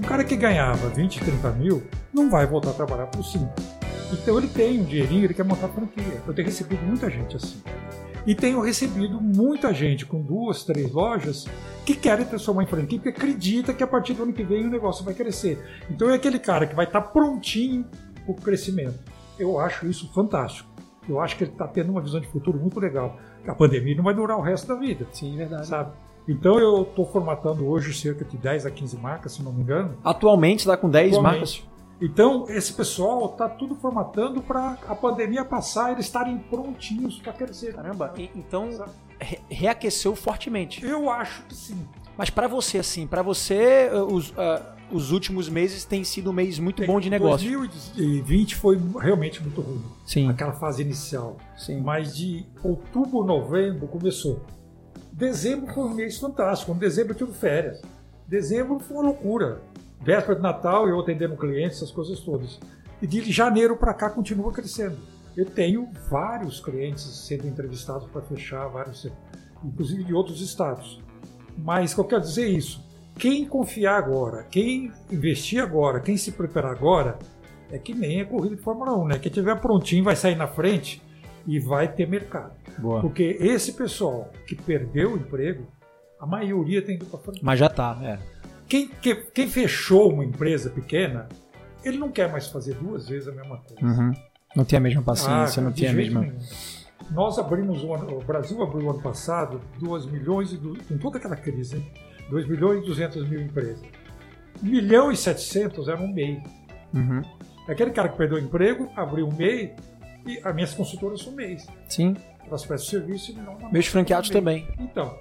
Um 0.00 0.02
cara 0.02 0.22
que 0.22 0.36
ganhava 0.36 0.88
20, 0.88 1.20
30 1.20 1.52
mil 1.52 1.82
não 2.12 2.30
vai 2.30 2.46
voltar 2.46 2.70
a 2.70 2.74
trabalhar 2.74 3.06
por 3.06 3.24
5. 3.24 3.44
Então 4.12 4.38
ele 4.38 4.48
tem 4.48 4.80
um 4.80 4.84
dinheirinho, 4.84 5.24
ele 5.24 5.34
quer 5.34 5.44
montar 5.44 5.68
franquia. 5.68 6.22
Eu 6.26 6.34
tenho 6.34 6.46
recebido 6.46 6.82
muita 6.84 7.10
gente 7.10 7.36
assim. 7.36 7.60
E 8.26 8.34
tenho 8.34 8.60
recebido 8.60 9.20
muita 9.20 9.72
gente 9.72 10.04
com 10.04 10.20
duas, 10.20 10.64
três 10.64 10.90
lojas 10.90 11.46
que 11.84 11.94
querem 11.94 12.26
transformar 12.26 12.64
em 12.64 12.66
franquia 12.66 12.98
porque 12.98 13.10
acredita 13.10 13.72
que 13.72 13.82
a 13.82 13.86
partir 13.86 14.14
do 14.14 14.24
ano 14.24 14.32
que 14.32 14.42
vem 14.42 14.66
o 14.66 14.70
negócio 14.70 15.04
vai 15.04 15.14
crescer. 15.14 15.64
Então 15.88 16.10
é 16.10 16.14
aquele 16.14 16.38
cara 16.38 16.66
que 16.66 16.74
vai 16.74 16.86
estar 16.86 17.00
prontinho 17.00 17.86
para 18.24 18.32
o 18.32 18.34
crescimento. 18.34 18.98
Eu 19.38 19.60
acho 19.60 19.86
isso 19.86 20.12
fantástico. 20.12 20.68
Eu 21.08 21.20
acho 21.20 21.36
que 21.36 21.44
ele 21.44 21.52
está 21.52 21.68
tendo 21.68 21.90
uma 21.92 22.00
visão 22.00 22.20
de 22.20 22.26
futuro 22.26 22.58
muito 22.58 22.80
legal. 22.80 23.16
A 23.46 23.54
pandemia 23.54 23.94
não 23.94 24.02
vai 24.02 24.12
durar 24.12 24.36
o 24.36 24.42
resto 24.42 24.66
da 24.66 24.74
vida. 24.74 25.06
Sim, 25.12 25.36
verdade. 25.36 25.68
Sabe? 25.68 25.92
Então 26.28 26.58
eu 26.58 26.82
estou 26.82 27.06
formatando 27.06 27.64
hoje 27.68 27.94
cerca 27.94 28.24
de 28.24 28.36
10 28.36 28.66
a 28.66 28.70
15 28.72 28.96
marcas, 28.96 29.32
se 29.32 29.42
não 29.44 29.52
me 29.52 29.62
engano. 29.62 29.96
Atualmente 30.02 30.60
está 30.60 30.76
com 30.76 30.90
10 30.90 31.12
Atualmente. 31.12 31.32
marcas. 31.32 31.75
Então, 32.00 32.44
esse 32.50 32.72
pessoal 32.74 33.24
está 33.26 33.48
tudo 33.48 33.74
formatando 33.74 34.42
para 34.42 34.76
a 34.86 34.94
pandemia 34.94 35.44
passar 35.44 35.88
e 35.90 35.92
eles 35.94 36.04
estarem 36.06 36.36
prontinhos 36.38 37.18
para 37.18 37.32
crescer. 37.32 37.74
Caramba, 37.74 38.12
e- 38.18 38.30
então 38.34 38.68
re- 39.18 39.38
reaqueceu 39.48 40.14
fortemente. 40.14 40.84
Eu 40.84 41.08
acho 41.10 41.42
que 41.44 41.54
sim. 41.54 41.78
Mas 42.18 42.28
pra 42.30 42.46
você, 42.48 42.78
assim, 42.78 43.06
pra 43.06 43.22
você, 43.22 43.88
uh, 43.92 44.12
os, 44.14 44.30
uh, 44.30 44.34
os 44.90 45.10
últimos 45.10 45.48
meses 45.48 45.84
tem 45.84 46.04
sido 46.04 46.30
um 46.30 46.32
mês 46.34 46.58
muito 46.58 46.84
bom 46.86 47.00
de 47.00 47.08
negócio. 47.10 47.50
2020 47.50 48.56
foi 48.56 48.78
realmente 49.00 49.42
muito 49.42 49.60
ruim. 49.60 49.82
Sim, 50.06 50.28
Aquela 50.28 50.52
fase 50.52 50.82
inicial. 50.82 51.36
sim. 51.56 51.80
Mas 51.80 52.14
de 52.16 52.44
outubro, 52.62 53.24
novembro 53.24 53.86
começou. 53.88 54.44
Dezembro 55.12 55.72
foi 55.72 55.84
um 55.84 55.94
mês 55.94 56.18
fantástico. 56.18 56.72
Em 56.72 56.78
dezembro 56.78 57.12
eu 57.12 57.16
tive 57.16 57.32
férias. 57.32 57.80
Dezembro 58.28 58.78
foi 58.80 58.96
uma 58.98 59.04
loucura. 59.04 59.62
Véspera 60.00 60.36
de 60.36 60.42
Natal, 60.42 60.88
eu 60.88 61.00
atendendo 61.00 61.36
clientes, 61.36 61.78
essas 61.78 61.90
coisas 61.90 62.20
todas. 62.20 62.60
E 63.00 63.06
de 63.06 63.30
janeiro 63.30 63.76
para 63.76 63.92
cá 63.92 64.10
continua 64.10 64.52
crescendo. 64.52 64.96
Eu 65.36 65.44
tenho 65.44 65.88
vários 66.08 66.60
clientes 66.60 67.02
sendo 67.02 67.46
entrevistados 67.46 68.08
para 68.08 68.22
fechar, 68.22 68.66
vários, 68.68 69.06
inclusive 69.62 70.04
de 70.04 70.14
outros 70.14 70.40
estados. 70.40 71.02
Mas 71.58 71.92
o 71.92 71.94
que 71.96 72.00
eu 72.00 72.04
quero 72.06 72.22
dizer 72.22 72.46
é 72.46 72.48
isso. 72.48 72.84
Quem 73.18 73.46
confiar 73.46 73.96
agora, 73.96 74.44
quem 74.44 74.92
investir 75.10 75.62
agora, 75.62 76.00
quem 76.00 76.16
se 76.16 76.32
preparar 76.32 76.72
agora, 76.72 77.18
é 77.70 77.78
que 77.78 77.94
nem 77.94 78.20
a 78.20 78.26
corrida 78.26 78.56
de 78.56 78.62
Fórmula 78.62 78.96
1, 78.96 79.06
né? 79.06 79.18
Quem 79.18 79.32
tiver 79.32 79.58
prontinho 79.60 80.04
vai 80.04 80.14
sair 80.14 80.36
na 80.36 80.46
frente 80.46 81.02
e 81.46 81.58
vai 81.58 81.92
ter 81.92 82.06
mercado. 82.06 82.52
Boa. 82.78 83.00
Porque 83.00 83.36
esse 83.40 83.72
pessoal 83.72 84.30
que 84.46 84.54
perdeu 84.54 85.14
o 85.14 85.16
emprego, 85.16 85.66
a 86.20 86.26
maioria 86.26 86.82
tem 86.82 86.96
ido 86.96 87.06
para 87.06 87.18
frente. 87.18 87.44
Mas 87.44 87.58
já 87.58 87.68
tá, 87.68 87.98
é. 88.02 88.18
Quem, 88.68 88.88
que- 88.88 89.14
quem 89.32 89.48
fechou 89.48 90.12
uma 90.12 90.24
empresa 90.24 90.70
pequena, 90.70 91.28
ele 91.84 91.98
não 91.98 92.10
quer 92.10 92.30
mais 92.30 92.48
fazer 92.48 92.74
duas 92.74 93.08
vezes 93.08 93.28
a 93.28 93.32
mesma 93.32 93.58
coisa. 93.58 93.84
Uhum. 93.84 94.12
Não 94.54 94.64
tem 94.64 94.78
a 94.78 94.80
mesma 94.80 95.02
paciência, 95.02 95.60
Ah, 95.60 95.64
não 95.64 95.72
tem 95.72 95.88
a 95.88 95.92
mesma. 95.92 96.20
nenhum. 96.22 96.38
Nós 97.10 97.38
abrimos, 97.38 97.84
o, 97.84 97.94
ano, 97.94 98.18
o 98.18 98.24
Brasil 98.24 98.60
abriu 98.62 98.90
ano 98.90 99.00
passado 99.00 99.60
2 99.78 100.06
milhões, 100.06 100.52
e 100.52 100.56
du- 100.56 100.76
com 100.88 100.98
toda 100.98 101.18
aquela 101.18 101.36
crise, 101.36 101.76
hein? 101.76 101.86
2 102.30 102.48
milhões 102.48 102.82
e 102.82 102.86
200 102.86 103.28
mil 103.28 103.40
empresas. 103.40 103.80
1 104.62 104.66
milhão 104.66 105.12
e 105.12 105.16
700 105.16 105.88
era 105.88 106.00
um 106.00 106.12
MEI. 106.12 106.42
Uhum. 106.94 107.22
Aquele 107.68 107.90
cara 107.90 108.08
que 108.08 108.16
perdeu 108.16 108.38
o 108.38 108.40
emprego, 108.40 108.90
abriu 108.96 109.28
um 109.28 109.32
MEI, 109.36 109.74
e 110.26 110.40
as 110.42 110.54
minhas 110.54 110.74
consultoras 110.74 111.20
são 111.22 111.32
MEIs. 111.32 111.66
Sim. 111.88 112.16
Elas 112.48 112.64
prestam 112.64 112.90
serviço 113.00 113.32
e 113.32 113.34
uma 113.34 113.70
Meus 113.70 113.86
franqueados 113.86 114.30
também. 114.30 114.66
Então, 114.80 115.16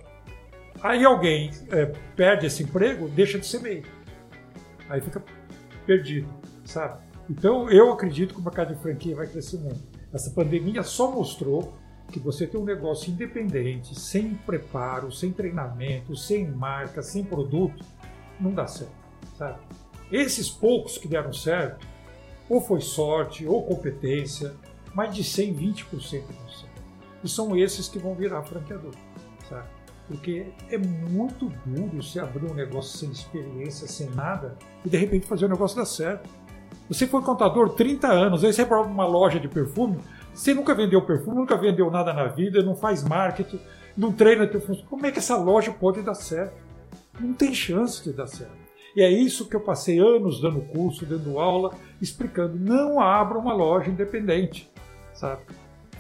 aí 0.86 1.04
alguém 1.04 1.52
é, 1.72 1.86
perde 2.16 2.46
esse 2.46 2.64
emprego, 2.64 3.10
deixa 3.10 3.40
de 3.40 3.46
ser 3.46 3.60
MEI. 3.60 3.84
Aí 4.88 5.02
fica 5.02 5.24
perdido, 5.86 6.28
sabe? 6.64 7.04
Então, 7.30 7.70
eu 7.70 7.92
acredito 7.92 8.36
que 8.36 8.40
o 8.40 8.44
mercado 8.44 8.76
de 8.76 8.82
franquia 8.82 9.16
vai 9.16 9.26
crescer 9.26 9.58
muito. 9.58 9.82
Essa 10.14 10.30
pandemia 10.30 10.84
só 10.84 11.12
mostrou 11.12 11.74
que 12.12 12.20
você 12.20 12.46
tem 12.46 12.60
um 12.60 12.64
negócio 12.64 13.12
independente, 13.12 14.00
sem 14.00 14.36
preparo, 14.36 15.12
sem 15.12 15.32
treinamento, 15.32 16.16
sem 16.16 16.48
marca, 16.48 17.02
sem 17.02 17.24
produto, 17.24 17.84
não 18.40 18.52
dá 18.52 18.68
certo, 18.68 18.94
sabe? 19.36 19.60
Esses 20.12 20.50
poucos 20.50 21.00
que 21.00 21.08
deram 21.08 21.34
certo, 21.34 21.88
ou 22.48 22.62
foi 22.62 22.80
sorte, 22.80 23.48
ou 23.48 23.66
competência, 23.66 24.54
mais 24.94 25.16
de 25.16 25.24
100, 25.24 25.56
20% 25.56 26.22
não 26.40 26.50
certo. 26.50 26.84
E 27.24 27.28
são 27.28 27.58
esses 27.58 27.90
que 27.90 27.98
vão 27.98 28.14
virar 28.14 28.44
franqueador, 28.44 28.94
sabe? 29.50 29.68
Porque 30.08 30.46
é 30.70 30.78
muito 30.78 31.52
duro 31.66 32.02
você 32.02 32.20
abrir 32.20 32.46
um 32.46 32.54
negócio 32.54 32.98
sem 32.98 33.10
experiência, 33.12 33.88
sem 33.88 34.10
nada, 34.12 34.56
e 34.86 34.90
de 34.90 34.98
repente 34.98 35.26
fazer 35.26 35.46
o 35.46 35.50
negócio 35.50 35.78
dar 35.78 35.86
certo. 35.86 36.30
Você 36.88 37.08
foi 37.08 37.22
contador 37.24 37.70
30 37.70 38.08
anos, 38.08 38.44
aí 38.44 38.54
você 38.54 38.64
para 38.64 38.82
uma 38.82 39.08
loja 39.08 39.40
de 39.40 39.48
perfume, 39.48 39.98
você 40.34 40.54
nunca 40.54 40.76
vendeu 40.76 41.02
perfume, 41.02 41.38
nunca 41.38 41.58
vendeu 41.58 41.90
nada 41.90 42.14
na 42.14 42.28
vida, 42.28 42.62
não 42.62 42.76
faz 42.76 43.04
marketing, 43.04 43.60
não 43.98 44.12
treina 44.12 44.48
funcionário. 44.48 44.86
Como 44.88 45.06
é 45.06 45.12
que 45.12 45.20
essa 45.20 45.38
loja 45.38 45.72
pode 45.72 46.02
dar 46.02 46.14
certo? 46.14 46.54
Não 47.20 47.34
tem 47.34 47.54
chance 47.54 48.04
de 48.04 48.14
dar 48.14 48.28
certo. 48.28 48.54
E 48.96 49.02
é 49.02 49.10
isso 49.10 49.50
que 49.50 49.56
eu 49.56 49.60
passei 49.60 50.00
anos 50.00 50.40
dando 50.40 50.62
curso, 50.62 51.06
dando 51.06 51.40
aula, 51.40 51.74
explicando. 52.02 52.58
Não 52.58 53.02
abra 53.02 53.38
uma 53.38 53.54
loja 53.54 53.90
independente, 53.90 54.72
sabe? 55.14 55.42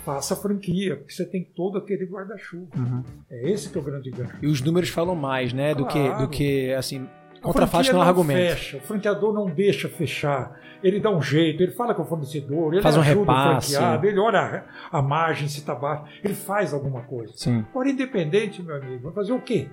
Faça 0.05 0.35
franquia, 0.35 0.95
porque 0.97 1.11
você 1.13 1.25
tem 1.25 1.43
todo 1.43 1.77
aquele 1.79 2.05
guarda-chuva. 2.05 2.67
Uhum. 2.77 3.03
É 3.29 3.49
esse 3.51 3.69
que 3.69 3.77
é 3.77 3.81
o 3.81 3.83
grande 3.83 4.11
ganho. 4.11 4.29
E 4.41 4.47
os 4.47 4.61
números 4.61 4.89
falam 4.89 5.15
mais, 5.15 5.51
né? 5.51 5.73
Do 5.73 5.85
que, 5.87 5.99
Claro. 5.99 6.23
do 6.23 6.29
que 6.29 6.71
assim, 6.73 7.07
A 7.37 7.41
contra 7.41 7.65
fatos 7.65 7.87
franquia 7.87 7.93
não 7.93 7.99
não 8.01 8.07
argumento. 8.07 8.49
fecha, 8.55 8.77
o 8.77 8.81
franqueador 8.81 9.33
não 9.33 9.47
deixa 9.47 9.89
fechar. 9.89 10.59
Ele 10.83 10.99
dá 10.99 11.09
um 11.09 11.21
jeito, 11.21 11.63
ele 11.63 11.71
fala 11.71 11.95
com 11.95 12.03
o 12.03 12.05
fornecedor, 12.05 12.73
ele 12.73 12.83
Faz 12.83 12.95
um 12.95 13.01
ajuda 13.01 13.19
repasse. 13.19 13.73
o 13.75 13.79
franqueado, 13.79 14.05
ele 14.07 14.19
olha 14.19 14.65
a, 14.91 14.99
a 14.99 15.01
margem 15.01 15.47
se 15.47 15.57
está 15.59 15.73
baixa, 15.73 16.05
ele 16.23 16.35
faz 16.35 16.73
alguma 16.73 17.01
coisa. 17.01 17.33
Sim. 17.35 17.65
Agora, 17.71 17.89
independente, 17.89 18.61
meu 18.61 18.75
amigo, 18.75 19.03
vai 19.05 19.13
fazer 19.13 19.33
o 19.33 19.41
quê? 19.41 19.67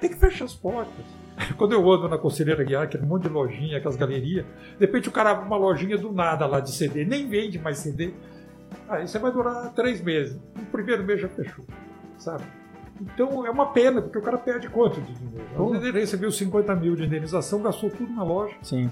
Tem 0.00 0.10
que 0.10 0.16
fechar 0.16 0.44
as 0.44 0.54
portas. 0.54 1.04
Quando 1.58 1.72
eu 1.72 1.90
ando 1.90 2.08
na 2.08 2.16
Conselheira 2.18 2.62
Guiar, 2.62 2.84
aquele 2.84 3.04
monte 3.04 3.24
de 3.24 3.28
lojinha, 3.30 3.78
aquelas 3.78 3.96
galerias, 3.96 4.44
de 4.78 4.86
repente 4.86 5.08
o 5.08 5.12
cara 5.12 5.30
abre 5.32 5.46
uma 5.46 5.56
lojinha 5.56 5.98
do 5.98 6.12
nada 6.12 6.46
lá 6.46 6.60
de 6.60 6.70
CD, 6.70 7.04
nem 7.04 7.28
vende 7.28 7.58
mais 7.58 7.78
CD. 7.78 8.12
Aí 8.88 9.06
você 9.06 9.18
vai 9.18 9.30
durar 9.32 9.72
três 9.74 10.00
meses. 10.02 10.38
No 10.56 10.64
primeiro 10.66 11.04
mês 11.04 11.20
já 11.20 11.28
fechou, 11.28 11.64
sabe? 12.16 12.44
Então 13.00 13.46
é 13.46 13.50
uma 13.50 13.66
pena, 13.66 14.02
porque 14.02 14.18
o 14.18 14.22
cara 14.22 14.36
perde 14.38 14.68
quanto 14.68 15.00
de 15.00 15.12
dinheiro? 15.14 15.70
Vezes 15.70 15.86
ele 15.88 16.00
recebeu 16.00 16.32
50 16.32 16.74
mil 16.74 16.96
de 16.96 17.04
indenização, 17.04 17.62
gastou 17.62 17.90
tudo 17.90 18.12
na 18.12 18.24
loja. 18.24 18.54
Sim. 18.62 18.90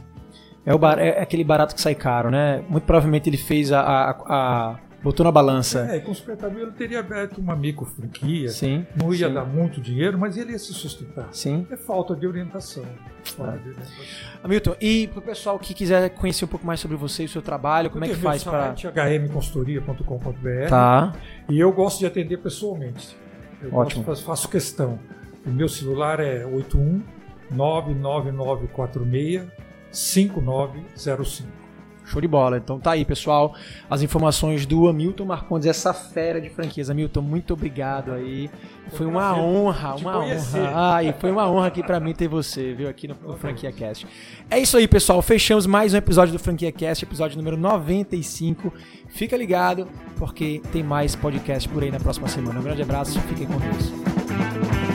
É, 0.64 0.74
o 0.74 0.78
bar- 0.78 0.99
é 0.99 1.20
aquele 1.20 1.42
barato 1.44 1.74
que 1.74 1.80
sai 1.80 1.94
caro, 1.94 2.30
né? 2.30 2.62
Muito 2.68 2.84
provavelmente 2.84 3.28
ele 3.28 3.36
fez 3.36 3.72
a. 3.72 3.80
a, 3.80 4.11
a- 4.11 4.78
botou 5.03 5.24
na 5.24 5.30
balança. 5.32 5.80
É, 5.90 6.01
com 6.01 6.12
50 6.14 6.49
mil 6.51 6.62
ele 6.62 6.72
teria 6.72 7.01
aberto 7.01 7.38
uma 7.38 7.55
micro 7.55 7.84
franquia, 7.86 8.49
Sim. 8.49 8.84
não 9.01 9.12
ia 9.14 9.28
sim, 9.28 9.34
dar 9.34 9.44
muito 9.44 9.80
dinheiro, 9.80 10.18
mas 10.18 10.36
ele 10.36 10.53
ia 10.53 10.59
se 10.59 10.72
sustentar. 10.74 11.28
Sim. 11.32 11.66
É 11.70 11.76
falta 11.76 12.14
de 12.16 12.26
orientação. 12.26 12.84
Falta 13.24 13.59
de 13.59 13.68
orientação. 13.68 14.05
Hamilton, 14.42 14.76
e 14.80 15.07
pro 15.09 15.22
pessoal 15.22 15.59
que 15.59 15.74
quiser 15.74 16.11
conhecer 16.11 16.44
um 16.44 16.49
pouco 16.49 16.66
mais 16.66 16.80
sobre 16.80 16.97
você 16.97 17.22
e 17.22 17.26
o 17.26 17.28
seu 17.28 17.42
trabalho, 17.42 17.90
como 17.90 18.05
é 18.05 18.09
que 18.09 18.14
Eu 18.14 18.18
faz 18.18 18.42
para. 18.44 18.74
hmconsultoria.com.br 18.74 20.68
Tá. 20.68 21.12
e 21.49 21.59
eu 21.59 21.70
gosto 21.72 21.99
de 22.01 22.07
atender 22.07 22.38
pessoalmente. 22.38 23.16
Eu 23.62 23.74
Ótimo. 23.74 24.03
gosto, 24.05 24.24
faço 24.24 24.49
questão. 24.49 24.99
O 25.47 25.51
meu 25.51 25.68
celular 25.68 26.18
é 26.20 26.44
81 26.44 27.03
99946 27.51 29.47
5905. 29.90 31.66
Show 32.07 32.20
de 32.20 32.28
bola. 32.28 32.57
Então 32.57 32.78
tá 32.78 32.92
aí, 32.92 33.04
pessoal. 33.04 33.54
As 33.90 34.00
informações 34.00 34.64
do 34.64 34.88
Hamilton 34.88 35.24
Marcondes, 35.24 35.66
essa 35.66 35.92
fera 35.92 36.40
de 36.40 36.48
franquias. 36.48 36.88
Hamilton, 36.88 37.20
muito 37.20 37.52
obrigado 37.52 38.12
aí. 38.12 38.48
Foi 38.92 39.07
uma 39.07 39.36
honra, 39.36 39.96
uma 39.96 40.18
honra. 40.20 40.72
Ai, 40.74 41.14
foi 41.18 41.32
uma 41.32 41.50
honra 41.50 41.66
aqui 41.66 41.82
pra 41.82 41.98
mim 41.98 42.14
ter 42.14 42.28
você, 42.28 42.72
viu, 42.72 42.88
aqui 42.88 43.09
no, 43.09 43.16
no 43.26 43.36
Franquia 43.36 43.72
Cast. 43.72 44.07
É 44.48 44.59
isso 44.59 44.76
aí, 44.76 44.86
pessoal. 44.86 45.20
Fechamos 45.20 45.66
mais 45.66 45.92
um 45.92 45.96
episódio 45.96 46.32
do 46.32 46.38
Franquia 46.38 46.70
Cast, 46.70 47.04
episódio 47.04 47.36
número 47.36 47.57
95. 47.57 48.72
Fica 49.09 49.36
ligado, 49.36 49.88
porque 50.16 50.62
tem 50.72 50.84
mais 50.84 51.16
podcast 51.16 51.68
por 51.68 51.82
aí 51.82 51.90
na 51.90 51.98
próxima 51.98 52.28
semana. 52.28 52.61
Um 52.61 52.62
grande 52.62 52.82
abraço, 52.82 53.20
fiquem 53.22 53.46
com 53.46 53.59
Deus. 53.59 54.86